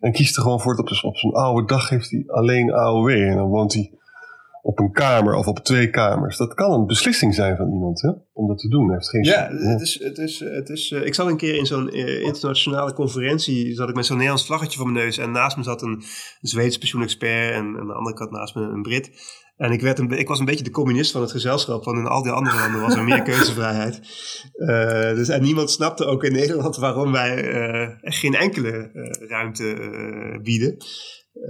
en 0.00 0.12
kiest 0.12 0.36
er 0.36 0.42
gewoon 0.42 0.60
voor 0.60 0.76
dat 0.76 1.02
op, 1.02 1.16
zijn 1.16 1.32
oude 1.32 1.66
dag 1.66 1.88
heeft 1.88 2.10
hij 2.10 2.24
alleen 2.26 2.72
AOW 2.72 3.08
en 3.08 3.36
dan 3.36 3.48
woont 3.48 3.74
hij 3.74 3.92
op 4.62 4.78
een 4.78 4.92
kamer 4.92 5.34
of 5.34 5.46
op 5.46 5.58
twee 5.58 5.90
kamers. 5.90 6.36
Dat 6.36 6.54
kan 6.54 6.72
een 6.72 6.86
beslissing 6.86 7.34
zijn 7.34 7.56
van 7.56 7.72
iemand 7.72 8.02
hè, 8.02 8.10
om 8.32 8.46
dat 8.46 8.58
te 8.58 8.68
doen. 8.68 8.92
Heeft 8.92 9.08
geen 9.08 9.24
ja, 9.24 9.48
het 9.50 9.80
is, 9.80 9.98
het 10.02 10.18
is, 10.18 10.40
het 10.40 10.68
is, 10.68 10.90
uh, 10.90 11.06
ik 11.06 11.14
zat 11.14 11.26
een 11.26 11.36
keer 11.36 11.54
in 11.54 11.66
zo'n 11.66 11.96
uh, 11.96 12.22
internationale 12.22 12.92
conferentie, 12.92 13.74
zat 13.74 13.88
ik 13.88 13.94
met 13.94 14.06
zo'n 14.06 14.16
Nederlands 14.16 14.46
vlaggetje 14.46 14.78
voor 14.78 14.90
mijn 14.90 15.04
neus 15.04 15.18
en 15.18 15.30
naast 15.30 15.56
me 15.56 15.62
zat 15.62 15.82
een 15.82 16.02
Zweeds 16.40 16.78
pensioenexpert 16.78 17.54
en 17.54 17.76
aan 17.78 17.86
de 17.86 17.92
andere 17.92 18.16
kant 18.16 18.30
naast 18.30 18.54
me 18.54 18.62
een 18.62 18.82
Brit. 18.82 19.10
En 19.58 19.72
ik, 19.72 19.80
werd 19.80 19.98
een, 19.98 20.10
ik 20.10 20.28
was 20.28 20.38
een 20.38 20.44
beetje 20.44 20.64
de 20.64 20.70
communist 20.70 21.12
van 21.12 21.20
het 21.20 21.30
gezelschap, 21.30 21.84
want 21.84 21.98
in 21.98 22.06
al 22.06 22.22
die 22.22 22.32
andere 22.32 22.56
landen 22.56 22.80
was 22.80 22.94
er 22.94 23.04
meer 23.04 23.22
keuzevrijheid. 23.32 24.00
Uh, 24.54 25.14
dus, 25.14 25.28
en 25.28 25.42
niemand 25.42 25.70
snapte 25.70 26.04
ook 26.04 26.24
in 26.24 26.32
Nederland 26.32 26.76
waarom 26.76 27.12
wij 27.12 27.44
uh, 27.44 27.94
geen 28.00 28.34
enkele 28.34 28.90
uh, 28.94 29.28
ruimte 29.28 30.40
bieden. 30.42 30.76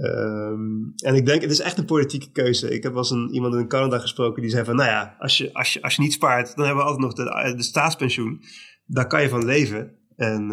Um, 0.03 0.93
en 0.95 1.15
ik 1.15 1.25
denk, 1.25 1.41
het 1.41 1.51
is 1.51 1.59
echt 1.59 1.77
een 1.77 1.85
politieke 1.85 2.31
keuze. 2.31 2.69
Ik 2.69 2.83
heb 2.83 2.91
wel 2.91 3.01
eens 3.01 3.11
een, 3.11 3.33
iemand 3.33 3.55
in 3.55 3.67
Canada 3.67 3.99
gesproken 3.99 4.41
die 4.41 4.51
zei 4.51 4.65
van, 4.65 4.75
nou 4.75 4.89
ja, 4.89 5.15
als 5.19 5.37
je, 5.37 5.53
als 5.53 5.73
je, 5.73 5.81
als 5.81 5.95
je 5.95 6.01
niet 6.01 6.13
spaart, 6.13 6.55
dan 6.55 6.65
hebben 6.65 6.83
we 6.83 6.89
altijd 6.89 7.05
nog 7.05 7.13
de, 7.13 7.53
de 7.55 7.63
staatspensioen. 7.63 8.41
Daar 8.85 9.07
kan 9.07 9.21
je 9.21 9.29
van 9.29 9.45
leven. 9.45 9.97
En, 10.15 10.51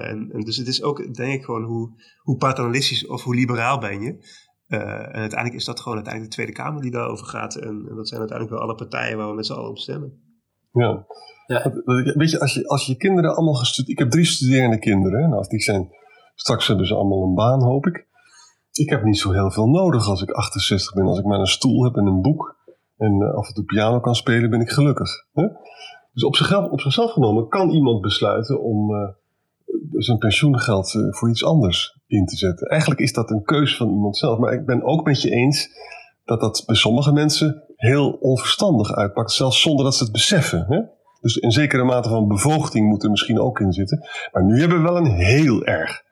en, 0.00 0.30
en, 0.32 0.40
dus 0.40 0.56
het 0.56 0.66
is 0.66 0.82
ook, 0.82 1.14
denk 1.14 1.34
ik, 1.34 1.44
gewoon 1.44 1.64
hoe, 1.64 2.02
hoe 2.22 2.36
paternalistisch 2.36 3.06
of 3.06 3.22
hoe 3.22 3.34
liberaal 3.34 3.78
ben 3.78 4.00
je. 4.00 4.18
Uh, 4.68 4.80
en 4.80 5.12
uiteindelijk 5.12 5.54
is 5.54 5.64
dat 5.64 5.80
gewoon 5.80 5.94
uiteindelijk 5.94 6.34
de 6.34 6.42
Tweede 6.42 6.62
Kamer 6.62 6.82
die 6.82 6.90
daarover 6.90 7.26
gaat. 7.26 7.54
En, 7.54 7.86
en, 7.88 7.96
dat 7.96 8.08
zijn 8.08 8.20
uiteindelijk 8.20 8.58
wel 8.58 8.68
alle 8.68 8.74
partijen 8.74 9.16
waar 9.16 9.28
we 9.28 9.34
met 9.34 9.46
z'n 9.46 9.52
allen 9.52 9.70
op 9.70 9.78
stemmen. 9.78 10.22
Ja. 10.72 11.06
ja. 11.46 11.72
Weet 12.14 12.30
je, 12.30 12.40
als 12.40 12.54
je, 12.54 12.68
als 12.68 12.86
je 12.86 12.96
kinderen 12.96 13.34
allemaal 13.34 13.54
gestudeerd... 13.54 13.92
Ik 13.92 13.98
heb 13.98 14.10
drie 14.10 14.24
studerende 14.24 14.78
kinderen. 14.78 15.20
Nou, 15.20 15.34
als 15.34 15.48
die 15.48 15.60
zijn... 15.60 15.96
Straks 16.34 16.66
hebben 16.66 16.86
ze 16.86 16.94
allemaal 16.94 17.22
een 17.22 17.34
baan, 17.34 17.62
hoop 17.62 17.86
ik. 17.86 18.06
Ik 18.72 18.90
heb 18.90 19.02
niet 19.02 19.18
zo 19.18 19.32
heel 19.32 19.50
veel 19.50 19.66
nodig 19.66 20.08
als 20.08 20.22
ik 20.22 20.30
68 20.30 20.94
ben. 20.94 21.06
Als 21.06 21.18
ik 21.18 21.24
maar 21.24 21.38
een 21.38 21.46
stoel 21.46 21.84
heb 21.84 21.96
en 21.96 22.06
een 22.06 22.22
boek... 22.22 22.56
en 22.96 23.20
uh, 23.20 23.34
af 23.34 23.48
en 23.48 23.54
toe 23.54 23.64
piano 23.64 24.00
kan 24.00 24.14
spelen, 24.14 24.50
ben 24.50 24.60
ik 24.60 24.70
gelukkig. 24.70 25.10
Hè? 25.32 25.46
Dus 26.12 26.24
op 26.24 26.36
zichzelf, 26.36 26.70
op 26.70 26.80
zichzelf 26.80 27.10
genomen 27.10 27.48
kan 27.48 27.70
iemand 27.70 28.00
besluiten 28.00 28.62
om... 28.62 28.90
Uh, 28.90 29.08
zijn 29.92 30.18
pensioengeld 30.18 31.08
voor 31.10 31.30
iets 31.30 31.44
anders 31.44 31.98
in 32.06 32.26
te 32.26 32.36
zetten. 32.36 32.66
Eigenlijk 32.68 33.00
is 33.00 33.12
dat 33.12 33.30
een 33.30 33.42
keuze 33.42 33.76
van 33.76 33.90
iemand 33.90 34.16
zelf. 34.16 34.38
Maar 34.38 34.52
ik 34.52 34.66
ben 34.66 34.82
ook 34.82 35.06
met 35.06 35.22
je 35.22 35.30
eens 35.30 35.68
dat 36.24 36.40
dat 36.40 36.62
bij 36.66 36.76
sommige 36.76 37.12
mensen 37.12 37.62
heel 37.76 38.10
onverstandig 38.10 38.94
uitpakt, 38.94 39.32
zelfs 39.32 39.60
zonder 39.60 39.84
dat 39.84 39.94
ze 39.94 40.02
het 40.02 40.12
beseffen. 40.12 40.64
Hè? 40.68 40.80
Dus 41.20 41.42
een 41.42 41.52
zekere 41.52 41.84
mate 41.84 42.08
van 42.08 42.28
bevoogding 42.28 42.88
moet 42.88 43.02
er 43.02 43.10
misschien 43.10 43.40
ook 43.40 43.60
in 43.60 43.72
zitten. 43.72 44.08
Maar 44.32 44.44
nu 44.44 44.60
hebben 44.60 44.78
we 44.78 44.82
wel 44.82 44.96
een 44.96 45.10
heel 45.10 45.64
erg 45.64 46.02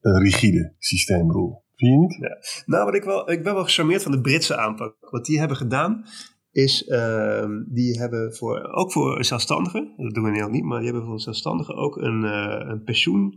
uh, 0.00 0.18
rigide 0.18 0.74
systeemrol. 0.78 1.62
Vind 1.76 1.92
je 1.92 1.98
niet? 1.98 2.16
Ja. 2.20 2.36
Nou, 2.66 2.84
wat 2.84 2.94
ik, 2.94 3.04
wel, 3.04 3.30
ik 3.30 3.42
ben 3.42 3.54
wel 3.54 3.64
gecharmeerd 3.64 4.02
van 4.02 4.12
de 4.12 4.20
Britse 4.20 4.56
aanpak. 4.56 4.96
Wat 5.00 5.24
die 5.24 5.38
hebben 5.38 5.56
gedaan, 5.56 6.04
is 6.54 6.88
uh, 6.88 7.46
die 7.66 7.98
hebben 7.98 8.34
voor, 8.34 8.72
ook 8.72 8.92
voor 8.92 9.24
zelfstandigen, 9.24 9.92
dat 9.96 10.14
doen 10.14 10.24
we 10.24 10.38
in 10.38 10.50
niet, 10.50 10.64
maar 10.64 10.80
die 10.80 10.90
hebben 10.90 11.06
voor 11.06 11.20
zelfstandigen 11.20 11.76
ook 11.76 11.96
een, 11.96 12.24
uh, 12.24 12.56
een 12.58 12.82
pensioen 12.84 13.34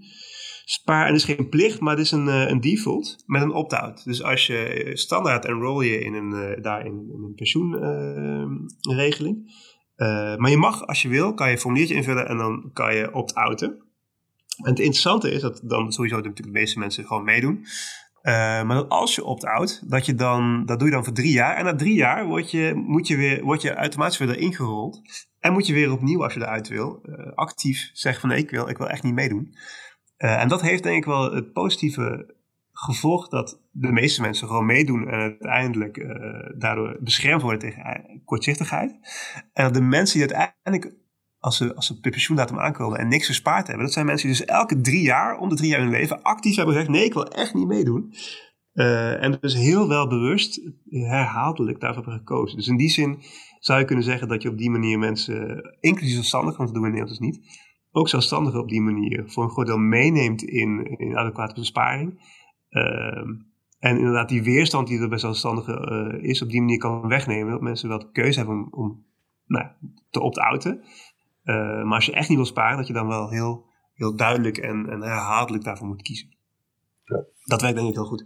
spaar. 0.66 1.06
En 1.06 1.12
dat 1.12 1.22
is 1.22 1.36
geen 1.36 1.50
plicht, 1.50 1.80
maar 1.80 1.96
het 1.96 2.06
is 2.06 2.12
een, 2.12 2.28
een 2.28 2.62
default 2.62 3.24
met 3.26 3.42
een 3.42 3.54
opt-out. 3.54 4.04
Dus 4.04 4.24
als 4.24 4.48
je 4.48 4.92
standaard 4.94 5.46
enroll 5.46 5.86
je 5.86 6.00
in 6.00 6.14
een, 6.14 6.62
daar 6.62 6.86
in, 6.86 7.10
in 7.14 7.24
een 7.24 7.34
pensioenregeling. 7.36 9.52
maar 10.38 10.50
je 10.50 10.58
mag, 10.58 10.88
als 10.88 11.02
je 11.02 11.08
wil, 11.08 11.34
kan 11.34 11.48
je 11.48 11.54
een 11.54 11.60
formuliertje 11.60 11.96
invullen 11.96 12.28
en 12.28 12.38
dan 12.38 12.70
kan 12.74 12.96
je 12.96 13.14
opt-outen. 13.14 13.86
En 14.58 14.70
het 14.70 14.80
interessante 14.80 15.32
is 15.32 15.42
dat 15.42 15.62
dan 15.64 15.92
sowieso 15.92 16.16
natuurlijk 16.16 16.46
de 16.46 16.52
meeste 16.52 16.80
mensen 16.80 17.06
gewoon 17.06 17.24
meedoen. 17.24 17.66
Uh, 18.24 18.64
maar 18.64 18.86
als 18.86 19.16
je 19.16 19.24
opt-out, 19.24 19.90
dat 19.90 20.06
je 20.06 20.16
dan, 20.16 20.66
dat 20.66 20.80
doe 20.80 20.88
je 20.88 20.94
dan 20.94 21.04
voor 21.04 21.14
drie 21.14 21.32
jaar. 21.32 21.56
En 21.56 21.66
na 21.66 21.76
drie 21.76 21.96
jaar 21.96 22.26
word 22.26 22.52
je, 22.52 22.74
moet 22.76 23.08
je 23.08 23.16
weer, 23.16 23.44
word 23.44 23.62
je 23.62 23.74
automatisch 23.74 24.18
weer 24.18 24.30
erin 24.30 24.54
gerold. 24.54 25.02
En 25.40 25.54
moet 25.54 25.68
je 25.68 25.74
weer 25.74 25.92
opnieuw, 25.92 26.24
als 26.24 26.34
je 26.34 26.40
eruit 26.40 26.68
wil, 26.68 27.02
uh, 27.06 27.32
actief 27.36 27.90
zeggen 27.94 28.22
van 28.22 28.30
nee, 28.30 28.40
ik 28.40 28.50
wil, 28.50 28.70
ik 28.70 28.78
wil 28.78 28.90
echt 28.90 29.04
niet 29.04 29.14
meedoen. 29.14 29.56
Uh, 30.18 30.42
en 30.42 30.48
dat 30.48 30.62
heeft 30.62 30.84
denk 30.84 30.98
ik 30.98 31.06
wel 31.06 31.34
het 31.34 31.54
positieve 31.54 32.36
gevolg 32.72 33.28
dat 33.28 33.62
de 33.72 33.92
meeste 33.92 34.22
mensen 34.22 34.48
gewoon 34.48 34.66
meedoen 34.66 35.08
en 35.08 35.20
uiteindelijk 35.20 36.06
daardoor 36.58 36.98
beschermd 37.00 37.42
worden 37.42 37.60
tegen 37.60 38.22
kortzichtigheid. 38.26 38.92
En 39.54 39.64
dat 39.64 39.74
de 39.74 39.82
mensen 39.82 40.20
die 40.20 40.36
uiteindelijk 40.36 40.98
als 41.40 41.58
ze, 41.58 41.76
als 41.76 41.88
ze 41.88 42.00
pensioendatum 42.00 42.60
aankomen 42.60 43.00
en 43.00 43.08
niks 43.08 43.26
gespaard 43.26 43.68
hebben. 43.68 43.86
Dat 43.86 43.94
zijn 43.94 44.06
mensen 44.06 44.30
die 44.30 44.38
dus 44.38 44.48
elke 44.48 44.82
drie 44.82 45.02
jaar, 45.02 45.38
om 45.38 45.50
de 45.50 45.56
drie 45.56 45.70
jaar 45.70 45.82
hun 45.82 45.90
leven, 45.90 46.22
actief 46.22 46.56
hebben 46.56 46.74
gezegd: 46.74 46.92
nee, 46.92 47.06
ik 47.06 47.14
wil 47.14 47.28
echt 47.28 47.54
niet 47.54 47.68
meedoen. 47.68 48.14
Uh, 48.74 49.24
en 49.24 49.38
dus 49.42 49.56
heel 49.56 49.88
wel 49.88 50.08
bewust 50.08 50.62
herhaaldelijk 50.90 51.80
daarvoor 51.80 52.04
hebben 52.04 52.20
gekozen. 52.20 52.58
Dus 52.58 52.68
in 52.68 52.78
die 52.78 52.90
zin 52.90 53.18
zou 53.60 53.80
je 53.80 53.86
kunnen 53.86 54.04
zeggen 54.04 54.28
dat 54.28 54.42
je 54.42 54.50
op 54.50 54.58
die 54.58 54.70
manier 54.70 55.00
mensen, 55.00 55.62
inclusief 55.80 56.14
zelfstandigen, 56.14 56.58
want 56.58 56.74
dat 56.74 56.82
doen 56.82 56.92
we 56.92 56.98
in 56.98 57.04
Nederland 57.04 57.20
dus 57.20 57.42
niet, 57.42 57.66
ook 57.92 58.10
zelfstandigen 58.10 58.60
op 58.60 58.70
die 58.70 58.82
manier 58.82 59.24
voor 59.28 59.44
een 59.44 59.50
groot 59.50 59.66
deel 59.66 59.78
meeneemt 59.78 60.42
in, 60.44 60.98
in 60.98 61.18
adequate 61.18 61.54
besparing. 61.54 62.36
Uh, 62.70 63.28
en 63.80 63.98
inderdaad, 63.98 64.30
die 64.30 64.44
weerstand 64.44 64.88
die 64.88 65.00
er 65.00 65.10
bij 65.10 65.18
zelfstandigen 65.18 65.94
uh, 66.14 66.30
is, 66.30 66.42
op 66.42 66.50
die 66.50 66.60
manier 66.60 66.78
kan 66.78 67.08
wegnemen. 67.08 67.52
Dat 67.52 67.62
mensen 67.62 67.90
wel 67.90 68.00
de 68.00 68.12
keuze 68.12 68.38
hebben 68.38 68.56
om, 68.56 68.68
om 68.72 69.06
nou, 69.46 69.66
te 70.10 70.22
opt-outen. 70.22 70.84
Uh, 71.48 71.84
maar 71.84 71.96
als 71.96 72.06
je 72.06 72.12
echt 72.12 72.30
niet 72.30 72.38
wil 72.38 72.48
sparen, 72.48 72.78
dat 72.78 72.88
je 72.88 72.94
dan 72.94 73.08
wel 73.08 73.30
heel, 73.30 73.66
heel 73.94 74.16
duidelijk 74.16 74.58
en, 74.58 74.90
en 74.90 75.02
herhaaldelijk 75.02 75.64
daarvoor 75.64 75.88
moet 75.88 76.02
kiezen. 76.02 76.36
Ja. 77.04 77.26
Dat 77.46 77.62
werkt 77.62 77.76
denk 77.76 77.90
ik 77.90 77.96
heel 77.96 78.06
goed. 78.06 78.26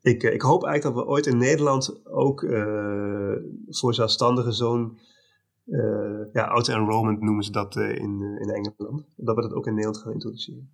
Ik, 0.00 0.22
ik 0.22 0.42
hoop 0.42 0.64
eigenlijk 0.64 0.96
dat 0.96 1.04
we 1.04 1.10
ooit 1.10 1.26
in 1.26 1.38
Nederland 1.38 2.06
ook 2.06 2.42
uh, 2.42 3.36
voor 3.68 3.94
zelfstandigen 3.94 4.52
zo'n 4.52 4.98
uh, 5.66 6.32
ja, 6.32 6.46
auto-enrollment 6.46 7.20
noemen 7.20 7.44
ze 7.44 7.52
dat 7.52 7.76
in, 7.76 8.38
in 8.40 8.50
Engeland. 8.50 9.04
Dat 9.16 9.36
we 9.36 9.42
dat 9.42 9.52
ook 9.52 9.66
in 9.66 9.74
Nederland 9.74 10.02
gaan 10.02 10.12
introduceren. 10.12 10.72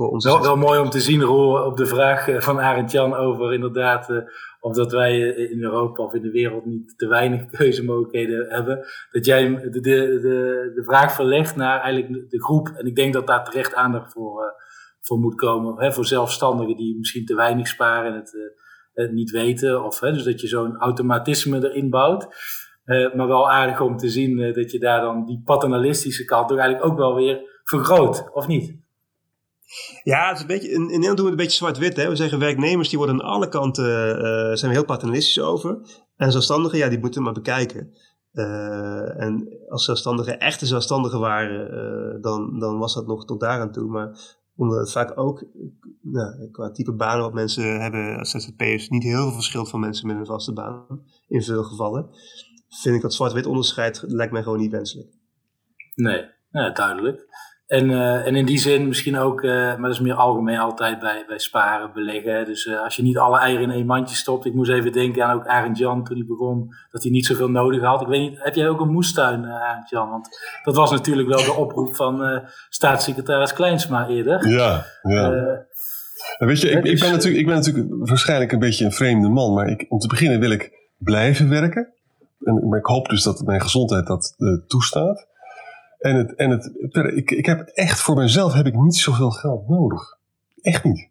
Voor 0.00 0.10
ons 0.10 0.24
wel, 0.24 0.56
mooi 0.56 0.80
om 0.80 0.90
te 0.90 1.00
zien, 1.00 1.22
Roel, 1.22 1.64
op 1.64 1.76
de 1.76 1.86
vraag 1.86 2.42
van 2.42 2.60
Arend 2.60 2.90
Jan 2.90 3.14
over 3.14 3.52
inderdaad 3.52 4.24
of 4.60 4.74
dat 4.74 4.92
wij 4.92 5.18
in 5.20 5.62
Europa 5.62 6.02
of 6.02 6.14
in 6.14 6.22
de 6.22 6.30
wereld 6.30 6.64
niet 6.64 6.98
te 6.98 7.06
weinig 7.06 7.46
keuzemogelijkheden 7.56 8.46
hebben. 8.48 8.86
Dat 9.10 9.24
jij 9.24 9.48
de, 9.48 9.70
de, 9.70 9.90
de, 10.74 10.82
vraag 10.84 11.14
verlegt 11.14 11.56
naar 11.56 11.80
eigenlijk 11.80 12.30
de 12.30 12.42
groep. 12.42 12.68
En 12.68 12.86
ik 12.86 12.94
denk 12.94 13.12
dat 13.12 13.26
daar 13.26 13.44
terecht 13.44 13.74
aandacht 13.74 14.12
voor, 14.12 14.54
voor 15.00 15.18
moet 15.18 15.34
komen. 15.34 15.84
Hè, 15.84 15.92
voor 15.92 16.06
zelfstandigen 16.06 16.76
die 16.76 16.98
misschien 16.98 17.24
te 17.24 17.34
weinig 17.34 17.66
sparen 17.66 18.12
en 18.12 18.18
het, 18.92 19.12
niet 19.12 19.30
weten. 19.30 19.84
Of, 19.84 20.00
hè, 20.00 20.12
dus 20.12 20.24
dat 20.24 20.40
je 20.40 20.46
zo'n 20.46 20.76
automatisme 20.76 21.68
erin 21.68 21.90
bouwt. 21.90 22.28
Maar 22.84 23.28
wel 23.28 23.50
aardig 23.50 23.80
om 23.80 23.96
te 23.96 24.08
zien 24.08 24.52
dat 24.52 24.70
je 24.70 24.78
daar 24.78 25.00
dan 25.00 25.26
die 25.26 25.42
paternalistische 25.44 26.24
kant 26.24 26.48
toch 26.48 26.58
eigenlijk 26.58 26.90
ook 26.90 26.98
wel 26.98 27.14
weer 27.14 27.60
vergroot, 27.64 28.30
of 28.32 28.46
niet? 28.46 28.88
Ja, 30.02 30.26
het 30.26 30.36
is 30.36 30.40
een 30.40 30.46
beetje, 30.46 30.68
in, 30.68 30.80
in 30.80 30.86
Nederland 30.86 31.16
doen 31.16 31.26
we 31.26 31.30
het 31.30 31.40
een 31.40 31.46
beetje 31.46 31.56
zwart-wit. 31.56 31.96
We 31.96 32.16
zeggen 32.16 32.38
werknemers 32.38 32.88
die 32.88 32.98
worden 32.98 33.22
aan 33.22 33.28
alle 33.28 33.48
kanten, 33.48 34.16
uh, 34.16 34.56
zijn 34.56 34.70
we 34.70 34.76
heel 34.76 34.84
paternalistisch 34.84 35.40
over. 35.40 35.78
En 36.16 36.32
zelfstandigen, 36.32 36.78
ja, 36.78 36.88
die 36.88 36.98
moeten 36.98 37.22
maar 37.22 37.32
bekijken. 37.32 37.94
Uh, 38.32 39.20
en 39.20 39.48
als 39.68 39.84
zelfstandigen 39.84 40.38
echte 40.38 40.66
zelfstandigen 40.66 41.20
waren, 41.20 41.74
uh, 41.74 42.22
dan, 42.22 42.58
dan 42.58 42.78
was 42.78 42.94
dat 42.94 43.06
nog 43.06 43.24
tot 43.24 43.40
daar 43.40 43.60
aan 43.60 43.72
toe. 43.72 43.90
Maar 43.90 44.38
omdat 44.56 44.78
het 44.78 44.92
vaak 44.92 45.18
ook 45.18 45.44
nou, 46.02 46.50
qua 46.50 46.70
type 46.70 46.92
banen 46.92 47.22
wat 47.22 47.32
mensen 47.32 47.80
hebben 47.80 48.18
als 48.18 48.30
ZZP'ers 48.30 48.88
niet 48.88 49.02
heel 49.02 49.22
veel 49.22 49.32
verschilt 49.32 49.70
van 49.70 49.80
mensen 49.80 50.06
met 50.06 50.16
een 50.16 50.26
vaste 50.26 50.52
baan 50.52 51.04
in 51.28 51.42
veel 51.42 51.62
gevallen, 51.62 52.08
vind 52.68 52.96
ik 52.96 53.02
dat 53.02 53.14
zwart-wit 53.14 53.46
onderscheid 53.46 54.04
lijkt 54.06 54.32
mij 54.32 54.42
gewoon 54.42 54.58
niet 54.58 54.70
wenselijk. 54.70 55.08
Nee, 55.94 56.24
ja, 56.50 56.70
duidelijk. 56.70 57.26
En, 57.70 57.90
uh, 57.90 58.26
en 58.26 58.36
in 58.36 58.46
die 58.46 58.58
zin 58.58 58.88
misschien 58.88 59.18
ook, 59.18 59.42
uh, 59.42 59.52
maar 59.52 59.82
dat 59.82 59.90
is 59.90 60.00
meer 60.00 60.14
algemeen 60.14 60.58
altijd 60.58 60.98
bij, 60.98 61.24
bij 61.28 61.38
sparen, 61.38 61.92
beleggen. 61.92 62.44
Dus 62.44 62.66
uh, 62.66 62.82
als 62.82 62.96
je 62.96 63.02
niet 63.02 63.18
alle 63.18 63.38
eieren 63.38 63.64
in 63.64 63.70
één 63.70 63.86
mandje 63.86 64.16
stopt. 64.16 64.44
Ik 64.44 64.54
moest 64.54 64.70
even 64.70 64.92
denken 64.92 65.24
aan 65.24 65.36
ook 65.36 65.46
Arend 65.46 65.78
Jan 65.78 66.04
toen 66.04 66.16
hij 66.16 66.26
begon, 66.26 66.74
dat 66.90 67.02
hij 67.02 67.10
niet 67.12 67.26
zoveel 67.26 67.48
nodig 67.48 67.82
had. 67.82 68.00
Ik 68.00 68.06
weet 68.06 68.20
niet, 68.20 68.42
heb 68.42 68.54
jij 68.54 68.68
ook 68.68 68.80
een 68.80 68.92
moestuin, 68.92 69.46
Arend 69.46 69.88
Jan? 69.88 70.10
Want 70.10 70.28
dat 70.64 70.76
was 70.76 70.90
natuurlijk 70.90 71.28
wel 71.28 71.44
de 71.44 71.52
oproep 71.52 71.96
van 71.96 72.42
staatssecretaris 72.68 73.52
Kleinsma 73.52 74.08
eerder. 74.08 74.48
Ja, 74.48 74.84
ja. 75.02 75.30
weet 76.38 76.60
je, 76.60 76.70
ik, 76.70 76.84
ik, 76.84 77.00
ben 77.00 77.10
natuurlijk, 77.10 77.40
ik 77.40 77.46
ben 77.46 77.54
natuurlijk 77.54 77.86
waarschijnlijk 78.08 78.52
een 78.52 78.58
beetje 78.58 78.84
een 78.84 78.92
vreemde 78.92 79.28
man. 79.28 79.54
Maar 79.54 79.68
ik, 79.68 79.86
om 79.88 79.98
te 79.98 80.08
beginnen 80.08 80.40
wil 80.40 80.50
ik 80.50 80.70
blijven 80.98 81.48
werken. 81.48 81.92
En, 82.40 82.68
maar 82.68 82.78
ik 82.78 82.86
hoop 82.86 83.08
dus 83.08 83.22
dat 83.22 83.42
mijn 83.44 83.60
gezondheid 83.60 84.06
dat 84.06 84.34
toestaat. 84.66 85.28
En, 86.00 86.16
het, 86.16 86.34
en 86.34 86.50
het, 86.50 86.70
ik, 87.14 87.30
ik 87.30 87.46
heb 87.46 87.60
echt 87.60 88.00
voor 88.00 88.16
mezelf 88.16 88.52
heb 88.52 88.66
ik 88.66 88.74
niet 88.74 88.96
zoveel 88.96 89.30
geld 89.30 89.68
nodig. 89.68 90.18
Echt 90.60 90.84
niet. 90.84 91.08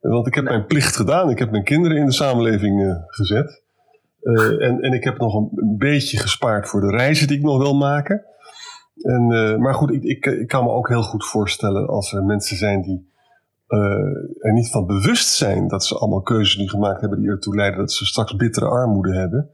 Want 0.00 0.26
ik 0.26 0.34
heb 0.34 0.44
mijn 0.44 0.66
plicht 0.66 0.96
gedaan. 0.96 1.30
Ik 1.30 1.38
heb 1.38 1.50
mijn 1.50 1.64
kinderen 1.64 1.96
in 1.96 2.06
de 2.06 2.12
samenleving 2.12 2.80
uh, 2.80 2.94
gezet. 3.06 3.62
Uh, 4.22 4.66
en, 4.66 4.80
en 4.80 4.92
ik 4.92 5.04
heb 5.04 5.18
nog 5.18 5.34
een, 5.34 5.50
een, 5.54 5.76
beetje 5.78 6.18
gespaard 6.18 6.68
voor 6.68 6.80
de 6.80 6.90
reizen 6.96 7.26
die 7.26 7.36
ik 7.36 7.42
nog 7.42 7.58
wil 7.58 7.74
maken. 7.74 8.24
En, 9.02 9.30
uh, 9.30 9.56
maar 9.56 9.74
goed, 9.74 9.90
ik, 9.92 10.02
ik, 10.02 10.26
ik, 10.26 10.48
kan 10.48 10.64
me 10.64 10.70
ook 10.70 10.88
heel 10.88 11.02
goed 11.02 11.26
voorstellen 11.26 11.86
als 11.86 12.12
er 12.12 12.24
mensen 12.24 12.56
zijn 12.56 12.82
die 12.82 13.08
er 14.38 14.52
niet 14.52 14.70
van 14.70 14.86
bewust 14.86 15.28
zijn 15.28 15.68
dat 15.68 15.84
ze 15.84 15.98
allemaal 15.98 16.22
keuzes 16.22 16.56
nu 16.56 16.68
gemaakt 16.68 17.00
hebben 17.00 17.20
die 17.20 17.28
ertoe 17.28 17.54
leiden 17.54 17.78
dat 17.78 17.92
ze 17.92 18.06
straks 18.06 18.36
bittere 18.36 18.66
armoede 18.66 19.14
hebben. 19.14 19.50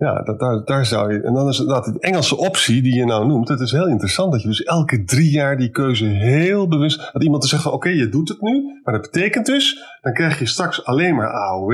Ja, 0.00 0.22
dat, 0.22 0.38
daar, 0.38 0.64
daar 0.64 0.86
zou 0.86 1.12
je. 1.12 1.22
En 1.22 1.34
dan 1.34 1.48
is 1.48 1.56
dat 1.56 1.84
de 1.84 2.00
Engelse 2.00 2.36
optie 2.36 2.82
die 2.82 2.94
je 2.94 3.04
nou 3.04 3.26
noemt. 3.26 3.48
Het 3.48 3.60
is 3.60 3.72
heel 3.72 3.88
interessant 3.88 4.32
dat 4.32 4.42
je 4.42 4.48
dus 4.48 4.62
elke 4.62 5.04
drie 5.04 5.30
jaar 5.30 5.56
die 5.56 5.70
keuze 5.70 6.04
heel 6.04 6.68
bewust. 6.68 7.12
Dat 7.12 7.22
iemand 7.22 7.42
te 7.42 7.48
zeggen 7.48 7.72
oké, 7.72 7.88
je 7.88 8.08
doet 8.08 8.28
het 8.28 8.40
nu. 8.40 8.80
Maar 8.82 8.94
dat 8.94 9.10
betekent 9.10 9.46
dus, 9.46 9.96
dan 10.00 10.12
krijg 10.12 10.38
je 10.38 10.46
straks 10.46 10.84
alleen 10.84 11.14
maar 11.14 11.30
AOW. 11.30 11.72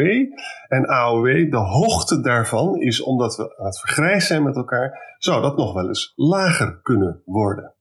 En 0.69 0.87
AOW, 0.87 1.51
de 1.51 1.57
hoogte 1.57 2.21
daarvan 2.21 2.81
is 2.81 3.03
omdat 3.03 3.37
we 3.37 3.57
aan 3.59 3.67
het 3.67 3.81
vergrijzen 3.81 4.27
zijn 4.27 4.43
met 4.43 4.57
elkaar. 4.57 5.17
Zou 5.19 5.43
dat 5.43 5.57
nog 5.57 5.73
wel 5.73 5.89
eens 5.89 6.13
lager 6.17 6.81
kunnen 6.83 7.23
worden. 7.25 7.75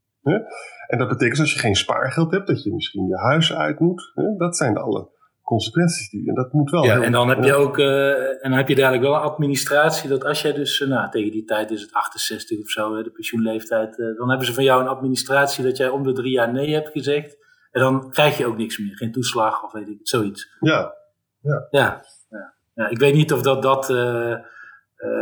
En 0.87 0.97
dat 0.97 1.07
betekent 1.07 1.39
als 1.39 1.53
je 1.53 1.59
geen 1.59 1.75
spaargeld 1.75 2.31
hebt, 2.31 2.47
dat 2.47 2.63
je 2.63 2.73
misschien 2.73 3.07
je 3.07 3.17
huis 3.17 3.53
uit 3.53 3.79
moet. 3.79 4.13
Dat 4.37 4.57
zijn 4.57 4.77
alle 4.77 5.09
consequenties 5.45 6.09
die. 6.09 6.27
En 6.27 6.35
dat 6.35 6.53
moet 6.53 6.69
wel. 6.69 6.83
Ja, 6.83 7.01
en 7.01 7.11
dan 7.11 7.29
heb 7.29 7.43
je 7.43 7.53
ook, 7.53 7.77
uh, 7.77 8.19
en 8.19 8.49
dan 8.49 8.51
heb 8.51 8.67
je 8.67 8.75
dadelijk 8.75 9.03
wel 9.03 9.13
een 9.13 9.21
administratie 9.21 10.09
dat 10.09 10.25
als 10.25 10.41
jij 10.41 10.53
dus, 10.53 10.79
uh, 10.79 10.87
nou, 10.87 11.09
tegen 11.09 11.31
die 11.31 11.43
tijd 11.43 11.71
is 11.71 11.81
het 11.81 11.93
68 11.93 12.59
of 12.59 12.69
zo, 12.69 13.03
de 13.03 13.11
pensioenleeftijd, 13.11 13.97
uh, 13.97 14.17
dan 14.17 14.29
hebben 14.29 14.47
ze 14.47 14.53
van 14.53 14.63
jou 14.63 14.81
een 14.81 14.87
administratie 14.87 15.63
dat 15.63 15.77
jij 15.77 15.89
om 15.89 16.03
de 16.03 16.13
drie 16.13 16.31
jaar 16.31 16.51
nee 16.51 16.73
hebt 16.73 16.89
gezegd. 16.89 17.37
En 17.71 17.81
dan 17.81 18.09
krijg 18.09 18.37
je 18.37 18.45
ook 18.45 18.57
niks 18.57 18.77
meer, 18.77 18.97
geen 18.97 19.11
toeslag 19.11 19.63
of 19.63 19.71
weet 19.71 19.89
ik, 19.89 19.99
zoiets. 20.01 20.55
Ja. 20.59 20.93
Ja. 21.39 21.67
ja, 21.69 22.01
ja. 22.29 22.53
ja 22.73 22.89
ik 22.89 22.97
weet 22.97 23.13
niet 23.13 23.33
of 23.33 23.41
dat, 23.41 23.61
dat 23.61 23.89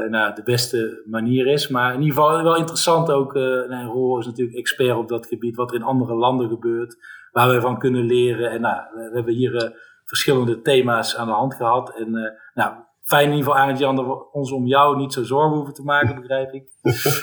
nou, 0.10 0.36
de 0.36 0.44
beste 0.44 1.04
manier 1.06 1.48
is, 1.48 1.68
maar 1.68 1.94
in 1.94 2.02
ieder 2.02 2.16
geval 2.16 2.44
wel 2.44 2.56
interessant 2.56 3.12
ook. 3.12 3.34
Nee, 3.34 3.86
Roel 3.86 4.20
is 4.20 4.26
natuurlijk 4.26 4.58
expert 4.58 4.98
op 4.98 5.08
dat 5.08 5.28
gebied, 5.28 5.56
wat 5.56 5.70
er 5.70 5.76
in 5.76 5.84
andere 5.84 6.16
landen 6.16 6.50
gebeurt, 6.50 6.98
waar 7.32 7.50
we 7.50 7.62
van 7.62 7.80
kunnen 7.80 8.06
leren. 8.06 8.52
En 8.52 8.62
nou, 8.62 8.82
we, 8.94 9.10
we 9.10 9.16
hebben 9.16 9.34
hier 9.34 9.74
verschillende 10.14 10.62
thema's 10.62 11.16
aan 11.16 11.28
de 11.28 11.34
hand 11.34 11.56
gehad. 11.56 11.96
En 11.96 12.16
uh, 12.16 12.30
nou, 12.54 12.74
fijn 13.02 13.24
in 13.24 13.36
ieder 13.36 13.46
geval, 13.46 13.62
Arend 13.62 13.80
Jan, 13.80 13.96
dat 13.96 14.06
we 14.06 14.32
ons 14.32 14.52
om 14.52 14.66
jou 14.66 14.98
niet 14.98 15.14
zo 15.14 15.24
zorgen 15.24 15.56
hoeven 15.56 15.74
te 15.74 15.84
maken, 15.84 16.16
begrijp 16.16 16.54
ik. 16.54 16.70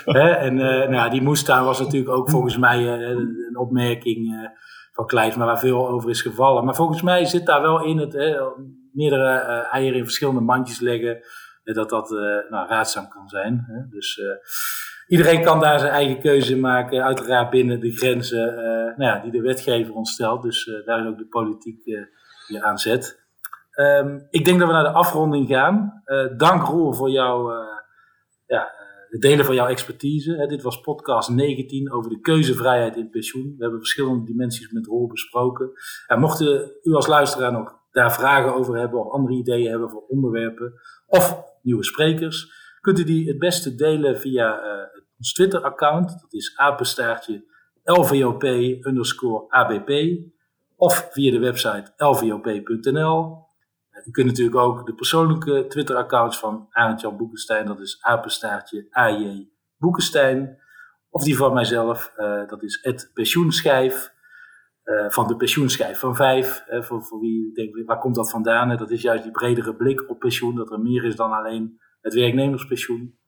en 0.47 0.59
uh, 0.59 0.89
nou, 0.89 1.11
die 1.11 1.23
moestuin 1.23 1.65
was 1.65 1.81
natuurlijk 1.81 2.15
ook 2.15 2.31
volgens 2.31 2.59
mij 2.59 2.79
uh, 2.79 3.09
een 3.09 3.57
opmerking 3.57 4.51
van 4.93 5.07
Kleijs, 5.07 5.37
maar 5.37 5.47
waar 5.47 5.59
veel 5.59 5.89
over 5.89 6.11
is 6.11 6.23
gevallen. 6.23 6.65
Maar 6.65 6.75
volgens 6.75 7.03
mij 7.03 7.25
zit 7.25 7.47
daar 7.47 7.63
wel 7.63 7.85
in 7.85 7.99
het 7.99 8.13
meerdere 8.93 9.29
eieren 9.71 9.99
in 9.99 10.05
verschillende 10.05 10.41
mandjes 10.41 10.81
leggen, 10.81 11.21
dat 11.65 11.91
dat 11.91 12.11
nou, 12.49 12.69
raadzaam 12.69 13.09
kan 13.09 13.29
zijn. 13.29 13.67
Dus 13.91 14.21
iedereen 15.07 15.43
kan 15.43 15.61
daar 15.61 15.79
zijn 15.79 15.93
eigen 15.93 16.21
keuze 16.21 16.57
maken, 16.57 17.05
uiteraard 17.05 17.51
binnen 17.51 17.81
de 17.81 17.93
grenzen 17.93 18.55
nou 18.97 19.03
ja, 19.03 19.21
die 19.21 19.31
de 19.31 19.41
wetgever 19.41 19.95
ons 19.95 20.13
stelt. 20.13 20.43
Dus 20.43 20.83
daar 20.85 21.01
is 21.01 21.07
ook 21.07 21.19
de 21.19 21.27
politiek 21.27 21.85
weer 22.51 22.63
aan 22.63 22.79
zet. 22.79 23.21
Ehm, 23.71 24.21
ik 24.31 24.45
denk 24.45 24.59
dat 24.59 24.69
we 24.69 24.75
naar 24.75 24.85
de 24.85 24.91
afronding 24.91 25.49
gaan. 25.49 26.03
dank 26.37 26.67
Roel 26.67 26.93
voor 26.93 27.11
jouw 27.11 27.51
ja, 28.47 28.73
het 29.09 29.21
delen 29.21 29.45
van 29.45 29.55
jouw 29.55 29.67
expertise. 29.67 30.47
dit 30.49 30.63
was 30.63 30.81
podcast 30.81 31.29
19 31.29 31.93
over 31.93 32.11
de 32.11 32.21
keuzevrijheid 32.21 32.97
in 32.97 33.11
pensioen. 33.11 33.55
We 33.57 33.63
hebben 33.63 33.79
verschillende 33.79 34.25
dimensies 34.25 34.71
met 34.71 34.87
Roel 34.87 35.07
besproken. 35.07 35.71
En 36.07 36.21
mochten 36.21 36.73
u 36.83 36.93
als 36.93 37.07
luisteraar 37.07 37.53
nog 37.53 37.79
daar 37.91 38.13
vragen 38.13 38.55
over 38.55 38.77
hebben 38.77 39.01
of 39.01 39.13
andere 39.13 39.35
ideeën 39.35 39.71
hebben 39.71 39.91
voor 39.91 40.05
onderwerpen 40.09 40.73
of 41.07 41.43
nieuwe 41.63 41.85
sprekers, 41.85 42.53
kunt 42.81 42.99
u 42.99 43.05
die 43.05 43.29
het 43.29 43.39
beste 43.39 43.75
delen 43.75 44.21
via 44.21 44.61
ons 45.19 45.33
Twitter-account. 45.33 46.09
Dat 46.21 46.33
is 46.33 46.57
apenstaartje 46.57 47.45
lvop 47.85 48.43
underscore 48.43 49.45
abp 49.49 49.89
of 50.81 51.09
via 51.11 51.31
de 51.31 51.39
website 51.39 51.93
lvop.nl. 51.97 53.49
U 54.05 54.11
kunt 54.11 54.27
natuurlijk 54.27 54.57
ook 54.57 54.87
de 54.87 54.95
persoonlijke 54.95 55.67
Twitter-accounts 55.69 56.39
van 56.39 56.67
Arend-Jan 56.71 57.17
Boekenstein, 57.17 57.67
dat 57.67 57.81
is 57.81 57.99
apenstaartje 58.01 58.87
AJ 58.91 59.49
Boekenstein. 59.77 60.59
Of 61.11 61.23
die 61.23 61.37
van 61.37 61.53
mijzelf, 61.53 62.13
uh, 62.17 62.49
dat 62.49 62.63
is 62.63 62.79
het 62.83 63.11
pensioenschijf. 63.15 64.13
Uh, 64.85 65.11
van 65.11 65.27
de 65.27 65.37
pensioenschijf 65.37 65.99
van 65.99 66.17
vijf. 66.17 66.65
Voor, 66.69 67.03
voor 67.03 67.21
wie 67.21 67.53
denkt, 67.53 67.85
waar 67.85 67.99
komt 67.99 68.15
dat 68.15 68.31
vandaan? 68.31 68.77
Dat 68.77 68.91
is 68.91 69.03
juist 69.03 69.23
die 69.23 69.33
bredere 69.33 69.77
blik 69.77 70.11
op 70.11 70.19
pensioen, 70.19 70.55
dat 70.55 70.73
er 70.73 70.81
meer 70.81 71.05
is 71.05 71.17
dan 71.17 71.33
alleen 71.33 71.81
het 72.01 72.15
werknemerspensioen. 72.15 73.19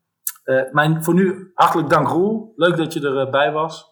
mijn, 0.73 1.05
voor 1.05 1.15
nu 1.15 1.51
hartelijk 1.55 1.91
dank 1.91 2.09
Roel. 2.09 2.53
Leuk 2.57 2.77
dat 2.77 2.93
je 2.93 3.01
erbij 3.01 3.53
was. 3.53 3.92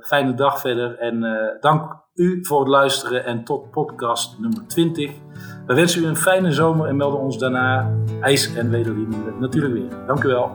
Fijne 0.00 0.34
dag 0.34 0.60
verder 0.60 0.98
en 0.98 1.20
dank 1.60 1.96
u 2.14 2.38
voor 2.42 2.60
het 2.60 2.68
luisteren 2.68 3.24
en 3.24 3.44
tot 3.44 3.70
podcast 3.70 4.38
nummer 4.38 4.66
20. 4.66 5.10
We 5.66 5.74
wensen 5.74 6.02
u 6.02 6.06
een 6.06 6.16
fijne 6.16 6.52
zomer 6.52 6.88
en 6.88 6.96
melden 6.96 7.20
ons 7.20 7.38
daarna 7.38 7.90
ijs 8.20 8.54
en 8.54 8.70
wederlieden 8.70 9.38
natuurlijk 9.40 9.74
weer. 9.74 10.06
Dank 10.06 10.24
u 10.24 10.28
wel. 10.28 10.54